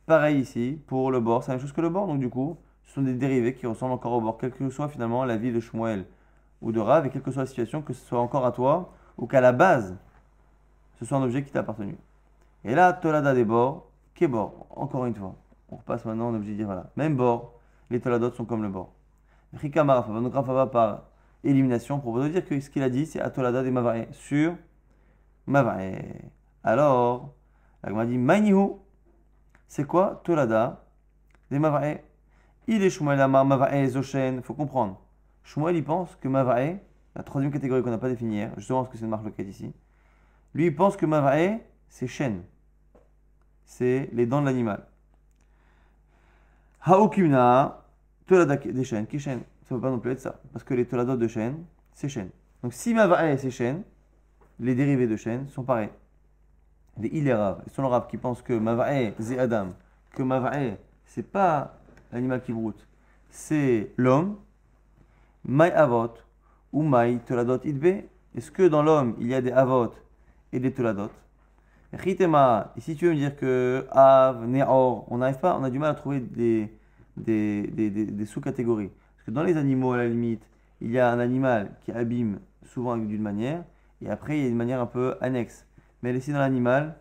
Pareil 0.05 0.39
ici, 0.39 0.79
pour 0.85 1.09
le 1.09 1.19
bord, 1.19 1.43
c'est 1.43 1.49
la 1.49 1.55
même 1.55 1.61
chose 1.61 1.73
que 1.73 1.81
le 1.81 1.89
bord, 1.89 2.05
donc 2.05 2.19
du 2.19 2.29
coup, 2.29 2.57
ce 2.83 2.93
sont 2.93 3.01
des 3.01 3.15
dérivés 3.15 3.55
qui 3.55 3.65
ressemblent 3.65 3.93
encore 3.93 4.11
au 4.11 4.21
bord, 4.21 4.37
quelle 4.37 4.51
que 4.51 4.69
soit 4.69 4.87
finalement 4.87 5.25
la 5.25 5.35
vie 5.35 5.51
de 5.51 5.59
Shmuel 5.59 6.05
ou 6.61 6.71
de 6.71 6.79
Rav, 6.79 7.07
et 7.07 7.09
quelle 7.09 7.23
que 7.23 7.31
soit 7.31 7.41
la 7.41 7.47
situation, 7.47 7.81
que 7.81 7.91
ce 7.91 8.05
soit 8.05 8.19
encore 8.19 8.45
à 8.45 8.51
toi, 8.51 8.93
ou 9.17 9.25
qu'à 9.25 9.41
la 9.41 9.51
base, 9.51 9.97
ce 10.99 11.05
soit 11.05 11.17
un 11.17 11.23
objet 11.23 11.43
qui 11.43 11.51
t'a 11.51 11.61
appartenu. 11.61 11.97
Et 12.63 12.75
là, 12.75 12.93
Tolada 12.93 13.33
des 13.33 13.45
bords, 13.45 13.87
qu'est 14.15 14.27
bord 14.27 14.65
Encore 14.71 15.05
une 15.05 15.13
fois. 15.13 15.35
On 15.69 15.75
repasse 15.75 16.05
maintenant, 16.05 16.29
on 16.29 16.33
est 16.33 16.37
obligé 16.37 16.53
de 16.53 16.57
dire 16.57 16.65
voilà. 16.65 16.89
Même 16.95 17.15
bord, 17.15 17.59
les 17.89 17.99
Toladot 17.99 18.31
sont 18.31 18.45
comme 18.45 18.63
le 18.63 18.69
bord. 18.69 18.93
Rikama 19.53 20.01
donc 20.01 20.33
va 20.33 20.67
par 20.67 21.03
élimination, 21.43 21.99
pour 21.99 22.13
vous 22.13 22.27
dire 22.27 22.45
que 22.45 22.59
ce 22.59 22.69
qu'il 22.69 22.83
a 22.83 22.89
dit, 22.89 23.05
c'est 23.05 23.21
Atolada 23.21 23.63
des 23.63 23.71
Mavae, 23.71 24.07
sur 24.11 24.55
Mavae. 25.45 26.01
Alors, 26.63 27.33
la 27.83 27.91
m'a 27.91 28.05
dit 28.05 28.17
Mainihu, 28.17 28.71
c'est 29.67 29.85
quoi 29.85 30.21
Tolada 30.23 30.83
des 31.51 31.59
Mavae 31.59 31.99
Il 32.67 32.83
est 32.83 32.89
Shmuel 32.89 33.21
Amar 33.21 33.45
Mavae 33.45 33.87
Zoshen. 33.87 34.41
faut 34.41 34.55
comprendre. 34.55 34.99
Shmuel, 35.43 35.75
il 35.75 35.83
pense 35.83 36.15
que 36.15 36.27
Mavae, 36.27 36.79
la 37.15 37.23
troisième 37.23 37.53
catégorie 37.53 37.83
qu'on 37.83 37.91
n'a 37.91 37.97
pas 37.97 38.09
définie 38.09 38.35
hier, 38.35 38.51
justement 38.57 38.81
parce 38.81 38.91
que 38.91 38.97
c'est 38.97 39.05
une 39.05 39.11
marque 39.11 39.25
locale 39.25 39.47
ici, 39.47 39.71
lui, 40.53 40.67
il 40.67 40.75
pense 40.75 40.97
que 40.97 41.05
Mavae, 41.05 41.59
c'est 41.89 42.07
chêne. 42.07 42.41
C'est 43.65 44.09
les 44.13 44.25
dents 44.25 44.41
de 44.41 44.45
l'animal. 44.45 44.85
Haokimna, 46.81 47.83
Tolada 48.27 48.57
des 48.57 48.83
chênes, 48.83 49.07
qui 49.07 49.19
chêne 49.19 49.41
Ça 49.63 49.75
ne 49.75 49.79
peut 49.79 49.87
pas 49.87 49.91
non 49.91 49.99
plus 49.99 50.11
être 50.11 50.19
ça. 50.19 50.39
Parce 50.53 50.63
que 50.63 50.73
les 50.73 50.85
Toladot 50.85 51.17
de 51.17 51.27
chêne, 51.27 51.63
c'est 51.93 52.09
chêne. 52.09 52.29
Donc 52.61 52.73
si 52.73 52.93
Mavae, 52.93 53.37
c'est 53.37 53.51
chêne, 53.51 53.83
les 54.59 54.75
dérivés 54.75 55.07
de 55.07 55.15
chêne 55.15 55.47
sont 55.49 55.63
pareils 55.63 55.89
des 56.97 57.09
Ilerav, 57.09 57.61
et 57.67 57.69
selon 57.69 57.89
Rav 57.89 58.07
qui 58.07 58.17
pense 58.17 58.41
que 58.41 58.53
Mavae, 58.53 59.13
c'est 59.19 59.37
Adam, 59.37 59.73
que 60.11 60.23
Mavae, 60.23 60.77
c'est 61.05 61.29
pas 61.29 61.77
l'animal 62.11 62.41
qui 62.41 62.53
broute, 62.53 62.87
c'est 63.29 63.91
l'homme, 63.97 64.37
Mai 65.43 65.71
Avot, 65.71 66.13
ou 66.71 66.83
Mai 66.83 67.19
Toladot 67.25 67.59
Idbe, 67.65 68.05
est-ce 68.35 68.51
que 68.51 68.63
dans 68.63 68.81
l'homme 68.81 69.15
il 69.19 69.27
y 69.27 69.33
a 69.33 69.41
des 69.41 69.51
Avot 69.51 69.93
et 70.53 70.59
des 70.59 70.71
Toladot 70.71 71.11
Ritema, 71.93 72.73
si 72.77 72.95
tu 72.95 73.05
veux 73.05 73.11
me 73.11 73.17
dire 73.17 73.35
que 73.35 73.85
Av, 73.91 74.45
Neor, 74.47 75.05
on 75.09 75.19
n'arrive 75.19 75.39
pas, 75.39 75.57
on 75.57 75.63
a 75.63 75.69
du 75.69 75.79
mal 75.79 75.91
à 75.91 75.95
trouver 75.95 76.19
des, 76.19 76.71
des, 77.17 78.25
sous-catégories. 78.25 78.89
Parce 79.15 79.25
que 79.25 79.31
dans 79.31 79.43
les 79.43 79.57
animaux, 79.57 79.93
à 79.93 79.97
la 79.97 80.07
limite, 80.07 80.43
il 80.81 80.91
y 80.91 80.99
a 80.99 81.11
un 81.11 81.19
animal 81.19 81.71
qui 81.83 81.91
abîme 81.91 82.39
souvent 82.65 82.97
d'une 82.97 83.21
manière, 83.21 83.63
et 84.01 84.09
après 84.09 84.37
il 84.37 84.43
y 84.43 84.45
a 84.45 84.49
une 84.49 84.57
manière 84.57 84.81
un 84.81 84.85
peu 84.87 85.15
annexe 85.21 85.65
mais 86.05 86.15
ici 86.15 86.31
dans 86.31 86.37
l'animal, 86.37 86.97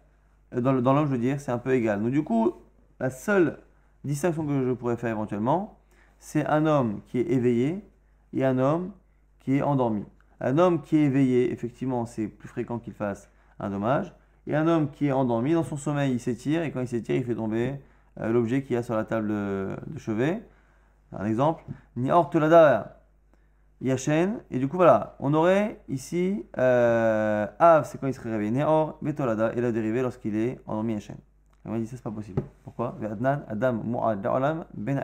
euh, 0.55 0.63
dans 0.63 0.73
l'homme, 0.73 1.05
je 1.05 1.13
veux 1.13 1.19
dire, 1.19 1.39
c'est 1.39 1.53
un 1.53 1.59
peu 1.59 1.75
égal. 1.75 2.03
Donc 2.03 2.11
du 2.11 2.25
coup, 2.25 2.55
la 3.01 3.11
seule 3.11 3.59
distinction 4.03 4.47
que 4.47 4.65
je 4.65 4.73
pourrais 4.73 4.97
faire 4.97 5.11
éventuellement, 5.11 5.79
c'est 6.19 6.47
un 6.47 6.65
homme 6.65 7.03
qui 7.09 7.19
est 7.19 7.31
éveillé 7.31 7.85
et 8.33 8.45
un 8.47 8.59
homme 8.59 8.93
qui 9.41 9.57
est 9.57 9.63
endormi. 9.63 10.05
Un 10.41 10.57
homme 10.57 10.81
qui 10.81 10.97
est 10.97 11.03
éveillé, 11.03 11.53
effectivement, 11.53 12.07
c'est 12.07 12.29
plus 12.29 12.49
fréquent 12.49 12.79
qu'il 12.79 12.95
fasse 12.95 13.31
un 13.61 13.69
dommage. 13.69 14.15
Et 14.47 14.55
un 14.55 14.67
homme 14.69 14.91
qui 14.91 15.07
est 15.07 15.13
endormi, 15.13 15.55
dans 15.55 15.65
son 15.65 15.77
sommeil, 15.77 16.13
il 16.13 16.21
s'étire, 16.21 16.63
et 16.63 16.71
quand 16.71 16.81
il 16.81 16.89
s'étire, 16.89 17.17
il 17.17 17.25
fait 17.25 17.35
tomber 17.35 17.81
euh, 18.21 18.29
l'objet 18.29 18.63
qu'il 18.63 18.75
y 18.75 18.77
a 18.77 18.83
sur 18.83 18.95
la 18.95 19.05
table 19.05 19.29
de, 19.29 19.77
chevet. 19.97 20.43
Un 21.13 21.25
exemple. 21.27 21.65
Ni 21.97 22.11
ortolada 22.11 23.01
Yachen. 23.81 24.41
Et 24.51 24.59
du 24.59 24.69
coup, 24.69 24.77
voilà, 24.77 25.17
on 25.21 25.33
aurait 25.35 25.81
ici 25.89 26.45
euh, 26.59 27.47
Av, 27.59 27.85
c'est 27.85 27.99
quand 27.99 28.07
il 28.07 28.15
serait 28.15 28.31
réveillé. 28.31 28.51
Neor, 28.51 28.99
Betolada, 29.01 29.53
et 29.55 29.61
la 29.61 29.73
dérivée 29.73 30.03
lorsqu'il 30.03 30.37
est 30.37 30.61
endormi 30.67 30.95
Yachen. 30.95 31.17
Et 31.65 31.69
on 31.69 31.79
dit 31.79 31.87
ça, 31.87 31.97
c'est 31.97 32.03
pas 32.03 32.11
possible. 32.11 32.43
Pourquoi? 32.63 32.97
Ben 33.01 33.17
Ben 34.75 35.01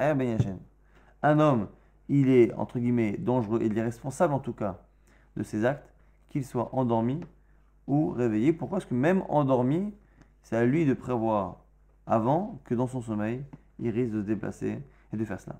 Un 1.23 1.39
homme, 1.41 1.69
il 2.09 2.29
est, 2.29 2.53
entre 2.55 2.79
guillemets, 2.79 3.17
dangereux, 3.19 3.61
il 3.63 3.77
est 3.79 3.83
responsable 3.83 4.35
en 4.35 4.41
tout 4.41 4.53
cas 4.53 4.79
de 5.37 5.43
ses 5.43 5.65
actes, 5.65 5.89
qu'il 6.29 6.45
soit 6.45 6.69
endormi 6.75 7.21
ou 7.91 8.11
réveillé. 8.11 8.53
Pourquoi? 8.53 8.79
Parce 8.79 8.89
que 8.89 8.95
même 8.95 9.25
endormi, 9.29 9.93
c'est 10.43 10.57
à 10.57 10.65
lui 10.65 10.87
de 10.87 10.95
prévoir 10.95 11.57
avant 12.07 12.61
que 12.65 12.75
dans 12.75 12.87
son 12.87 13.03
sommeil, 13.03 13.43
il 13.81 13.91
risque 13.91 14.13
de 14.13 14.23
se 14.23 14.27
déplacer 14.27 14.79
et 15.13 15.17
de 15.17 15.25
faire 15.25 15.41
cela. 15.41 15.59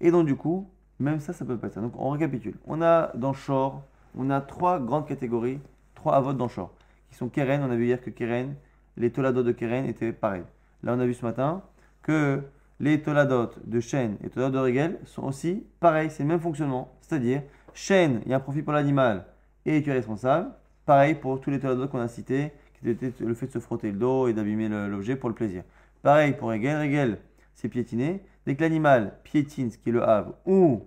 Et 0.00 0.10
donc, 0.10 0.26
du 0.26 0.36
coup, 0.36 0.70
même 0.98 1.20
ça, 1.20 1.34
ça 1.34 1.44
peut 1.44 1.58
pas 1.58 1.66
être 1.66 1.74
ça. 1.74 1.80
Donc 1.82 1.92
on 1.98 2.10
récapitule. 2.10 2.56
On 2.66 2.80
a 2.80 3.12
dans 3.14 3.34
Shor, 3.34 3.82
on 4.16 4.30
a 4.30 4.40
trois 4.40 4.80
grandes 4.80 5.06
catégories, 5.06 5.60
trois 5.94 6.16
avots 6.16 6.32
dans 6.32 6.48
Shor, 6.48 6.72
qui 7.10 7.16
sont 7.16 7.28
Keren. 7.28 7.62
On 7.62 7.70
a 7.70 7.76
vu 7.76 7.86
hier 7.86 8.00
que 8.00 8.10
Keren, 8.10 8.54
les 8.96 9.10
toladot 9.10 9.42
de 9.42 9.52
Keren 9.52 9.84
étaient 9.84 10.12
pareils. 10.12 10.44
Là, 10.82 10.94
on 10.94 11.00
a 11.00 11.06
vu 11.06 11.12
ce 11.12 11.24
matin 11.26 11.62
que 12.02 12.42
les 12.80 13.02
toladot 13.02 13.50
de 13.64 13.80
chêne 13.80 14.16
et 14.24 14.30
toladot 14.30 14.58
de 14.58 14.62
Regel 14.62 14.98
sont 15.04 15.24
aussi 15.24 15.66
pareils, 15.78 16.10
c'est 16.10 16.22
le 16.22 16.28
même 16.28 16.40
fonctionnement. 16.40 16.92
C'est-à-dire, 17.02 17.42
chêne, 17.74 18.22
il 18.24 18.30
y 18.30 18.34
a 18.34 18.38
un 18.38 18.40
profit 18.40 18.62
pour 18.62 18.72
l'animal 18.72 19.26
et 19.66 19.82
tu 19.82 19.90
es 19.90 19.92
responsable. 19.92 20.50
Pareil 20.86 21.14
pour 21.14 21.40
tous 21.40 21.50
les 21.50 21.60
toladot 21.60 21.88
qu'on 21.88 22.00
a 22.00 22.08
cités, 22.08 22.52
qui 22.74 22.90
étaient 22.90 23.12
le 23.20 23.34
fait 23.34 23.46
de 23.46 23.52
se 23.52 23.58
frotter 23.58 23.90
le 23.90 23.98
dos 23.98 24.28
et 24.28 24.34
d'abîmer 24.34 24.68
l'objet 24.68 25.16
pour 25.16 25.28
le 25.28 25.34
plaisir. 25.34 25.62
Pareil 26.02 26.34
pour 26.34 26.50
Regel. 26.50 26.78
Regel, 26.80 27.18
c'est 27.54 27.68
piétiner. 27.68 28.22
Dès 28.46 28.54
que 28.54 28.62
l'animal 28.62 29.14
piétine, 29.24 29.70
ce 29.70 29.78
qui 29.78 29.88
est 29.88 29.92
le 29.92 30.06
havre, 30.06 30.34
ou 30.44 30.82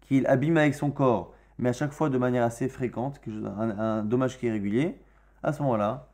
qu'il 0.00 0.26
abîme 0.26 0.56
avec 0.56 0.74
son 0.74 0.90
corps, 0.90 1.34
mais 1.58 1.68
à 1.68 1.72
chaque 1.72 1.92
fois 1.92 2.08
de 2.08 2.16
manière 2.16 2.44
assez 2.44 2.68
fréquente, 2.68 3.20
un, 3.58 4.02
dommage 4.02 4.38
qui 4.38 4.46
est 4.46 4.50
régulier, 4.50 4.98
à 5.42 5.52
ce 5.52 5.62
moment-là, 5.62 6.08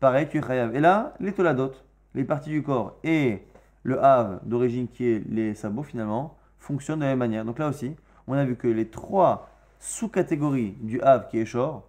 pareil, 0.00 0.28
tu 0.28 0.38
es 0.38 0.42
chayav. 0.42 0.74
Et 0.74 0.80
là, 0.80 1.14
les 1.20 1.32
toladot, 1.32 1.72
les 2.14 2.24
parties 2.24 2.50
du 2.50 2.62
corps 2.64 2.98
et 3.04 3.46
le 3.84 4.02
havre 4.02 4.40
d'origine 4.44 4.88
qui 4.88 5.06
est 5.06 5.22
les 5.28 5.54
sabots 5.54 5.84
finalement, 5.84 6.36
fonctionnent 6.58 6.98
de 6.98 7.04
la 7.04 7.10
même 7.10 7.18
manière. 7.18 7.44
Donc 7.44 7.58
là 7.58 7.68
aussi, 7.68 7.94
on 8.26 8.34
a 8.34 8.44
vu 8.44 8.56
que 8.56 8.68
les 8.68 8.88
trois 8.88 9.48
sous-catégories 9.78 10.76
du 10.80 11.00
havre 11.00 11.28
qui 11.28 11.38
est 11.38 11.46
short 11.46 11.84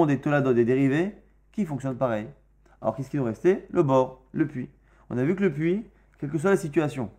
ont 0.00 0.06
des 0.06 0.20
toladot, 0.20 0.52
des 0.52 0.64
dérivés 0.64 1.14
qui 1.52 1.64
fonctionnent 1.64 1.96
pareil. 1.96 2.26
Alors 2.80 2.96
qu'est-ce 2.96 3.10
qui 3.10 3.16
nous 3.16 3.24
restait? 3.24 3.66
Le 3.70 3.82
bord, 3.82 4.22
le 4.32 4.46
puits. 4.46 4.70
On 5.10 5.18
a 5.18 5.24
vu 5.24 5.36
que 5.36 5.42
le 5.42 5.52
puits, 5.52 5.86
quelle 6.18 6.30
que 6.30 6.38
soit 6.38 6.50
la 6.50 6.56
situation, 6.56 7.10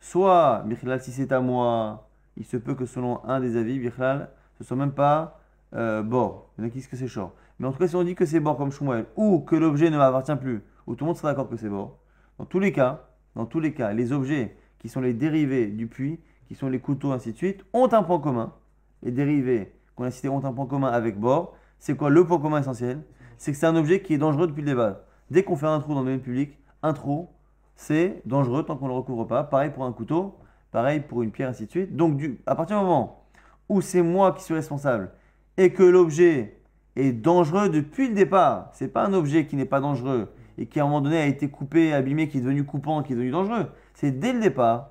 Soit, 0.00 0.64
Bichlal, 0.66 1.02
si 1.02 1.12
c'est 1.12 1.30
à 1.30 1.40
moi, 1.40 2.08
il 2.36 2.46
se 2.46 2.56
peut 2.56 2.74
que 2.74 2.86
selon 2.86 3.22
un 3.24 3.38
des 3.38 3.56
avis, 3.56 3.78
Bichlal, 3.78 4.30
ce 4.56 4.64
soit 4.64 4.76
même 4.76 4.92
pas 4.92 5.40
euh, 5.74 6.02
bord. 6.02 6.50
Il 6.58 6.64
y 6.64 6.66
en 6.66 6.70
que 6.70 6.96
c'est 6.96 7.06
short. 7.06 7.34
Mais 7.58 7.66
en 7.66 7.72
tout 7.72 7.78
cas, 7.78 7.86
si 7.86 7.96
on 7.96 8.02
dit 8.02 8.14
que 8.14 8.24
c'est 8.24 8.40
bord 8.40 8.56
comme 8.56 8.72
Shmuel, 8.72 9.04
ou 9.16 9.40
que 9.40 9.56
l'objet 9.56 9.90
ne 9.90 9.98
m'appartient 9.98 10.36
plus, 10.36 10.62
ou 10.86 10.94
tout 10.94 11.04
le 11.04 11.08
monde 11.08 11.16
sera 11.16 11.28
d'accord 11.28 11.50
que 11.50 11.56
c'est 11.56 11.68
bord, 11.68 11.98
dans 12.38 12.46
tous 12.46 12.58
les 12.58 12.72
cas, 12.72 13.10
dans 13.34 13.44
tous 13.44 13.60
les 13.60 13.74
cas, 13.74 13.92
les 13.92 14.12
objets 14.12 14.56
qui 14.78 14.88
sont 14.88 15.02
les 15.02 15.12
dérivés 15.12 15.66
du 15.66 15.86
puits, 15.86 16.18
qui 16.48 16.54
sont 16.54 16.68
les 16.68 16.80
couteaux, 16.80 17.12
ainsi 17.12 17.32
de 17.32 17.36
suite, 17.36 17.64
ont 17.74 17.92
un 17.92 18.02
point 18.02 18.18
commun. 18.18 18.54
Les 19.02 19.12
dérivés 19.12 19.72
qu'on 19.94 20.04
a 20.04 20.10
cités 20.10 20.30
ont 20.30 20.42
un 20.44 20.52
point 20.52 20.66
commun 20.66 20.88
avec 20.88 21.20
bord. 21.20 21.54
C'est 21.80 21.96
quoi 21.96 22.10
le 22.10 22.24
point 22.26 22.38
commun 22.38 22.60
essentiel? 22.60 23.02
C'est 23.38 23.52
que 23.52 23.58
c'est 23.58 23.66
un 23.66 23.74
objet 23.74 24.02
qui 24.02 24.12
est 24.12 24.18
dangereux 24.18 24.46
depuis 24.46 24.60
le 24.60 24.68
départ. 24.68 24.96
Dès 25.30 25.42
qu'on 25.42 25.56
fait 25.56 25.66
un 25.66 25.80
trou 25.80 25.94
dans 25.94 26.00
le 26.00 26.06
domaine 26.06 26.20
public, 26.20 26.58
un 26.82 26.92
trou, 26.92 27.28
c'est 27.74 28.20
dangereux 28.26 28.64
tant 28.64 28.76
qu'on 28.76 28.84
ne 28.84 28.90
le 28.90 28.96
recouvre 28.96 29.24
pas. 29.24 29.44
Pareil 29.44 29.70
pour 29.70 29.84
un 29.84 29.92
couteau, 29.92 30.36
pareil 30.72 31.00
pour 31.00 31.22
une 31.22 31.30
pierre, 31.30 31.48
ainsi 31.48 31.64
de 31.64 31.70
suite. 31.70 31.96
Donc, 31.96 32.20
à 32.46 32.54
partir 32.54 32.78
du 32.78 32.84
moment 32.84 33.24
où 33.70 33.80
c'est 33.80 34.02
moi 34.02 34.32
qui 34.32 34.44
suis 34.44 34.52
responsable 34.52 35.10
et 35.56 35.72
que 35.72 35.82
l'objet 35.82 36.60
est 36.96 37.12
dangereux 37.12 37.70
depuis 37.70 38.08
le 38.08 38.14
départ, 38.14 38.68
c'est 38.74 38.88
pas 38.88 39.06
un 39.06 39.14
objet 39.14 39.46
qui 39.46 39.56
n'est 39.56 39.64
pas 39.64 39.80
dangereux 39.80 40.30
et 40.58 40.66
qui 40.66 40.80
à 40.80 40.82
un 40.82 40.86
moment 40.86 41.00
donné 41.00 41.16
a 41.16 41.26
été 41.26 41.48
coupé, 41.48 41.94
abîmé, 41.94 42.28
qui 42.28 42.38
est 42.38 42.42
devenu 42.42 42.64
coupant, 42.64 43.02
qui 43.02 43.14
est 43.14 43.16
devenu 43.16 43.30
dangereux. 43.30 43.70
C'est 43.94 44.10
dès 44.10 44.34
le 44.34 44.40
départ 44.40 44.90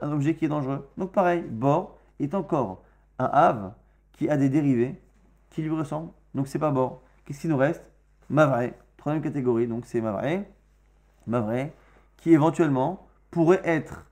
un 0.00 0.12
objet 0.12 0.36
qui 0.36 0.44
est 0.44 0.48
dangereux. 0.48 0.88
Donc 0.96 1.10
pareil, 1.10 1.42
bord 1.42 1.98
est 2.20 2.34
encore 2.34 2.84
un 3.18 3.28
ave 3.32 3.72
qui 4.12 4.28
a 4.28 4.36
des 4.36 4.48
dérivés 4.48 5.00
qui 5.50 5.62
lui 5.62 5.70
ressemblent. 5.70 6.10
Donc 6.34 6.48
c'est 6.48 6.58
pas 6.58 6.70
bord. 6.70 7.02
Qu'est-ce 7.24 7.40
qui 7.40 7.48
nous 7.48 7.56
reste? 7.56 7.84
Mavrae, 8.30 8.72
troisième 8.96 9.22
catégorie, 9.22 9.66
donc 9.66 9.86
c'est 9.86 10.00
Mavrae. 10.00 10.44
Mavrae, 11.26 11.70
qui 12.16 12.32
éventuellement 12.32 13.06
pourrait 13.30 13.60
être 13.64 14.06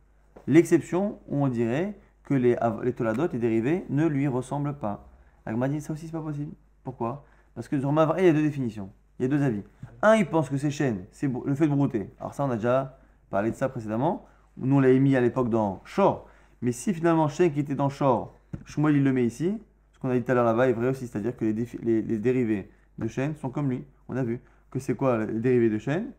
l'exception 0.47 1.19
où 1.29 1.45
on 1.45 1.49
dirait 1.49 1.99
que 2.25 2.35
les, 2.35 2.57
les 2.83 2.93
toladot, 2.93 3.29
les 3.33 3.39
dérivés, 3.39 3.85
ne 3.89 4.07
lui 4.07 4.29
ressemblent 4.29 4.75
pas. 4.75 5.09
Agma 5.45 5.69
dit 5.69 5.81
ça 5.81 5.93
aussi 5.93 6.07
c'est 6.07 6.13
pas 6.13 6.21
possible. 6.21 6.53
Pourquoi? 6.85 7.25
Parce 7.55 7.69
que 7.69 7.79
sur 7.79 7.93
Mavrae, 7.93 8.21
il 8.21 8.27
y 8.27 8.29
a 8.29 8.33
deux 8.33 8.43
définitions. 8.43 8.91
Il 9.19 9.23
y 9.23 9.25
a 9.27 9.29
deux 9.29 9.43
avis. 9.43 9.63
Un, 10.03 10.17
il 10.17 10.27
pense 10.27 10.51
que 10.51 10.59
c'est 10.59 10.71
chêne, 10.71 11.07
c'est 11.11 11.31
le 11.45 11.55
fait 11.55 11.67
de 11.67 11.75
brouter. 11.75 12.11
Alors 12.21 12.35
ça, 12.35 12.45
on 12.45 12.51
a 12.51 12.57
déjà 12.57 12.99
parlé 13.31 13.51
de 13.51 13.57
ça 13.57 13.69
précédemment. 13.69 14.27
Nous, 14.59 14.77
on 14.77 14.81
l'avait 14.81 14.99
mis 14.99 15.17
à 15.17 15.21
l'époque 15.21 15.49
dans 15.49 15.81
Shor. 15.85 16.27
Mais 16.61 16.73
si 16.73 16.93
finalement 16.93 17.29
chêne 17.29 17.53
qui 17.53 17.61
était 17.61 17.75
dans 17.75 17.89
Shor, 17.89 18.35
Shmuel 18.65 18.97
il 18.97 19.05
le 19.05 19.13
met 19.13 19.25
ici, 19.25 19.63
ce 19.97 20.01
qu'on 20.01 20.11
a 20.11 20.15
dit 20.15 20.23
tout 20.23 20.31
à 20.31 20.35
l'heure 20.35 20.45
là-bas 20.45 20.69
est 20.69 20.75
vrai 20.75 20.89
aussi, 20.89 21.07
c'est-à-dire 21.07 21.35
que 21.35 21.47
les, 21.47 22.19
dérivés 22.19 22.71
de 22.99 23.09
chêne 23.09 23.35
sont 23.37 23.49
comme 23.49 23.71
lui. 23.71 23.83
On 24.11 24.17
a 24.19 24.23
vu 24.23 24.41
que 24.71 24.79
c'est 24.79 24.95
quoi 24.95 25.25
les 25.25 25.41
dérivés 25.41 25.71
de 25.71 25.79
chêne 25.79 26.11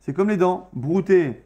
C'est 0.00 0.12
comme 0.12 0.30
les 0.30 0.36
dents. 0.36 0.68
Brouter, 0.72 1.44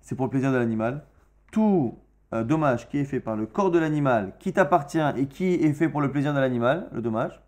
c'est 0.00 0.14
pour 0.14 0.26
le 0.26 0.30
plaisir 0.30 0.52
de 0.52 0.58
l'animal. 0.58 1.04
Tout 1.50 1.98
euh, 2.32 2.44
dommage 2.44 2.88
qui 2.88 2.98
est 2.98 3.04
fait 3.04 3.18
par 3.18 3.34
le 3.34 3.46
corps 3.46 3.72
de 3.72 3.80
l'animal, 3.80 4.34
qui 4.38 4.52
t'appartient 4.52 5.02
et 5.16 5.26
qui 5.26 5.54
est 5.54 5.72
fait 5.72 5.88
pour 5.88 6.00
le 6.00 6.12
plaisir 6.12 6.34
de 6.34 6.38
l'animal, 6.38 6.88
le 6.92 7.02
dommage, 7.02 7.42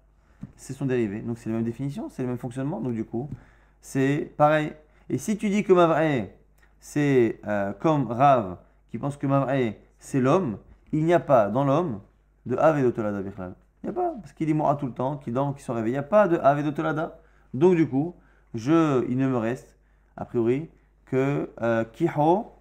c'est 0.56 0.72
son 0.72 0.86
dérivé. 0.86 1.20
Donc 1.20 1.38
c'est 1.38 1.48
la 1.48 1.54
même 1.54 1.64
définition, 1.64 2.08
c'est 2.08 2.22
le 2.22 2.28
même 2.28 2.38
fonctionnement. 2.38 2.80
Donc 2.80 2.94
du 2.94 3.04
coup, 3.04 3.30
c'est 3.80 4.32
pareil. 4.36 4.72
Et 5.10 5.18
si 5.18 5.38
tu 5.38 5.48
dis 5.48 5.62
que 5.62 5.72
Mavrae, 5.72 6.26
c'est 6.80 7.38
euh, 7.46 7.72
comme 7.72 8.10
Rav, 8.10 8.56
qui 8.90 8.98
pense 8.98 9.16
que 9.16 9.28
Mavrae, 9.28 9.74
c'est 10.00 10.20
l'homme, 10.20 10.58
il 10.90 11.04
n'y 11.04 11.14
a 11.14 11.20
pas 11.20 11.50
dans 11.50 11.64
l'homme 11.64 12.00
de 12.46 12.56
Ave 12.56 12.82
d'Otolada 12.82 13.20
Il 13.20 13.32
n'y 13.84 13.90
a 13.90 13.92
pas, 13.92 14.14
parce 14.20 14.32
qu'il 14.32 14.48
est 14.50 14.54
mort 14.54 14.76
tout 14.76 14.86
le 14.86 14.92
temps, 14.92 15.16
qu'il 15.16 15.32
dort, 15.32 15.54
qu'il 15.54 15.64
se 15.64 15.72
réveille. 15.72 15.92
Il 15.92 15.94
n'y 15.94 15.98
a 15.98 16.02
pas 16.02 16.28
de 16.28 16.36
Ave 16.38 16.62
d'Otolada. 16.62 17.18
Donc 17.52 17.76
du 17.76 17.88
coup, 17.88 18.14
je, 18.54 19.04
il 19.08 19.16
ne 19.16 19.28
me 19.28 19.36
reste, 19.36 19.76
a 20.16 20.24
priori, 20.24 20.68
que 21.06 21.50
euh, 21.60 21.84
Kiho, 21.84 22.52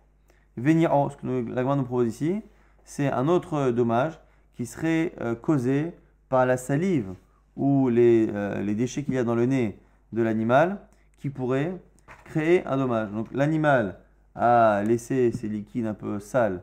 Veniro, 0.57 1.09
ce 1.09 1.17
que 1.17 1.49
la 1.49 1.63
nous 1.63 1.83
propose 1.83 2.07
ici, 2.07 2.41
c'est 2.83 3.11
un 3.11 3.27
autre 3.27 3.71
dommage 3.71 4.19
qui 4.55 4.65
serait 4.65 5.13
euh, 5.21 5.35
causé 5.35 5.93
par 6.29 6.45
la 6.45 6.57
salive 6.57 7.13
ou 7.55 7.89
les, 7.89 8.29
euh, 8.31 8.61
les 8.61 8.75
déchets 8.75 9.03
qu'il 9.03 9.13
y 9.13 9.17
a 9.17 9.23
dans 9.23 9.35
le 9.35 9.45
nez 9.45 9.79
de 10.11 10.21
l'animal 10.21 10.79
qui 11.19 11.29
pourraient 11.29 11.75
créer 12.25 12.65
un 12.65 12.77
dommage. 12.77 13.11
Donc 13.11 13.27
l'animal 13.33 13.99
a 14.35 14.83
laissé 14.85 15.31
ses 15.31 15.47
liquides 15.47 15.85
un 15.85 15.93
peu 15.93 16.19
sales 16.19 16.61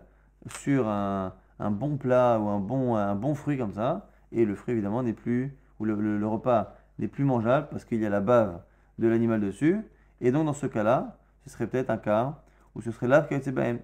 sur 0.48 0.88
un, 0.88 1.32
un, 1.60 1.70
bon 1.70 1.96
plat 1.96 2.38
ou 2.40 2.48
un 2.48 2.58
bon, 2.58 2.96
un 2.96 3.14
bon 3.14 3.34
fruit 3.34 3.58
comme 3.58 3.72
ça, 3.72 4.08
et 4.32 4.44
le 4.44 4.54
fruit 4.54 4.72
évidemment 4.72 5.02
n'est 5.02 5.12
plus, 5.12 5.56
ou 5.78 5.84
le, 5.84 6.26
repas 6.26 6.74
n'est 6.98 7.08
plus 7.08 7.24
mangeable 7.24 7.68
parce 7.70 7.84
qu'il 7.84 8.00
y 8.00 8.06
a 8.06 8.10
la 8.10 8.20
bave 8.20 8.60
de 8.98 9.08
l'animal 9.08 9.40
dessus. 9.40 9.80
Et 10.20 10.32
donc 10.32 10.46
dans 10.46 10.52
ce 10.52 10.66
cas-là, 10.66 11.18
ce 11.44 11.50
serait 11.50 11.66
peut-être 11.66 11.90
un 11.90 11.98
cas 11.98 12.42
où 12.74 12.82
ce 12.82 12.90
serait 12.90 13.08
là 13.08 13.22
que 13.22 13.34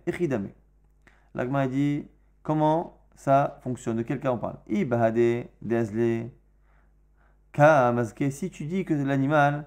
echidame. 0.06 0.48
L'agma 1.34 1.60
a 1.60 1.68
dit 1.68 2.06
comment 2.42 2.98
ça 3.14 3.58
fonctionne, 3.62 3.96
de 3.96 4.02
quel 4.02 4.20
cas 4.20 4.32
on 4.32 4.38
parle? 4.38 4.56
Ibahade, 4.68 5.46
dezle, 5.62 6.30
si 8.30 8.50
tu 8.50 8.66
dis 8.66 8.84
que 8.84 8.92
l'animal, 8.92 9.64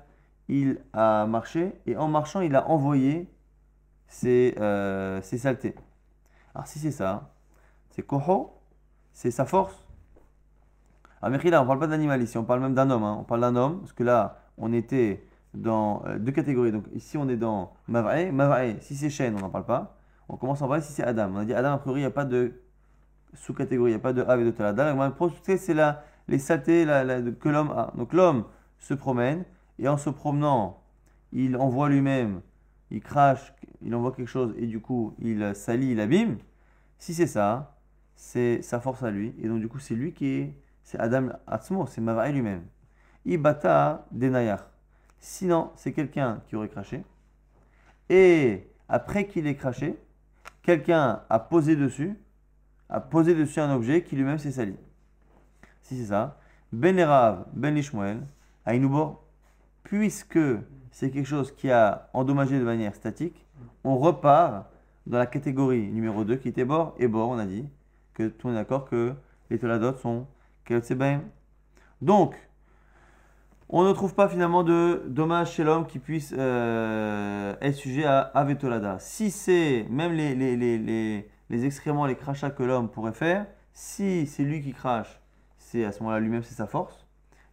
il 0.47 0.79
a 0.93 1.25
marché 1.25 1.73
et 1.85 1.97
en 1.97 2.07
marchant, 2.07 2.41
il 2.41 2.55
a 2.55 2.67
envoyé 2.67 3.27
ses, 4.07 4.55
euh, 4.59 5.21
ses 5.21 5.37
saletés. 5.39 5.75
Alors 6.53 6.67
si 6.67 6.79
c'est 6.79 6.91
ça, 6.91 7.31
c'est 7.89 8.03
koho, 8.03 8.53
c'est 9.13 9.31
sa 9.31 9.45
force. 9.45 9.85
Mais 11.21 11.37
là, 11.49 11.61
on 11.61 11.65
parle 11.65 11.79
pas 11.79 11.87
d'animal 11.87 12.21
ici, 12.21 12.37
on 12.37 12.45
parle 12.45 12.61
même 12.61 12.73
d'un 12.73 12.89
homme. 12.89 13.03
Hein. 13.03 13.17
On 13.19 13.23
parle 13.23 13.41
d'un 13.41 13.55
homme, 13.55 13.79
parce 13.79 13.93
que 13.93 14.03
là, 14.03 14.39
on 14.57 14.71
était 14.71 15.25
dans 15.53 16.03
euh, 16.05 16.17
deux 16.17 16.31
catégories. 16.31 16.71
Donc 16.71 16.85
ici, 16.93 17.17
on 17.17 17.27
est 17.27 17.37
dans 17.37 17.73
Mavrae. 17.87 18.31
Mavrae, 18.31 18.79
si 18.81 18.95
c'est 18.95 19.09
chêne, 19.09 19.35
on 19.35 19.39
n'en 19.39 19.49
parle 19.49 19.65
pas. 19.65 19.97
On 20.29 20.37
commence 20.37 20.61
en 20.61 20.67
parler 20.67 20.83
si 20.83 20.93
c'est 20.93 21.03
Adam. 21.03 21.31
On 21.33 21.37
a 21.39 21.45
dit 21.45 21.53
Adam, 21.53 21.73
a 21.73 21.77
priori, 21.77 22.01
il 22.01 22.03
n'y 22.03 22.07
a 22.07 22.11
pas 22.11 22.25
de 22.25 22.61
sous-catégorie, 23.33 23.91
il 23.91 23.95
n'y 23.95 23.99
a 23.99 24.01
pas 24.01 24.13
de 24.13 24.21
Ave 24.21 24.45
de 24.45 24.51
Talada. 24.51 24.95
C'est 25.57 25.73
la, 25.73 26.03
les 26.27 26.39
saletés 26.39 26.85
que 27.39 27.49
l'homme 27.49 27.71
a. 27.71 27.91
Donc 27.97 28.13
l'homme 28.13 28.45
se 28.77 28.93
promène 28.93 29.43
et 29.77 29.87
en 29.87 29.97
se 29.97 30.09
promenant, 30.09 30.83
il 31.31 31.57
envoie 31.57 31.89
lui-même, 31.89 32.41
il 32.91 33.01
crache, 33.01 33.53
il 33.81 33.93
envoie 33.95 34.11
quelque 34.11 34.27
chose 34.27 34.53
et 34.57 34.67
du 34.67 34.79
coup 34.79 35.15
il 35.19 35.55
salit, 35.55 35.91
il 35.91 35.99
abîme. 35.99 36.37
Si 36.97 37.13
c'est 37.13 37.27
ça, 37.27 37.78
c'est 38.19 38.61
sa 38.61 38.81
force 38.81 39.01
à 39.01 39.11
lui 39.11 39.33
et 39.41 39.47
donc 39.47 39.61
du 39.61 39.69
coup 39.69 39.79
c'est 39.79 39.95
lui 39.95 40.11
qui 40.11 40.27
est, 40.27 40.55
c'est 40.83 40.99
Adam 40.99 41.29
Atzmo, 41.47 41.87
c'est 41.87 42.01
Mavaï 42.01 42.33
lui-même. 42.33 42.63
Ibata 43.25 44.05
denayar. 44.11 44.69
Sinon, 45.19 45.71
c'est 45.75 45.93
quelqu'un 45.93 46.41
qui 46.47 46.55
aurait 46.57 46.67
craché. 46.67 47.03
Et 48.09 48.67
après 48.89 49.25
qu'il 49.25 49.47
ait 49.47 49.55
craché, 49.55 49.97
quelqu'un 50.63 51.21
a 51.29 51.39
posé 51.39 51.77
dessus, 51.77 52.17
a 52.89 52.99
posé 52.99 53.35
dessus 53.35 53.61
un 53.61 53.73
objet 53.73 54.03
qui 54.03 54.15
lui-même 54.15 54.37
s'est 54.37 54.51
sali 54.51 54.75
si 55.81 55.97
c'est 55.97 56.09
ça, 56.09 56.37
Ben 56.73 56.99
Erav, 56.99 57.45
Ben 57.53 57.73
Lishmuel, 57.73 58.19
Aïnoubor, 58.65 59.23
puisque 59.83 60.39
c'est 60.91 61.09
quelque 61.09 61.25
chose 61.25 61.51
qui 61.55 61.71
a 61.71 62.09
endommagé 62.13 62.59
de 62.59 62.63
manière 62.63 62.93
statique, 62.93 63.45
on 63.83 63.97
repart 63.97 64.67
dans 65.07 65.17
la 65.17 65.25
catégorie 65.25 65.87
numéro 65.87 66.25
2 66.25 66.35
qui 66.35 66.49
était 66.49 66.65
bord 66.65 66.93
et 66.99 67.07
bord, 67.07 67.29
on 67.29 67.39
a 67.39 67.45
dit 67.45 67.65
que 68.19 68.27
tout 68.27 68.47
le 68.47 68.53
monde 68.53 68.59
est 68.59 68.63
d'accord 68.63 68.85
que 68.85 69.13
les 69.49 69.57
toladot 69.57 69.95
sont 69.95 70.27
ben. 70.91 71.21
Donc, 72.01 72.35
on 73.69 73.83
ne 73.83 73.91
trouve 73.93 74.13
pas 74.13 74.27
finalement 74.27 74.63
de 74.63 75.03
dommage 75.07 75.53
chez 75.53 75.63
l'homme 75.63 75.87
qui 75.87 75.99
puisse 75.99 76.33
euh, 76.37 77.55
être 77.61 77.75
sujet 77.75 78.05
à 78.05 78.19
Avetolada. 78.19 78.99
Si 78.99 79.31
c'est 79.31 79.85
même 79.89 80.13
les, 80.13 80.35
les, 80.35 80.55
les, 80.55 81.29
les 81.49 81.65
excréments, 81.65 82.05
les 82.05 82.15
crachats 82.15 82.51
que 82.51 82.63
l'homme 82.63 82.89
pourrait 82.89 83.13
faire, 83.13 83.47
si 83.73 84.27
c'est 84.27 84.43
lui 84.43 84.61
qui 84.61 84.73
crache 84.73 85.19
c'est 85.57 85.85
à 85.85 85.91
ce 85.91 85.99
moment-là 85.99 86.19
lui-même, 86.19 86.41
c'est 86.41 86.55
sa 86.55 86.65
force. 86.65 87.05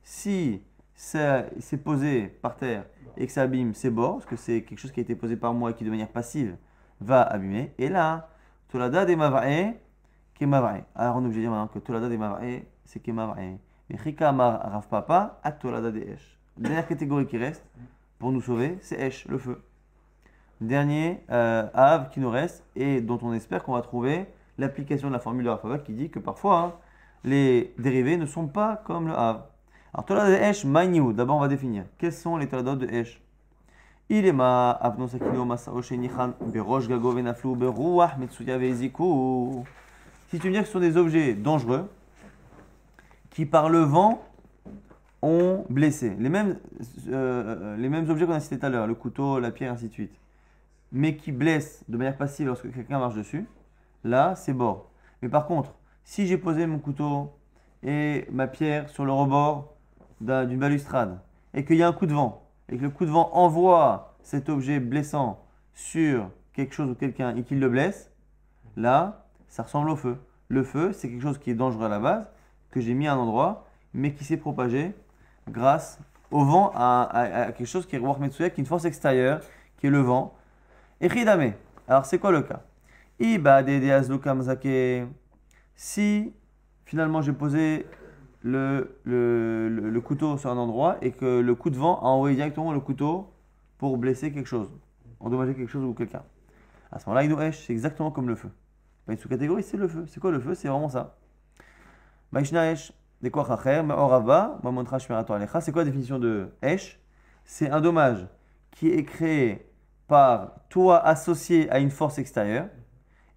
Si 0.03 0.63
c'est 0.95 1.85
posé 1.85 2.29
par 2.41 2.57
terre 2.57 2.87
et 3.19 3.27
que 3.27 3.33
ça 3.33 3.43
abîme 3.43 3.75
ses 3.75 3.91
bords, 3.91 4.15
parce 4.15 4.27
que 4.27 4.37
c'est 4.37 4.63
quelque 4.63 4.79
chose 4.79 4.93
qui 4.93 5.01
a 5.01 5.03
été 5.03 5.15
posé 5.15 5.37
par 5.37 5.53
moi 5.53 5.71
et 5.71 5.75
qui 5.75 5.85
de 5.85 5.91
manière 5.91 6.09
passive 6.09 6.57
va 7.01 7.23
abîmer, 7.23 7.75
et 7.77 7.91
là, 7.91 8.31
Tolada 8.69 9.05
de 9.05 9.15
Mavae, 9.15 9.75
Kemavae. 10.39 10.85
Alors 10.95 11.17
on 11.17 11.23
est 11.23 11.27
obligé 11.27 11.41
de 11.41 11.45
dire 11.47 11.51
maintenant 11.51 11.69
que 11.69 11.79
Tolada 11.79 12.09
de 12.09 12.17
Mavae, 12.17 12.63
c'est 12.85 13.01
Kemavae. 13.01 13.59
Mais 13.89 13.99
Chika 14.03 14.29
Amar 14.29 14.61
Rav 14.71 14.87
Papa, 14.89 15.39
à 15.43 15.53
Tolada 15.53 15.91
de 15.91 16.01
Esh. 16.01 16.39
Dernière 16.57 16.87
catégorie 16.87 17.27
qui 17.27 17.39
reste 17.39 17.65
pour 18.19 18.33
nous 18.33 18.41
sauver, 18.41 18.79
c'est 18.81 18.99
Esh, 19.01 19.27
le 19.29 19.39
feu. 19.39 19.63
Dernier 20.61 21.23
euh, 21.31 21.69
Av 21.75 22.09
qui 22.11 22.21
nous 22.21 22.31
reste 22.31 22.65
et 22.75 23.01
dont 23.01 23.19
on 23.23 23.33
espère 23.33 23.63
qu'on 23.63 23.75
va 23.75 23.83
trouver 23.83 24.27
l'application 24.59 25.09
de 25.09 25.13
la 25.13 25.19
formule 25.19 25.45
de 25.45 25.51
Rav 25.51 25.83
qui 25.83 25.93
dit 25.93 26.11
que 26.11 26.19
parfois, 26.19 26.59
hein, 26.59 26.73
les 27.25 27.75
dérivés 27.79 28.17
ne 28.17 28.27
sont 28.27 28.47
pas 28.47 28.77
comme 28.85 29.09
le 29.09 29.15
Hav. 29.15 29.43
Alors, 29.93 30.05
Torah 30.05 30.29
de 30.29 30.35
Esh, 30.35 30.65
Maïniou, 30.65 31.13
d'abord 31.13 31.37
on 31.37 31.41
va 31.41 31.49
définir. 31.49 31.85
Quels 31.99 32.13
sont 32.13 32.37
les 32.37 32.49
Torah 32.49 32.63
de 32.63 32.87
Esh? 32.87 33.21
Il 34.09 34.25
est 34.25 34.33
ma 34.33 34.71
avnosakino 34.71 35.45
masao 35.45 35.83
shenichan 35.83 36.35
berosh 36.41 36.87
gago 36.87 37.11
venaflu 37.11 37.57
beruach 37.57 38.17
metsuya 38.19 38.57
veziku. 38.57 39.65
Si 40.37 40.43
tu 40.43 40.49
me 40.49 40.53
dis 40.53 40.61
que 40.61 40.67
ce 40.67 40.73
sont 40.73 40.81
des 40.81 40.99
objets 40.99 41.33
dangereux 41.33 41.91
qui 43.31 43.47
par 43.47 43.71
le 43.71 43.79
vent 43.79 44.23
ont 45.23 45.65
blessé, 45.71 46.15
les 46.19 46.29
mêmes, 46.29 46.59
euh, 47.09 47.75
les 47.79 47.89
mêmes 47.89 48.11
objets 48.11 48.27
qu'on 48.27 48.35
a 48.35 48.41
cités 48.41 48.59
tout 48.59 48.67
à 48.67 48.69
l'heure, 48.69 48.87
le 48.87 48.95
couteau, 48.95 49.41
la 49.41 49.51
pierre, 49.51 49.73
ainsi 49.73 49.89
de 49.89 49.95
suite, 49.95 50.13
mais 50.93 51.17
qui 51.17 51.33
blessent 51.33 51.85
de 51.89 51.97
manière 51.97 52.19
passive 52.19 52.49
lorsque 52.49 52.71
quelqu'un 52.71 52.99
marche 52.99 53.15
dessus, 53.15 53.47
là 54.05 54.35
c'est 54.37 54.53
bord. 54.53 54.91
Mais 55.23 55.31
par 55.31 55.47
contre, 55.47 55.75
si 56.05 56.27
j'ai 56.27 56.37
posé 56.37 56.67
mon 56.67 56.81
couteau 56.81 57.33
et 57.83 58.27
ma 58.31 58.47
pierre 58.47 58.91
sur 58.91 59.07
le 59.07 59.13
rebord 59.13 59.75
d'une 60.21 60.59
balustrade 60.59 61.19
et 61.55 61.65
qu'il 61.65 61.77
y 61.77 61.83
a 61.83 61.89
un 61.89 61.95
coup 61.95 62.05
de 62.05 62.13
vent 62.13 62.47
et 62.69 62.77
que 62.77 62.83
le 62.83 62.91
coup 62.91 63.07
de 63.07 63.11
vent 63.11 63.31
envoie 63.33 64.19
cet 64.23 64.51
objet 64.51 64.81
blessant 64.81 65.43
sur 65.73 66.29
quelque 66.53 66.75
chose 66.75 66.91
ou 66.91 66.95
quelqu'un 66.95 67.35
et 67.37 67.43
qu'il 67.43 67.59
le 67.59 67.71
blesse, 67.71 68.13
là, 68.77 69.26
ça 69.49 69.63
ressemble 69.63 69.91
au 69.91 69.97
feu. 69.97 70.17
Le 70.49 70.63
feu, 70.63 70.93
c'est 70.93 71.09
quelque 71.09 71.23
chose 71.23 71.39
qui 71.39 71.51
est 71.51 71.55
dangereux 71.55 71.87
à 71.87 71.89
la 71.89 71.99
base, 71.99 72.27
que 72.71 72.81
j'ai 72.81 72.95
mis 72.95 73.07
à 73.07 73.15
un 73.15 73.17
endroit, 73.17 73.67
mais 73.95 74.13
qui 74.13 74.25
s'est 74.25 74.37
propagé 74.37 74.95
grâce 75.49 75.99
au 76.31 76.45
vent, 76.45 76.73
à, 76.75 77.53
quelque 77.57 77.67
chose 77.67 77.87
qui 77.87 77.97
est 77.97 78.01
qui 78.01 78.43
est 78.43 78.59
une 78.59 78.67
force 78.67 78.85
extérieure, 78.85 79.41
qui 79.79 79.87
est 79.87 79.91
le 79.91 80.01
vent. 80.01 80.35
Et 81.01 81.09
Ridame. 81.09 81.53
Alors, 81.89 82.05
c'est 82.07 82.19
quoi 82.19 82.33
le 82.33 82.43
cas? 82.43 82.63
Iba 83.19 83.63
si 85.75 86.33
finalement 86.85 87.23
j'ai 87.23 87.33
posé 87.33 87.87
le, 88.43 88.99
le, 89.05 89.69
le- 89.69 90.01
couteau 90.01 90.39
sur 90.39 90.51
un 90.51 90.57
endroit 90.57 90.97
et 91.03 91.11
que 91.13 91.41
le 91.41 91.55
coup 91.55 91.71
de 91.71 91.77
vent 91.77 91.99
a 92.01 92.07
envoyé 92.07 92.37
directement 92.37 92.73
le 92.73 92.81
couteau 92.81 93.31
pour 93.79 93.99
blesser 93.99 94.33
quelque 94.33 94.47
chose, 94.47 94.71
endommager 95.21 95.55
quelque 95.55 95.71
chose 95.71 95.85
ou 95.85 95.93
quelqu'un. 95.95 96.23
À 96.93 96.99
ce 96.99 97.07
moment-là, 97.07 97.25
Inouesh, 97.25 97.67
c'est 97.67 97.73
exactement 97.73 98.11
comme 98.11 98.29
le 98.29 98.37
feu. 98.37 98.51
Une 99.09 99.17
sous-catégorie, 99.17 99.63
c'est 99.63 99.77
le 99.77 99.89
feu. 99.89 100.05
C'est 100.09 100.21
quoi 100.21 100.31
le 100.31 100.41
feu? 100.41 100.55
C'est 100.55 100.69
vraiment 100.69 100.89
ça. 100.89 101.17
Maishnaesh. 102.33 102.93
C'est 103.23 103.31
quoi 103.31 103.47
la 103.47 103.57
définition 105.85 106.19
de 106.19 106.51
Esh? 106.61 107.01
C'est 107.45 107.71
un 107.71 107.81
dommage 107.81 108.27
qui 108.73 108.91
est 108.91 109.05
créé 109.05 109.73
par 110.07 110.57
toi 110.69 110.99
associé 110.99 111.71
à 111.71 111.79
une 111.79 111.91
force 111.91 112.19
extérieure 112.19 112.69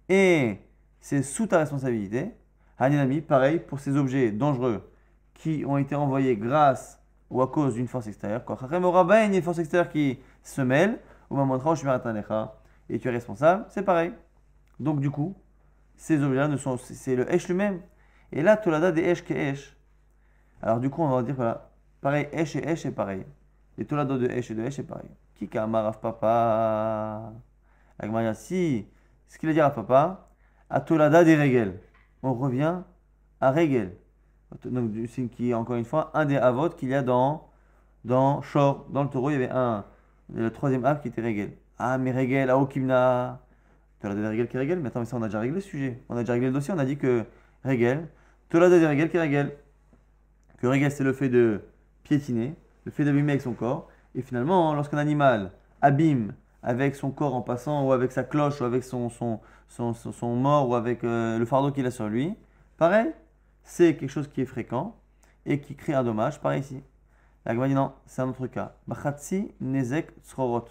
et 0.08 0.58
c'est 1.00 1.22
sous 1.22 1.46
ta 1.46 1.56
responsabilité. 1.58 2.32
Hanenami, 2.78 3.22
pareil 3.22 3.58
pour 3.58 3.80
ces 3.80 3.96
objets 3.96 4.32
dangereux 4.32 4.92
qui 5.32 5.64
ont 5.66 5.78
été 5.78 5.94
envoyés 5.94 6.36
grâce 6.36 7.02
ou 7.30 7.40
à 7.40 7.48
cause 7.48 7.72
d'une 7.74 7.88
force 7.88 8.06
extérieure. 8.06 8.42
Il 8.46 8.50
y 8.50 8.74
a 8.74 9.24
une 9.24 9.42
force 9.42 9.58
extérieure 9.58 9.88
qui 9.88 10.18
se 10.42 10.60
mêle, 10.60 10.98
et 12.90 12.98
tu 12.98 13.08
es 13.08 13.10
responsable, 13.10 13.64
c'est 13.70 13.82
pareil. 13.82 14.12
Donc 14.78 15.00
du 15.00 15.10
coup, 15.10 15.34
ces 16.00 16.22
objets-là 16.22 16.48
ne 16.48 16.56
sont, 16.56 16.78
c'est 16.78 17.14
le 17.14 17.30
Esh 17.30 17.46
lui-même. 17.46 17.82
Et 18.32 18.40
là, 18.40 18.56
Tolada 18.56 18.90
des 18.90 19.02
Esh 19.02 19.22
qui 19.22 19.34
Esh. 19.34 19.76
Alors 20.62 20.80
du 20.80 20.88
coup, 20.88 21.02
on 21.02 21.10
va 21.10 21.22
dire 21.22 21.34
voilà, 21.34 21.70
pareil, 22.00 22.26
Esh 22.32 22.56
et 22.56 22.66
Esh 22.66 22.86
est 22.86 22.90
pareil. 22.90 23.26
Les 23.76 23.84
Tolada 23.84 24.16
de 24.16 24.26
Esh 24.26 24.50
et 24.50 24.54
de 24.54 24.62
Esh 24.62 24.78
est 24.78 24.82
pareil. 24.82 25.10
Kika 25.34 25.64
Amarav 25.64 26.00
Papa? 26.00 27.34
Agmaria, 27.98 28.32
si, 28.32 28.86
ce 29.28 29.36
qu'il 29.36 29.50
a 29.50 29.52
dit 29.52 29.60
à 29.60 29.68
Papa, 29.68 30.30
à 30.70 30.80
Tolada 30.80 31.22
des 31.22 31.36
Regel. 31.36 31.78
On 32.22 32.32
revient 32.32 32.78
à 33.38 33.50
Regel. 33.52 33.94
Donc 34.64 34.92
c'est 35.06 35.26
qui 35.26 35.50
est 35.50 35.54
encore 35.54 35.76
une 35.76 35.84
fois 35.84 36.12
un 36.14 36.24
des 36.24 36.38
Avot 36.38 36.70
qu'il 36.70 36.88
y 36.88 36.94
a 36.94 37.02
dans, 37.02 37.50
dans 38.06 38.40
Shor. 38.40 38.86
Dans 38.88 39.02
le 39.02 39.10
taureau, 39.10 39.28
il 39.28 39.34
y 39.34 39.36
avait 39.36 39.50
un, 39.50 39.84
le 40.32 40.50
troisième 40.50 40.86
Av 40.86 41.02
qui 41.02 41.08
était 41.08 41.20
Regel. 41.20 41.58
Ah, 41.78 41.98
mais 41.98 42.10
Regel, 42.10 42.48
Aokimna. 42.48 43.42
Tolada 44.00 44.20
des 44.20 44.28
Regel 44.28 44.48
qui 44.48 44.56
est 44.56 44.60
Regel. 44.60 44.80
Mais 44.80 44.88
attends, 44.88 45.00
mais 45.00 45.06
ça, 45.06 45.16
on 45.16 45.22
a 45.22 45.26
déjà 45.26 45.40
réglé 45.40 45.56
le 45.56 45.60
sujet. 45.60 46.02
On 46.08 46.16
a 46.16 46.20
déjà 46.20 46.32
réglé 46.32 46.48
le 46.48 46.52
dossier. 46.52 46.74
On 46.74 46.78
a 46.78 46.84
dit 46.84 46.96
que 46.96 47.24
Regel, 47.64 48.08
Tolada 48.48 48.78
des 48.78 48.86
Regel 48.86 49.10
qui 49.10 49.16
est 49.16 49.22
Regel. 49.22 49.52
Que 50.58 50.66
Regel, 50.66 50.90
c'est 50.90 51.04
le 51.04 51.12
fait 51.12 51.28
de 51.28 51.60
piétiner, 52.02 52.54
le 52.84 52.90
fait 52.90 53.04
d'abîmer 53.04 53.32
avec 53.32 53.42
son 53.42 53.52
corps. 53.52 53.88
Et 54.14 54.22
finalement, 54.22 54.74
lorsqu'un 54.74 54.98
animal 54.98 55.52
abîme 55.82 56.34
avec 56.62 56.94
son 56.94 57.10
corps 57.10 57.34
en 57.34 57.42
passant, 57.42 57.86
ou 57.86 57.92
avec 57.92 58.12
sa 58.12 58.24
cloche, 58.24 58.60
ou 58.60 58.64
avec 58.64 58.84
son, 58.84 59.08
son, 59.08 59.40
son, 59.68 60.36
mort, 60.36 60.68
ou 60.68 60.74
avec 60.74 61.04
euh, 61.04 61.38
le 61.38 61.44
fardeau 61.46 61.70
qu'il 61.70 61.86
a 61.86 61.90
sur 61.90 62.08
lui, 62.08 62.34
pareil, 62.76 63.12
c'est 63.62 63.96
quelque 63.96 64.10
chose 64.10 64.28
qui 64.28 64.42
est 64.42 64.46
fréquent 64.46 64.96
et 65.46 65.60
qui 65.60 65.74
crée 65.74 65.94
un 65.94 66.04
dommage. 66.04 66.40
Pareil 66.40 66.60
ici. 66.60 66.82
La 67.46 67.54
dit 67.54 67.74
non, 67.74 67.92
c'est 68.06 68.20
un 68.20 68.28
autre 68.28 68.46
cas. 68.46 68.74
C'est 69.16 69.48
nezek 69.60 70.12
srorot. 70.22 70.66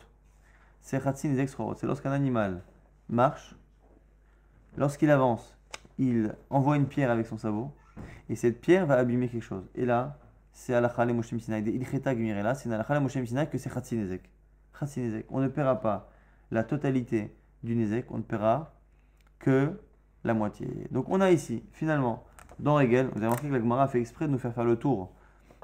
C'est 0.81 1.03
lorsqu'un 1.83 2.11
animal 2.11 2.61
marche, 3.09 3.55
lorsqu'il 4.77 5.11
avance, 5.11 5.57
il 5.97 6.33
envoie 6.49 6.77
une 6.77 6.87
pierre 6.87 7.11
avec 7.11 7.27
son 7.27 7.37
sabot, 7.37 7.71
et 8.29 8.35
cette 8.35 8.61
pierre 8.61 8.85
va 8.85 8.95
abîmer 8.95 9.27
quelque 9.27 9.43
chose. 9.43 9.67
Et 9.75 9.85
là, 9.85 10.17
c'est 10.53 10.73
alakha 10.73 11.05
le 11.05 11.13
Moshe 11.13 11.35
Sinai. 11.37 11.63
C'est 11.63 12.71
alakha 12.71 12.93
le 12.93 12.99
Moshe 12.99 13.23
Sinai 13.23 13.47
que 13.47 13.57
c'est 13.57 13.73
chatsi 13.73 13.97
nezek. 13.97 14.29
Chatsi 14.79 15.01
nezek. 15.01 15.25
On 15.29 15.39
ne 15.39 15.47
paiera 15.47 15.79
pas 15.79 16.11
la 16.51 16.63
totalité 16.63 17.35
du 17.63 17.75
nezek, 17.75 18.05
on 18.11 18.17
ne 18.17 18.23
paiera 18.23 18.73
que 19.39 19.79
la 20.23 20.33
moitié. 20.33 20.87
Donc 20.91 21.09
on 21.09 21.21
a 21.21 21.31
ici, 21.31 21.63
finalement, 21.71 22.23
dans 22.59 22.79
Hegel, 22.79 23.07
vous 23.07 23.17
avez 23.17 23.27
remarqué 23.27 23.47
que 23.47 23.53
la 23.53 23.59
Gemara 23.59 23.87
fait 23.87 23.99
exprès 23.99 24.27
de 24.27 24.31
nous 24.31 24.37
faire 24.37 24.53
faire 24.53 24.65
le 24.65 24.75
tour 24.75 25.11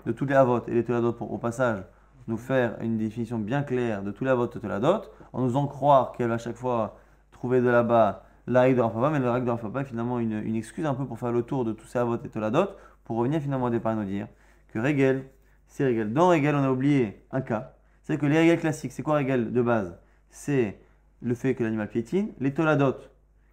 de 0.06 0.12
tous 0.12 0.26
les 0.26 0.36
avot 0.36 0.66
et 0.68 0.74
les 0.74 0.84
toladot 0.84 1.14
pour 1.14 1.32
au 1.32 1.38
passage 1.38 1.84
nous 2.28 2.38
faire 2.38 2.78
une 2.82 2.98
définition 2.98 3.38
bien 3.38 3.64
claire 3.64 4.02
de 4.02 4.12
tous 4.12 4.24
les 4.24 4.32
avot 4.32 4.46
et 4.46 4.60
toladot, 4.60 5.02
en 5.34 5.42
nous 5.42 5.56
en 5.56 5.68
croire 5.68 6.14
qu'elle 6.14 6.32
à 6.32 6.38
chaque 6.38 6.56
fois 6.56 6.98
trouver 7.36 7.60
de 7.60 7.68
là-bas 7.68 8.24
la 8.48 8.62
règle 8.62 8.78
de 8.78 8.82
Rafapa, 8.82 9.10
mais 9.10 9.20
la 9.20 9.34
règle 9.34 9.46
de 9.46 9.52
Rafapa 9.52 9.82
est 9.82 9.86
finalement 9.86 10.20
une, 10.20 10.56
excuse 10.56 10.86
un 10.86 10.94
peu 10.94 11.06
pour 11.06 11.20
faire 11.20 11.32
le 11.32 11.44
tour 11.44 11.66
de 11.66 11.74
tous 11.74 11.86
ces 11.86 12.00
avot 12.00 12.16
et 12.16 12.30
toladot, 12.30 12.70
pour 13.04 13.18
revenir 13.18 13.42
finalement 13.42 13.66
au 13.66 13.70
départ 13.70 13.94
et 13.94 13.96
nous 13.96 14.06
dire 14.06 14.28
que 14.70 14.80
Regel, 14.80 15.26
c'est 15.68 15.86
Regel. 15.86 16.14
Dans 16.14 16.30
Regel, 16.30 16.56
on 16.56 16.64
a 16.64 16.72
oublié 16.72 17.26
un 17.32 17.42
cas, 17.42 17.76
c'est 18.04 18.18
que 18.18 18.26
les 18.26 18.40
Regel 18.40 18.60
classiques, 18.60 18.94
c'est 18.94 19.04
quoi 19.04 19.18
Regel 19.18 19.52
de 19.52 19.62
base? 19.62 20.00
C'est 20.30 20.80
le 21.22 21.36
fait 21.36 21.56
que 21.56 21.64
l'animal 21.64 21.90
piétine, 21.90 22.32
les 22.40 22.54
toladot, 22.54 22.96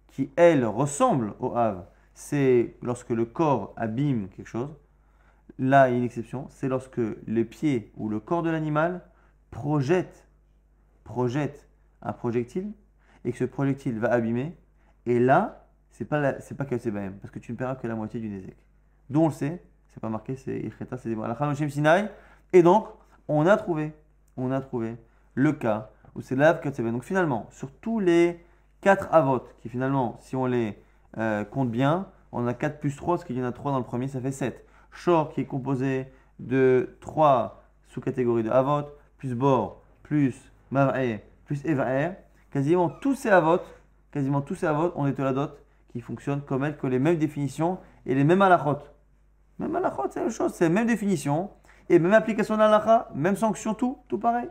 qui 0.07 0.31
elles 0.37 0.65
ressemblent 0.65 1.33
au 1.39 1.55
Hav, 1.57 1.85
c'est 2.13 2.75
lorsque 2.81 3.09
le 3.09 3.25
corps 3.25 3.73
abîme 3.75 4.29
quelque 4.29 4.47
chose. 4.47 4.69
Là, 5.59 5.89
il 5.89 5.91
y 5.91 5.95
a 5.95 5.97
une 5.97 6.05
exception, 6.05 6.47
c'est 6.49 6.69
lorsque 6.69 7.01
les 7.27 7.43
pieds 7.43 7.91
ou 7.97 8.07
le 8.07 8.19
corps 8.19 8.43
de 8.43 8.49
l'animal 8.49 9.01
projette, 9.51 10.27
projette 11.03 11.67
un 12.01 12.13
projectile 12.13 12.71
et 13.25 13.31
que 13.31 13.37
ce 13.37 13.45
projectile 13.45 13.99
va 13.99 14.11
abîmer. 14.11 14.57
Et 15.05 15.19
là, 15.19 15.67
c'est 15.91 16.05
pas 16.05 16.39
c'est 16.39 16.55
pas 16.55 16.65
Katseba'em, 16.65 17.13
parce 17.19 17.31
que 17.31 17.39
tu 17.39 17.51
ne 17.51 17.57
paieras 17.57 17.75
que 17.75 17.87
la 17.87 17.95
moitié 17.95 18.19
du 18.19 18.29
Nézek. 18.29 18.57
D'où 19.09 19.21
on 19.21 19.27
le 19.27 19.33
sait, 19.33 19.61
c'est 19.89 19.99
pas 19.99 20.09
marqué, 20.09 20.35
c'est 20.35 20.57
Ilcheta, 20.57 20.97
c'est 20.97 21.15
Moshe 21.15 21.67
Sinai. 21.67 22.05
Et 22.51 22.63
donc, 22.63 22.87
on 23.27 23.45
a 23.45 23.57
trouvé, 23.57 23.93
on 24.37 24.51
a 24.51 24.61
trouvé 24.61 24.95
le 25.35 25.53
cas 25.53 25.89
où 26.15 26.21
c'est 26.21 26.35
l'Av 26.35 26.61
Katseba'em. 26.61 26.93
Donc 26.93 27.03
finalement, 27.03 27.47
sur 27.51 27.71
tous 27.71 27.99
les 27.99 28.43
quatre 28.81 29.07
Avot, 29.13 29.41
qui 29.61 29.69
finalement, 29.69 30.17
si 30.19 30.35
on 30.35 30.45
les 30.45 30.77
euh, 31.17 31.43
compte 31.43 31.71
bien, 31.71 32.07
on 32.31 32.47
a 32.47 32.53
4 32.53 32.79
plus 32.79 32.95
3, 32.95 33.15
parce 33.15 33.25
qu'il 33.25 33.37
y 33.37 33.41
en 33.41 33.45
a 33.45 33.51
3 33.51 33.71
dans 33.71 33.77
le 33.77 33.83
premier, 33.83 34.07
ça 34.07 34.19
fait 34.19 34.31
7. 34.31 34.65
Shor 34.91 35.29
qui 35.29 35.41
est 35.41 35.45
composé 35.45 36.07
de 36.39 36.97
3 37.01 37.63
sous-catégories 37.87 38.43
de 38.43 38.49
Avot, 38.49 38.87
plus 39.17 39.35
Bor, 39.35 39.81
plus 40.01 40.51
Mav'e, 40.71 41.19
plus 41.45 41.63
Evaer. 41.65 42.15
Quasiment 42.53 42.87
tous 42.87 43.15
ces 43.15 43.29
Avot, 43.29 43.61
quasiment 44.11 44.41
tous 44.41 44.53
ces 44.53 44.67
Avot 44.67 44.91
ont 44.95 45.05
des 45.05 45.15
Toladot 45.15 45.49
qui 45.91 46.01
fonctionnent 46.01 46.41
comme 46.41 46.63
elles, 46.63 46.77
que 46.77 46.85
les 46.85 46.99
mêmes 46.99 47.17
définitions 47.17 47.79
et 48.05 48.13
les 48.13 48.23
mêmes 48.23 48.43
halachot. 48.43 48.77
Même 49.57 49.75
halachot, 49.75 50.03
c'est 50.11 50.19
la 50.19 50.25
même 50.25 50.31
chose, 50.31 50.53
c'est 50.53 50.65
la 50.65 50.69
même 50.69 50.85
définition 50.85 51.49
et 51.89 51.97
même 51.97 52.13
application 52.13 52.53
de 52.53 52.59
l'halacha, 52.59 53.09
même 53.15 53.35
sanction, 53.35 53.73
tout, 53.73 53.97
tout 54.07 54.19
pareil. 54.19 54.49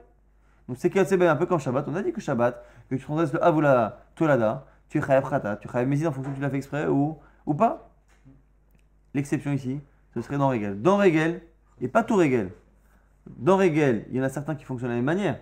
Donc 0.66 0.78
c'est 0.80 0.96
un 0.98 1.36
peu 1.36 1.46
comme 1.46 1.60
Shabbat. 1.60 1.86
On 1.86 1.94
a 1.94 2.02
dit 2.02 2.12
que 2.12 2.20
Shabbat, 2.20 2.64
que 2.90 2.96
tu 2.96 3.02
transgresses 3.02 3.32
le 3.32 3.44
Avula 3.44 4.00
Tolada, 4.16 4.66
tu 4.88 4.98
es 4.98 5.00
Chayav 5.00 5.30
Khata, 5.30 5.56
tu 5.56 5.68
es 5.68 5.70
Chayav 5.70 5.86
Mézid 5.86 6.08
en 6.08 6.12
fonction 6.12 6.32
que 6.32 6.36
tu 6.36 6.42
l'as 6.42 6.50
fait 6.50 6.56
exprès 6.56 6.88
ou, 6.88 7.18
ou 7.46 7.54
pas. 7.54 7.88
L'exception 9.14 9.52
ici, 9.52 9.80
ce 10.12 10.22
serait 10.22 10.38
dans 10.38 10.48
Régel. 10.48 10.82
Dans 10.82 10.96
Régel, 10.96 11.42
et 11.80 11.86
pas 11.86 12.02
tout 12.02 12.16
Régel. 12.16 12.50
Dans 13.28 13.56
Régel, 13.56 14.06
il 14.10 14.16
y 14.16 14.20
en 14.20 14.24
a 14.24 14.28
certains 14.28 14.56
qui 14.56 14.64
fonctionnent 14.64 14.90
de 14.90 14.96
la 14.96 15.00
même 15.00 15.04
manière. 15.04 15.38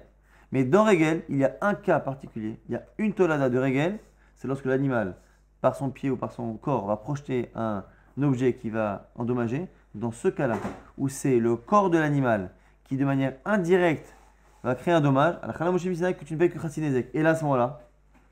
Mais 0.52 0.64
dans 0.64 0.84
Régel, 0.84 1.22
il 1.28 1.36
y 1.38 1.44
a 1.44 1.56
un 1.60 1.74
cas 1.74 2.00
particulier. 2.00 2.58
Il 2.68 2.72
y 2.72 2.76
a 2.76 2.82
une 2.98 3.12
Tolada 3.12 3.48
de 3.48 3.58
Régel, 3.58 3.98
c'est 4.34 4.48
lorsque 4.48 4.64
l'animal, 4.64 5.16
par 5.60 5.76
son 5.76 5.90
pied 5.90 6.10
ou 6.10 6.16
par 6.16 6.32
son 6.32 6.54
corps, 6.54 6.86
va 6.86 6.96
projeter 6.96 7.50
un 7.54 7.84
objet 8.22 8.54
qui 8.54 8.70
va 8.70 9.10
endommager. 9.14 9.68
Dans 9.94 10.12
ce 10.12 10.28
cas-là, 10.28 10.56
où 10.98 11.08
c'est 11.08 11.38
le 11.38 11.56
corps 11.56 11.90
de 11.90 11.98
l'animal 11.98 12.50
qui, 12.84 12.96
de 12.96 13.04
manière 13.04 13.34
indirecte, 13.44 14.14
va 14.62 14.74
créer 14.74 14.94
un 14.94 15.00
dommage, 15.00 15.36
Misinaï, 15.84 16.16
que 16.16 16.24
tu 16.24 16.34
ne 16.34 16.38
payes 16.38 16.50
que 16.50 16.58
Khatinezek. 16.58 17.10
Et 17.14 17.22
là, 17.22 17.30
à 17.30 17.34
ce 17.34 17.44
moment-là, 17.44 17.80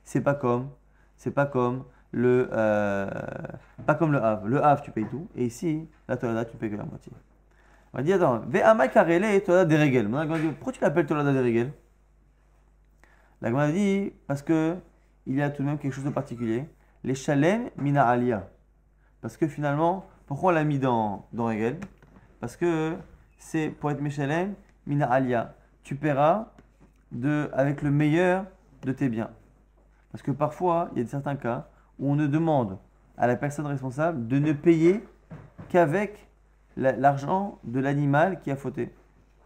c'est 0.04 0.20
pas 0.20 0.34
comme, 0.34 0.68
c'est 1.16 1.30
pas 1.30 1.46
comme 1.46 1.84
le, 2.12 2.48
euh, 2.52 3.08
pas 3.86 3.94
comme 3.94 4.12
le 4.12 4.22
Hav. 4.22 4.46
Le 4.46 4.62
Hav, 4.62 4.82
tu 4.82 4.90
payes 4.90 5.06
tout. 5.06 5.28
Et 5.36 5.46
ici, 5.46 5.88
la 6.08 6.16
Tolada, 6.16 6.44
tu 6.44 6.56
payes 6.56 6.70
que 6.70 6.76
la 6.76 6.84
moitié. 6.84 7.12
On 7.92 7.98
va 7.98 8.02
dire, 8.02 8.16
attends, 8.16 8.42
Ve'ama 8.46 8.88
Karele 8.88 9.42
Tolada 9.42 9.64
des 9.64 9.76
Regel. 9.76 10.08
Pourquoi 10.54 10.72
tu 10.72 10.80
l'appelles 10.80 11.06
Tolada 11.06 11.32
des 11.32 11.40
Regel 11.40 11.72
La 13.40 13.50
Gemara 13.50 13.70
dit, 13.70 14.12
parce 14.26 14.42
que 14.42 14.76
il 15.26 15.34
y 15.36 15.42
a 15.42 15.50
tout 15.50 15.62
de 15.62 15.68
même 15.68 15.78
quelque 15.78 15.92
chose 15.92 16.04
de 16.04 16.10
particulier. 16.10 16.64
Les 17.04 17.14
Shalem 17.14 17.70
Mina 17.76 18.06
Alia. 18.06 18.48
Parce 19.20 19.36
que 19.36 19.46
finalement, 19.46 20.06
pourquoi 20.26 20.52
on 20.52 20.54
l'a 20.54 20.64
mis 20.64 20.78
dans, 20.78 21.26
dans 21.32 21.46
Regel 21.46 21.78
Parce 22.40 22.56
que 22.56 22.96
c'est 23.36 23.68
pour 23.70 23.90
être 23.90 24.00
Meshalem 24.00 24.54
Mina 24.86 25.06
Alia. 25.10 25.54
Tu 25.82 25.94
paieras 25.96 26.52
de, 27.12 27.50
avec 27.52 27.82
le 27.82 27.90
meilleur 27.90 28.46
de 28.82 28.92
tes 28.92 29.08
biens. 29.08 29.30
Parce 30.10 30.22
que 30.22 30.30
parfois, 30.30 30.90
il 30.94 31.02
y 31.02 31.04
a 31.04 31.08
certains 31.08 31.36
cas 31.36 31.68
où 31.98 32.10
on 32.10 32.16
ne 32.16 32.26
demande 32.26 32.78
à 33.16 33.26
la 33.26 33.36
personne 33.36 33.66
responsable 33.66 34.26
de 34.28 34.38
ne 34.38 34.52
payer 34.52 35.04
qu'avec 35.68 36.28
la- 36.76 36.92
l'argent 36.92 37.58
de 37.64 37.80
l'animal 37.80 38.40
qui 38.40 38.50
a 38.50 38.56
fauté, 38.56 38.94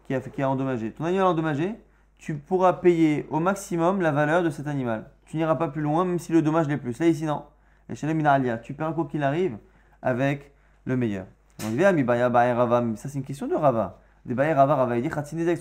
qui 0.05 0.13
a, 0.15 0.21
qui 0.21 0.41
a 0.41 0.49
endommagé. 0.49 0.91
Ton 0.91 1.05
animal 1.05 1.25
endommagé, 1.27 1.75
tu 2.23 2.35
pourras 2.35 2.71
payer 2.71 3.27
au 3.31 3.41
maximum 3.41 3.99
la 3.99 4.13
valeur 4.13 4.43
de 4.43 4.49
cet 4.49 4.67
animal. 4.67 5.03
Tu 5.25 5.35
n'iras 5.35 5.55
pas 5.55 5.67
plus 5.67 5.81
loin, 5.81 6.05
même 6.05 6.19
si 6.19 6.31
le 6.31 6.41
dommage 6.41 6.69
l'est 6.69 6.77
plus. 6.77 6.97
Là, 6.97 7.07
ici, 7.07 7.25
non. 7.25 7.43
Et 7.89 7.95
chez 7.95 8.07
les 8.07 8.13
Minalia, 8.13 8.57
tu 8.59 8.73
paieras 8.73 8.93
quoi 8.93 9.09
qu'il 9.11 9.23
arrive 9.23 9.57
avec 10.01 10.53
le 10.85 10.95
meilleur. 10.95 11.25
On 11.65 11.69
dit, 11.71 11.81
ça 11.81 13.09
c'est 13.09 13.17
une 13.17 13.25
question 13.25 13.47
de 13.47 13.55
Rava. 13.55 13.99
Des 14.25 14.35
Rava, 14.35 14.73
Rava, 14.73 14.95
il 14.95 15.03
dit, 15.03 15.09
Khatsinezek 15.09 15.59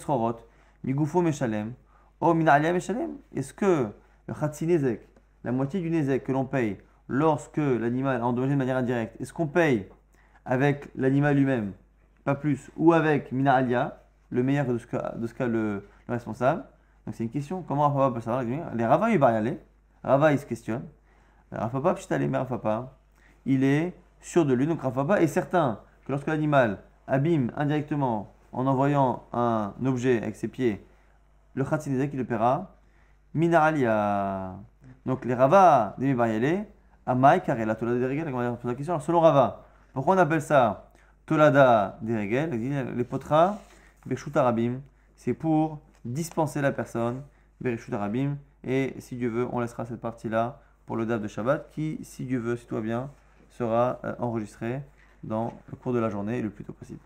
Migoufo 0.85 1.21
Meshalem, 1.21 1.73
O 2.21 2.33
Minalia 2.33 2.73
Meshalem. 2.73 3.11
Est-ce 3.35 3.53
que 3.53 3.89
le 4.29 4.33
Khatsinezek, 4.35 5.01
la 5.43 5.51
moitié 5.51 5.81
du 5.81 5.91
Nezek 5.91 6.23
que 6.23 6.31
l'on 6.31 6.45
paye 6.45 6.79
lorsque 7.09 7.57
l'animal 7.57 8.21
est 8.21 8.23
endommagé 8.23 8.53
de 8.53 8.59
manière 8.59 8.77
indirecte, 8.77 9.21
est-ce 9.21 9.33
qu'on 9.33 9.49
paye 9.49 9.89
avec 10.45 10.91
l'animal 10.95 11.37
lui-même, 11.37 11.73
pas 12.23 12.37
plus, 12.37 12.71
ou 12.77 12.93
avec 12.93 13.33
Mina 13.33 13.55
Alia, 13.55 13.99
le 14.31 14.45
meilleur 14.45 14.67
de 14.67 14.79
ce 14.79 14.87
cas 14.87 15.47
le, 15.49 15.83
le 16.09 16.15
responsable. 16.15 16.65
Donc 17.07 17.15
c'est 17.15 17.25
une 17.25 17.31
question, 17.31 17.63
comment 17.63 17.91
Papa 17.91 18.15
peut 18.15 18.21
savoir 18.21 18.45
Les 18.75 18.87
Rava, 18.87 19.11
il 19.11 19.19
va 19.19 19.33
y 19.33 19.37
aller. 19.37 19.59
Rava, 20.03 20.33
il 20.33 20.39
se 20.39 20.47
questionne. 20.47 20.85
Rav 21.51 21.71
Papa, 22.49 22.97
il 23.45 23.65
est 23.65 23.95
sûr 24.21 24.47
de 24.47 24.55
lui. 24.55 24.67
Donc 24.67 24.81
Papa 24.81 25.21
est 25.21 25.27
certain 25.27 25.81
que 26.07 26.13
lorsque 26.13 26.29
l'animal 26.29 26.79
abîme 27.07 27.53
indirectement 27.57 28.33
en 28.53 28.67
envoyant 28.67 29.25
un 29.33 29.73
objet 29.85 30.23
avec 30.23 30.37
ses 30.37 30.49
pieds, 30.49 30.85
le 31.55 31.65
Khatsinezek, 31.65 32.11
il 32.13 32.19
le 32.19 32.25
paiera. 32.25 32.77
Mina 33.35 33.63
Alia. 33.63 34.55
Donc 35.07 35.25
les 35.25 35.35
Rava, 35.35 35.95
des 35.99 36.19
aller. 36.19 36.65
Amai, 37.05 37.41
car 37.41 37.57
la 37.57 37.75
Tolada 37.75 38.09
des 38.09 38.23
pose 38.31 38.65
la 38.65 38.75
question. 38.75 38.95
Alors 38.95 39.03
selon 39.03 39.21
Rava, 39.21 39.65
pourquoi 39.93 40.15
on 40.15 40.19
appelle 40.19 40.43
ça 40.43 40.91
Tolada 41.27 41.99
des 42.01 42.17
règles 42.17 42.57
Les 42.97 43.05
potras, 43.05 43.59
Beshuta 44.07 44.43
Rabim, 44.43 44.81
c'est 45.17 45.35
pour 45.35 45.81
dispenser 46.05 46.61
la 46.61 46.73
personne, 46.73 47.23
Bereshut 47.61 47.93
Arabim. 47.93 48.37
Et 48.65 48.95
si 48.99 49.17
Dieu 49.17 49.29
veut, 49.29 49.47
on 49.53 49.61
laissera 49.61 49.85
cette 49.87 50.01
partie-là 50.01 50.61
pour 50.87 50.97
le 50.97 51.07
DAF 51.07 51.21
de 51.21 51.29
Shabbat, 51.29 51.71
qui, 51.73 51.99
si 52.03 52.25
Dieu 52.25 52.39
veut, 52.39 52.57
si 52.57 52.67
tout 52.67 52.81
bien, 52.81 53.11
sera 53.51 54.01
euh, 54.05 54.15
enregistré 54.19 54.81
dans 55.23 55.53
le 55.71 55.77
cours 55.77 55.93
de 55.93 55.99
la 55.99 56.11
journée 56.11 56.43
le 56.43 56.51
plus 56.51 56.65
tôt 56.65 56.73
possible. 56.73 57.01